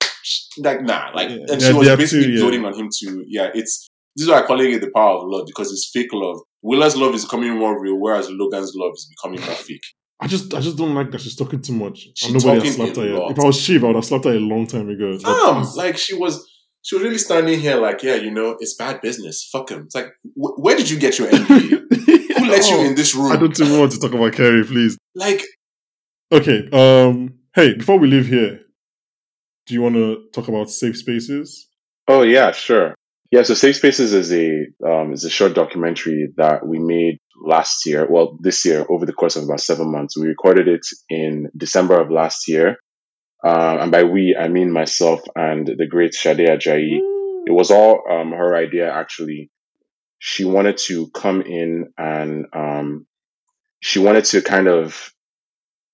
like 0.57 0.81
nah, 0.81 1.11
like, 1.15 1.29
Yeah. 1.29 1.35
and 1.49 1.61
Yeah, 1.61 1.67
she 1.69 1.73
was 1.73 1.87
basically 1.89 2.25
too, 2.25 2.31
yeah. 2.33 2.39
building 2.41 2.65
on 2.65 2.73
him 2.77 2.89
to, 2.99 3.23
yeah. 3.27 3.49
It's 3.53 3.87
this 4.15 4.23
is 4.25 4.29
why 4.29 4.41
I'm 4.41 4.47
calling 4.47 4.71
it 4.71 4.81
the 4.81 4.91
power 4.93 5.17
of 5.19 5.23
love 5.27 5.45
because 5.47 5.71
it's 5.71 5.89
fake 5.93 6.09
love. 6.13 6.37
Willa's 6.61 6.95
love 6.97 7.15
is 7.15 7.23
becoming 7.25 7.57
more 7.57 7.81
real, 7.81 7.95
whereas 7.99 8.29
Logan's 8.29 8.73
love 8.75 8.91
is 8.93 9.09
becoming 9.15 9.41
more 9.45 9.55
fake. 9.55 9.81
I 10.19 10.27
just 10.27 10.53
I 10.53 10.59
just 10.59 10.77
don't 10.77 10.93
like 10.93 11.09
that 11.11 11.21
she's 11.21 11.35
talking 11.35 11.61
too 11.61 11.73
much. 11.73 12.07
She's 12.15 12.29
and 12.29 12.33
nobody 12.43 12.67
has 12.67 12.75
talking 12.77 12.93
slapped 12.93 12.97
a 12.97 13.01
her 13.01 13.07
yet. 13.07 13.19
lot. 13.19 13.31
If 13.31 13.39
I 13.39 13.45
was 13.45 13.57
she, 13.59 13.77
I 13.77 13.83
would 13.83 13.95
have 13.95 14.05
slapped 14.05 14.25
her 14.25 14.31
a 14.33 14.39
long 14.39 14.67
time 14.67 14.89
ago. 14.89 15.17
Damn, 15.17 15.63
like 15.75 15.97
she 15.97 16.13
was, 16.13 16.47
she 16.83 16.95
was 16.95 17.03
really 17.03 17.17
standing 17.17 17.59
here, 17.59 17.77
like, 17.77 18.03
yeah, 18.03 18.15
you 18.15 18.29
know, 18.31 18.55
it's 18.59 18.75
bad 18.75 19.01
business. 19.01 19.47
Fuck 19.51 19.71
him. 19.71 19.83
It's 19.85 19.95
like, 19.95 20.09
wh- 20.35 20.59
where 20.59 20.75
did 20.75 20.89
you 20.89 20.99
get 20.99 21.17
your 21.17 21.27
MBA? 21.29 21.69
Who 22.37 22.45
let 22.49 22.69
you 22.69 22.75
Oh, 22.77 22.85
in 22.85 22.95
this 22.95 23.15
room? 23.15 23.31
I 23.31 23.37
don't 23.37 23.59
even 23.59 23.79
want 23.79 23.91
to 23.93 23.99
talk 23.99 24.13
about 24.13 24.33
Kerri, 24.33 24.63
please. 24.67 24.97
like, 25.15 25.43
Okay. 26.31 26.67
Um. 26.71 27.33
Hey, 27.53 27.73
before 27.75 27.97
we 27.99 28.07
leave 28.07 28.27
here, 28.27 28.61
do 29.71 29.75
you 29.75 29.81
want 29.81 29.95
to 29.95 30.25
talk 30.33 30.49
about 30.49 30.69
safe 30.69 30.97
spaces? 30.97 31.69
Oh 32.05 32.23
yeah, 32.23 32.51
sure. 32.51 32.93
Yeah, 33.31 33.43
so 33.43 33.53
Safe 33.53 33.77
Spaces 33.77 34.11
is 34.11 34.33
a 34.33 34.65
um, 34.85 35.13
is 35.13 35.23
a 35.23 35.29
short 35.29 35.53
documentary 35.53 36.27
that 36.35 36.67
we 36.67 36.77
made 36.77 37.19
last 37.41 37.85
year. 37.85 38.05
Well, 38.09 38.37
this 38.41 38.65
year 38.65 38.85
over 38.89 39.05
the 39.05 39.13
course 39.13 39.37
of 39.37 39.45
about 39.45 39.61
seven 39.61 39.89
months. 39.89 40.17
We 40.17 40.27
recorded 40.27 40.67
it 40.67 40.85
in 41.07 41.49
December 41.55 42.01
of 42.01 42.11
last 42.11 42.49
year, 42.49 42.75
uh, 43.45 43.77
and 43.79 43.93
by 43.93 44.03
we 44.03 44.35
I 44.37 44.49
mean 44.49 44.73
myself 44.73 45.21
and 45.37 45.65
the 45.65 45.87
great 45.87 46.13
Sade 46.13 46.39
Ajayi. 46.39 46.97
It 47.47 47.53
was 47.53 47.71
all 47.71 48.03
um, 48.11 48.31
her 48.33 48.53
idea 48.53 48.91
actually. 48.93 49.49
She 50.19 50.43
wanted 50.43 50.79
to 50.89 51.09
come 51.11 51.41
in 51.43 51.93
and 51.97 52.47
um, 52.51 53.07
she 53.79 53.99
wanted 53.99 54.25
to 54.25 54.41
kind 54.41 54.67
of 54.67 55.13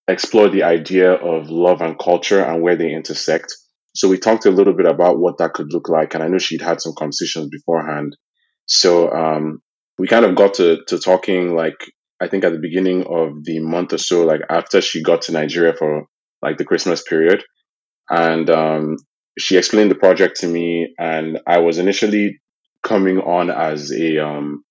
explore 0.08 0.50
the 0.50 0.64
idea 0.64 1.12
of 1.14 1.52
love 1.52 1.82
and 1.82 2.00
culture 2.00 2.44
and 2.44 2.64
where 2.64 2.76
they 2.76 2.92
intersect. 2.92 3.56
So 3.98 4.08
we 4.08 4.20
talked 4.20 4.46
a 4.46 4.52
little 4.52 4.74
bit 4.74 4.86
about 4.86 5.18
what 5.18 5.40
that 5.40 5.54
could 5.54 5.74
look 5.74 5.90
like, 5.90 6.14
and 6.14 6.24
I 6.24 6.28
know 6.28 6.38
she'd 6.38 6.62
had 6.62 6.82
some 6.82 6.94
conversations 6.96 7.48
beforehand. 7.50 8.16
So 8.68 9.12
um, 9.12 9.60
we 9.98 10.08
kind 10.08 10.24
of 10.24 10.36
got 10.36 10.54
to 10.56 10.84
to 10.90 11.00
talking 11.00 11.56
like 11.56 11.80
I 12.22 12.28
think 12.28 12.44
at 12.44 12.54
the 12.54 12.60
beginning 12.60 13.06
of 13.08 13.44
the 13.44 13.60
month 13.60 13.94
or 13.94 13.98
so, 13.98 14.24
like 14.24 14.42
after 14.50 14.82
she 14.82 15.02
got 15.02 15.24
to 15.24 15.32
Nigeria 15.32 15.74
for 15.74 16.06
like 16.44 16.58
the 16.58 16.66
Christmas 16.66 17.02
period, 17.02 17.44
and 18.08 18.48
um, 18.52 18.98
she 19.40 19.58
explained 19.58 19.90
the 19.90 19.96
project 19.96 20.42
to 20.42 20.48
me, 20.48 20.94
and 21.00 21.40
I 21.48 21.58
was 21.60 21.80
initially 21.80 22.40
coming 22.84 23.18
on 23.18 23.50
as 23.50 23.92
a 23.92 24.20
um, 24.20 24.64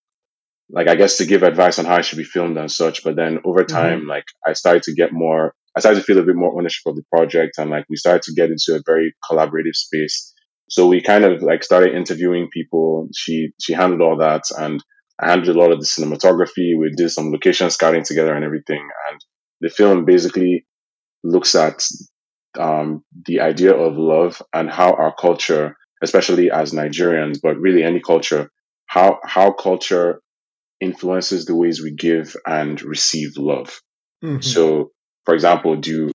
like 0.70 0.86
I 0.86 0.94
guess 0.94 1.16
to 1.18 1.26
give 1.26 1.42
advice 1.42 1.80
on 1.80 1.84
how 1.84 1.96
it 1.96 2.04
should 2.04 2.18
be 2.18 2.24
filmed 2.24 2.58
and 2.58 2.70
such. 2.70 3.02
But 3.02 3.16
then 3.16 3.40
over 3.44 3.64
time, 3.64 4.06
like 4.06 4.24
I 4.46 4.52
started 4.52 4.84
to 4.84 4.94
get 4.94 5.12
more, 5.12 5.52
I 5.76 5.80
started 5.80 6.00
to 6.00 6.04
feel 6.04 6.18
a 6.18 6.24
bit 6.24 6.36
more 6.36 6.56
ownership 6.58 6.86
of 6.86 6.96
the 6.96 7.04
project, 7.14 7.58
and 7.58 7.70
like 7.70 7.84
we 7.90 7.96
started 7.96 8.22
to 8.22 8.34
get 8.34 8.50
into 8.50 8.74
a 8.76 8.82
very 8.86 9.14
collaborative 9.30 9.74
space. 9.74 10.32
So 10.68 10.86
we 10.86 11.00
kind 11.00 11.24
of 11.24 11.42
like 11.42 11.62
started 11.62 11.94
interviewing 11.94 12.48
people. 12.52 13.08
She 13.14 13.50
she 13.60 13.72
handled 13.74 14.00
all 14.00 14.16
that, 14.18 14.42
and 14.58 14.82
I 15.20 15.30
handled 15.30 15.56
a 15.56 15.58
lot 15.58 15.72
of 15.72 15.80
the 15.80 15.86
cinematography. 15.86 16.78
We 16.78 16.92
did 16.96 17.10
some 17.10 17.30
location 17.30 17.70
scouting 17.70 18.04
together 18.04 18.34
and 18.34 18.44
everything. 18.44 18.86
And 19.10 19.20
the 19.60 19.70
film 19.70 20.04
basically 20.04 20.66
looks 21.24 21.54
at 21.54 21.82
um, 22.58 23.04
the 23.26 23.40
idea 23.40 23.74
of 23.74 23.96
love 23.96 24.42
and 24.52 24.70
how 24.70 24.92
our 24.92 25.14
culture, 25.14 25.76
especially 26.02 26.50
as 26.50 26.72
Nigerians, 26.72 27.38
but 27.42 27.58
really 27.58 27.82
any 27.82 28.00
culture, 28.00 28.50
how 28.86 29.20
how 29.24 29.52
culture 29.52 30.20
influences 30.80 31.46
the 31.46 31.54
ways 31.54 31.82
we 31.82 31.94
give 31.94 32.36
and 32.46 32.80
receive 32.82 33.36
love. 33.36 33.80
Mhm. 34.22 34.44
So, 34.44 34.92
for 35.26 35.34
example, 35.34 35.76
do 35.76 36.10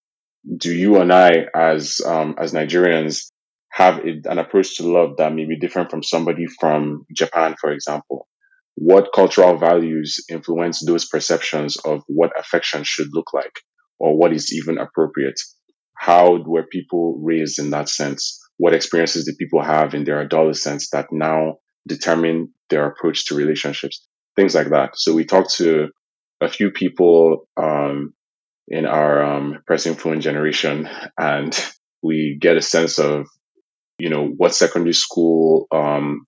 do 0.58 0.74
you 0.74 0.98
and 0.98 1.14
I, 1.14 1.46
as 1.54 2.02
um, 2.04 2.36
as 2.40 2.54
Nigerians, 2.54 3.32
have 3.72 4.00
a, 4.00 4.22
an 4.26 4.40
approach 4.40 4.78
to 4.78 4.88
love 4.88 5.18
that 5.18 5.34
may 5.34 5.46
be 5.46 5.60
different 5.60 5.92
from 5.92 6.02
somebody 6.02 6.48
from 6.60 7.06
Japan, 7.16 7.56
for 7.62 7.72
example? 7.72 8.28
What 8.76 9.10
cultural 9.14 9.58
values 9.58 10.24
influence 10.30 10.84
those 10.84 11.08
perceptions 11.08 11.78
of 11.78 12.02
what 12.08 12.32
affection 12.40 12.84
should 12.84 13.10
look 13.12 13.34
like, 13.34 13.52
or 14.00 14.18
what 14.18 14.34
is 14.34 14.54
even 14.54 14.80
appropriate? 14.80 15.40
How 15.96 16.42
were 16.44 16.66
people 16.66 17.20
raised 17.22 17.60
in 17.60 17.70
that 17.72 17.90
sense? 17.90 18.40
What 18.58 18.74
experiences 18.74 19.26
did 19.26 19.38
people 19.38 19.62
have 19.62 19.94
in 19.94 20.06
their 20.06 20.22
adolescence 20.22 20.90
that 20.92 21.08
now 21.12 21.58
determine 21.88 22.54
their 22.70 22.88
approach 22.88 23.26
to 23.28 23.36
relationships? 23.36 24.08
Things 24.36 24.56
like 24.56 24.70
that. 24.70 24.92
So 24.96 25.14
we 25.14 25.26
talked 25.26 25.54
to 25.56 25.90
a 26.40 26.50
few 26.50 26.72
people 26.72 27.48
um, 27.58 28.14
in 28.72 28.86
our 28.86 29.22
um, 29.22 29.60
pressing 29.68 29.96
fluent 29.96 30.24
generation, 30.24 30.90
and 31.20 31.54
we 32.02 32.38
get 32.42 32.58
a 32.58 32.62
sense 32.62 33.00
of, 33.00 33.28
you 34.00 34.10
know, 34.10 34.26
what 34.26 34.56
secondary 34.56 34.94
school 34.94 35.68
um, 35.72 36.26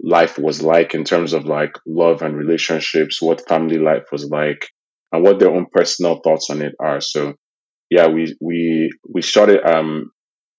life 0.00 0.38
was 0.38 0.62
like 0.62 0.94
in 0.94 1.04
terms 1.04 1.32
of 1.32 1.46
like 1.46 1.72
love 1.86 2.20
and 2.22 2.36
relationships, 2.36 3.22
what 3.22 3.48
family 3.48 3.78
life 3.78 4.04
was 4.12 4.26
like, 4.26 4.68
and 5.10 5.24
what 5.24 5.38
their 5.38 5.50
own 5.50 5.66
personal 5.72 6.20
thoughts 6.22 6.50
on 6.50 6.60
it 6.60 6.74
are. 6.78 7.00
So, 7.00 7.34
yeah, 7.90 8.08
we 8.08 8.36
we 8.40 8.90
we 9.08 9.22
shot 9.22 9.48
it 9.48 9.66
um, 9.66 10.10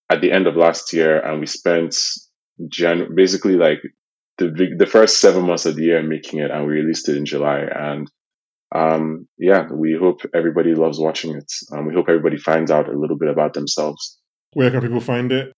at 0.10 0.22
the 0.22 0.32
end 0.32 0.48
of 0.48 0.56
last 0.56 0.92
year, 0.92 1.20
and 1.20 1.40
we 1.40 1.46
spent 1.46 1.96
Jan- 2.68 3.14
basically 3.16 3.56
like 3.56 3.82
the 4.40 4.76
the 4.78 4.88
first 4.88 5.22
seven 5.22 5.46
months 5.46 5.68
of 5.68 5.76
the 5.76 5.84
year 5.84 6.02
making 6.02 6.40
it, 6.40 6.50
and 6.50 6.66
we 6.66 6.74
released 6.74 7.10
it 7.10 7.18
in 7.18 7.26
July, 7.26 7.60
and 7.60 8.10
um, 8.78 9.28
yeah, 9.38 9.68
we 9.72 9.98
hope 10.00 10.22
everybody 10.34 10.76
loves 10.76 11.00
watching 11.00 11.36
it. 11.36 11.52
Um, 11.72 11.88
we 11.88 11.94
hope 11.94 12.10
everybody 12.10 12.38
finds 12.38 12.70
out 12.70 12.88
a 12.88 12.98
little 12.98 13.18
bit 13.18 13.30
about 13.30 13.54
themselves. 13.54 14.20
Where 14.54 14.70
can 14.70 14.82
people 14.82 15.00
find 15.02 15.32
it? 15.32 15.52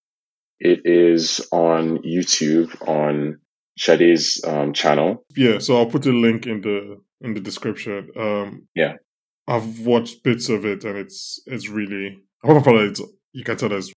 It 0.60 0.82
is 0.86 1.46
on 1.52 2.00
YouTube 2.00 2.88
on 2.88 3.40
Sade's 3.78 4.44
um, 4.46 4.74
channel. 4.74 5.26
Yeah, 5.36 5.60
so 5.60 5.78
I'll 5.78 5.86
put 5.86 6.06
a 6.06 6.12
link 6.12 6.48
in 6.48 6.62
the 6.62 6.98
in 7.22 7.34
the 7.34 7.42
description. 7.42 8.10
Um, 8.18 8.68
Yeah. 8.76 8.94
I've 9.48 9.80
watched 9.80 10.24
bits 10.24 10.48
of 10.50 10.66
it, 10.66 10.84
and 10.84 10.98
it's 10.98 11.42
it's 11.46 11.70
really. 11.70 12.18
I 12.44 12.48
want 12.48 12.64
to 12.64 12.72
that 12.72 12.90
it's 12.90 13.02
you 13.34 13.44
can 13.44 13.58
tell 13.58 13.72
it's 13.74 13.92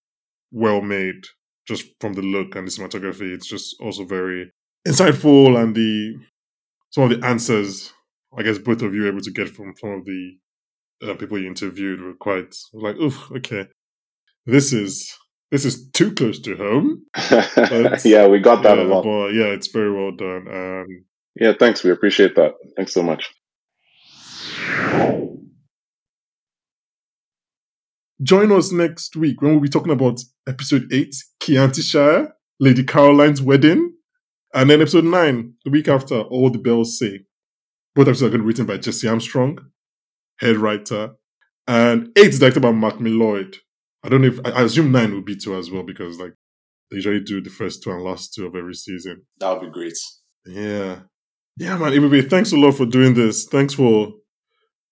well 0.51 0.81
made 0.81 1.25
just 1.69 1.87
from 2.01 2.15
the 2.15 2.23
look 2.23 2.57
and 2.57 2.67
the 2.67 2.71
cinematography. 2.71 3.35
It's 3.35 3.47
just 3.47 3.77
also 3.81 4.05
very 4.05 4.51
insightful, 4.89 5.63
and 5.63 5.75
the 5.75 6.17
some 6.91 7.05
of 7.05 7.11
the 7.21 7.27
answers 7.27 7.93
I 8.37 8.43
guess 8.43 8.59
both 8.59 8.83
of 8.83 8.95
you 8.95 9.03
were 9.03 9.09
able 9.09 9.21
to 9.21 9.31
get 9.31 9.49
from 9.49 9.75
some 9.79 9.91
of 9.91 10.05
the 10.05 10.39
uh, 11.03 11.15
people 11.15 11.39
you 11.39 11.49
interviewed 11.49 12.01
were 12.01 12.15
quite 12.15 12.55
like, 12.73 12.97
oof, 12.97 13.31
okay, 13.33 13.67
this 14.47 14.73
is 14.73 15.15
this 15.51 15.65
is 15.65 15.91
too 15.91 16.13
close 16.15 16.41
to 16.41 16.57
home. 16.57 17.03
yeah, 18.05 18.27
we 18.27 18.41
got 18.41 18.63
that 18.63 18.79
yeah, 18.79 18.85
a 18.85 18.87
lot. 18.87 19.05
but 19.05 19.29
yeah, 19.35 19.47
it's 19.47 19.69
very 19.69 19.93
well 19.93 20.13
done. 20.17 20.47
Um, 20.49 21.05
Yeah, 21.35 21.53
thanks. 21.59 21.83
We 21.83 21.91
appreciate 21.91 22.35
that. 22.37 22.55
Thanks 22.77 22.93
so 22.93 23.03
much. 23.03 23.31
Join 28.23 28.53
us 28.53 28.71
next 28.71 29.17
week 29.17 29.43
when 29.43 29.53
we'll 29.53 29.61
be 29.61 29.69
talking 29.69 29.93
about 29.93 30.21
episode 30.47 30.93
8, 30.93 31.13
Chiantishire, 31.43 32.31
Lady 32.61 32.85
Caroline's 32.85 33.43
wedding, 33.43 33.95
and 34.55 34.71
then 34.71 34.81
episode 34.81 35.05
9, 35.05 35.55
the 35.65 35.71
week 35.71 35.89
after, 35.89 36.21
All 36.21 36.49
the 36.49 36.59
Bells 36.59 36.99
Say. 36.99 37.25
Both 37.95 38.09
episodes 38.09 38.23
are 38.23 38.29
going 38.31 38.41
to 38.41 38.45
be 38.45 38.49
written 38.49 38.67
by 38.67 38.79
Jesse 38.79 39.09
Armstrong, 39.09 39.59
head 40.41 40.57
writer, 40.57 41.15
and 41.67 42.09
8 42.17 42.27
is 42.27 42.39
directed 42.39 42.63
by 42.63 42.73
Mark 42.73 42.97
Mylod. 42.97 43.57
I 44.05 44.09
don't 44.09 44.23
know 44.23 44.29
if, 44.29 44.41
I, 44.45 44.63
assume 44.63 44.93
9 44.93 45.13
will 45.13 45.23
be 45.23 45.37
too 45.37 45.57
as 45.57 45.71
well 45.71 45.83
because, 45.83 46.19
like, 46.19 46.33
they 46.91 46.97
usually 46.97 47.21
do 47.21 47.41
the 47.41 47.51
first 47.51 47.83
two 47.83 47.91
and 47.91 48.03
last 48.03 48.35
two 48.35 48.47
of 48.47 48.55
every 48.55 48.75
season. 48.75 49.23
That 49.39 49.53
would 49.53 49.67
be 49.67 49.71
great. 49.71 49.95
Yeah. 50.45 51.01
Yeah, 51.57 51.77
man. 51.77 51.93
Ebube, 51.93 52.29
thanks 52.29 52.53
a 52.53 52.57
lot 52.57 52.73
for 52.73 52.87
doing 52.87 53.15
this. 53.15 53.47
Thanks 53.47 53.75
for 53.75 54.13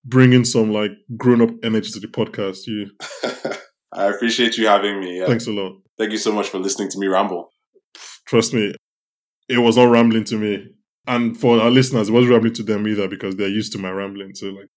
bringing 0.04 0.44
some 0.44 0.72
like 0.72 0.92
grown 1.16 1.42
up 1.42 1.50
energy 1.62 1.90
to 1.92 2.00
the 2.00 2.06
podcast. 2.06 2.66
You. 2.66 2.90
I 3.92 4.06
appreciate 4.06 4.56
you 4.56 4.66
having 4.66 5.00
me. 5.00 5.18
Yeah. 5.18 5.26
Thanks 5.26 5.46
a 5.46 5.52
lot. 5.52 5.72
Thank 5.98 6.12
you 6.12 6.18
so 6.18 6.32
much 6.32 6.48
for 6.48 6.58
listening 6.58 6.90
to 6.90 6.98
me 6.98 7.06
ramble. 7.06 7.50
Trust 8.26 8.54
me, 8.54 8.74
it 9.48 9.58
was 9.58 9.76
not 9.76 9.90
rambling 9.90 10.24
to 10.24 10.36
me. 10.36 10.68
And 11.06 11.38
for 11.38 11.60
our 11.60 11.70
listeners, 11.70 12.08
it 12.08 12.12
wasn't 12.12 12.32
rambling 12.32 12.54
to 12.54 12.62
them 12.62 12.86
either 12.86 13.08
because 13.08 13.36
they're 13.36 13.48
used 13.48 13.72
to 13.72 13.78
my 13.78 13.90
rambling. 13.90 14.34
So, 14.34 14.46
like, 14.48 14.68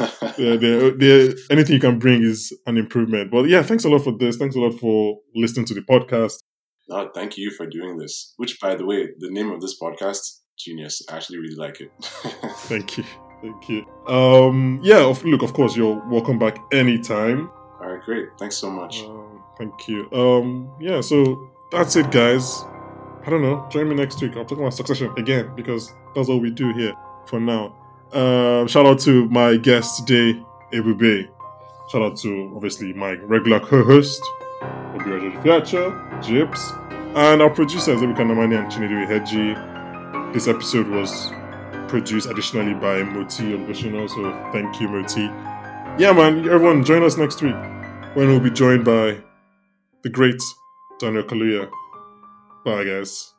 yeah, 0.38 0.56
they're, 0.56 0.90
they're, 0.90 1.34
anything 1.50 1.74
you 1.74 1.80
can 1.80 1.98
bring 1.98 2.22
is 2.22 2.52
an 2.66 2.76
improvement. 2.76 3.30
But 3.30 3.48
yeah, 3.48 3.62
thanks 3.62 3.84
a 3.84 3.88
lot 3.88 4.04
for 4.04 4.16
this. 4.16 4.36
Thanks 4.36 4.56
a 4.56 4.60
lot 4.60 4.78
for 4.78 5.18
listening 5.34 5.66
to 5.66 5.74
the 5.74 5.80
podcast. 5.80 6.34
No, 6.88 7.10
thank 7.14 7.38
you 7.38 7.50
for 7.50 7.66
doing 7.66 7.96
this. 7.96 8.34
Which, 8.36 8.60
by 8.60 8.74
the 8.74 8.84
way, 8.84 9.08
the 9.18 9.30
name 9.30 9.50
of 9.50 9.60
this 9.60 9.78
podcast, 9.80 10.40
genius. 10.58 11.02
I 11.10 11.16
actually 11.16 11.38
really 11.38 11.56
like 11.56 11.80
it. 11.80 11.90
thank 12.02 12.98
you. 12.98 13.04
Thank 13.40 13.68
you. 13.68 13.84
Um, 14.06 14.80
yeah, 14.82 15.04
of, 15.04 15.24
look, 15.24 15.42
of 15.42 15.52
course, 15.52 15.76
you're 15.76 16.00
welcome 16.08 16.38
back 16.38 16.58
anytime. 16.72 17.50
All 17.80 17.88
right, 17.88 18.02
great. 18.02 18.28
Thanks 18.38 18.56
so 18.56 18.70
much. 18.70 19.02
Um, 19.02 19.42
thank 19.58 19.88
you. 19.88 20.08
Um, 20.12 20.76
yeah, 20.80 21.00
so 21.00 21.50
that's 21.72 21.96
it, 21.96 22.10
guys. 22.12 22.64
I 23.24 23.30
don't 23.30 23.42
know. 23.42 23.66
Join 23.70 23.88
me 23.88 23.94
next 23.94 24.20
week. 24.20 24.32
I'm 24.36 24.44
talking 24.44 24.58
about 24.58 24.74
succession 24.74 25.12
again 25.16 25.52
because 25.54 25.92
that's 26.14 26.28
all 26.28 26.40
we 26.40 26.50
do 26.50 26.72
here 26.72 26.94
for 27.26 27.38
now. 27.38 27.76
Uh, 28.12 28.66
shout 28.66 28.84
out 28.84 28.98
to 29.00 29.28
my 29.28 29.56
guest 29.56 30.06
today, 30.06 30.42
Ebube. 30.72 31.28
Shout 31.90 32.02
out 32.02 32.16
to 32.18 32.52
obviously 32.54 32.92
my 32.92 33.12
regular 33.12 33.60
co-host, 33.60 34.22
Obiraja 34.62 35.40
Fiacha, 35.42 36.22
Jips, 36.22 36.76
and 37.16 37.40
our 37.40 37.50
producers, 37.50 38.00
Ebuka 38.00 38.18
Namani 38.18 38.58
and 38.58 38.70
Chinedu 38.72 39.06
Heji. 39.06 40.32
This 40.32 40.48
episode 40.48 40.88
was 40.88 41.30
produced 41.88 42.28
additionally 42.28 42.74
by 42.74 43.02
Moti 43.02 43.52
Olgoshino, 43.52 44.08
so 44.08 44.50
thank 44.52 44.80
you, 44.80 44.88
Moti. 44.88 45.22
Yeah, 45.98 46.12
man, 46.12 46.48
everyone, 46.48 46.84
join 46.84 47.02
us 47.02 47.16
next 47.16 47.40
week 47.42 47.54
when 48.14 48.28
we'll 48.28 48.40
be 48.40 48.50
joined 48.50 48.84
by 48.84 49.18
the 50.02 50.10
great 50.10 50.42
Daniel 50.98 51.22
Kaluuya. 51.22 51.70
Bye, 52.64 52.84
guys. 52.84 53.31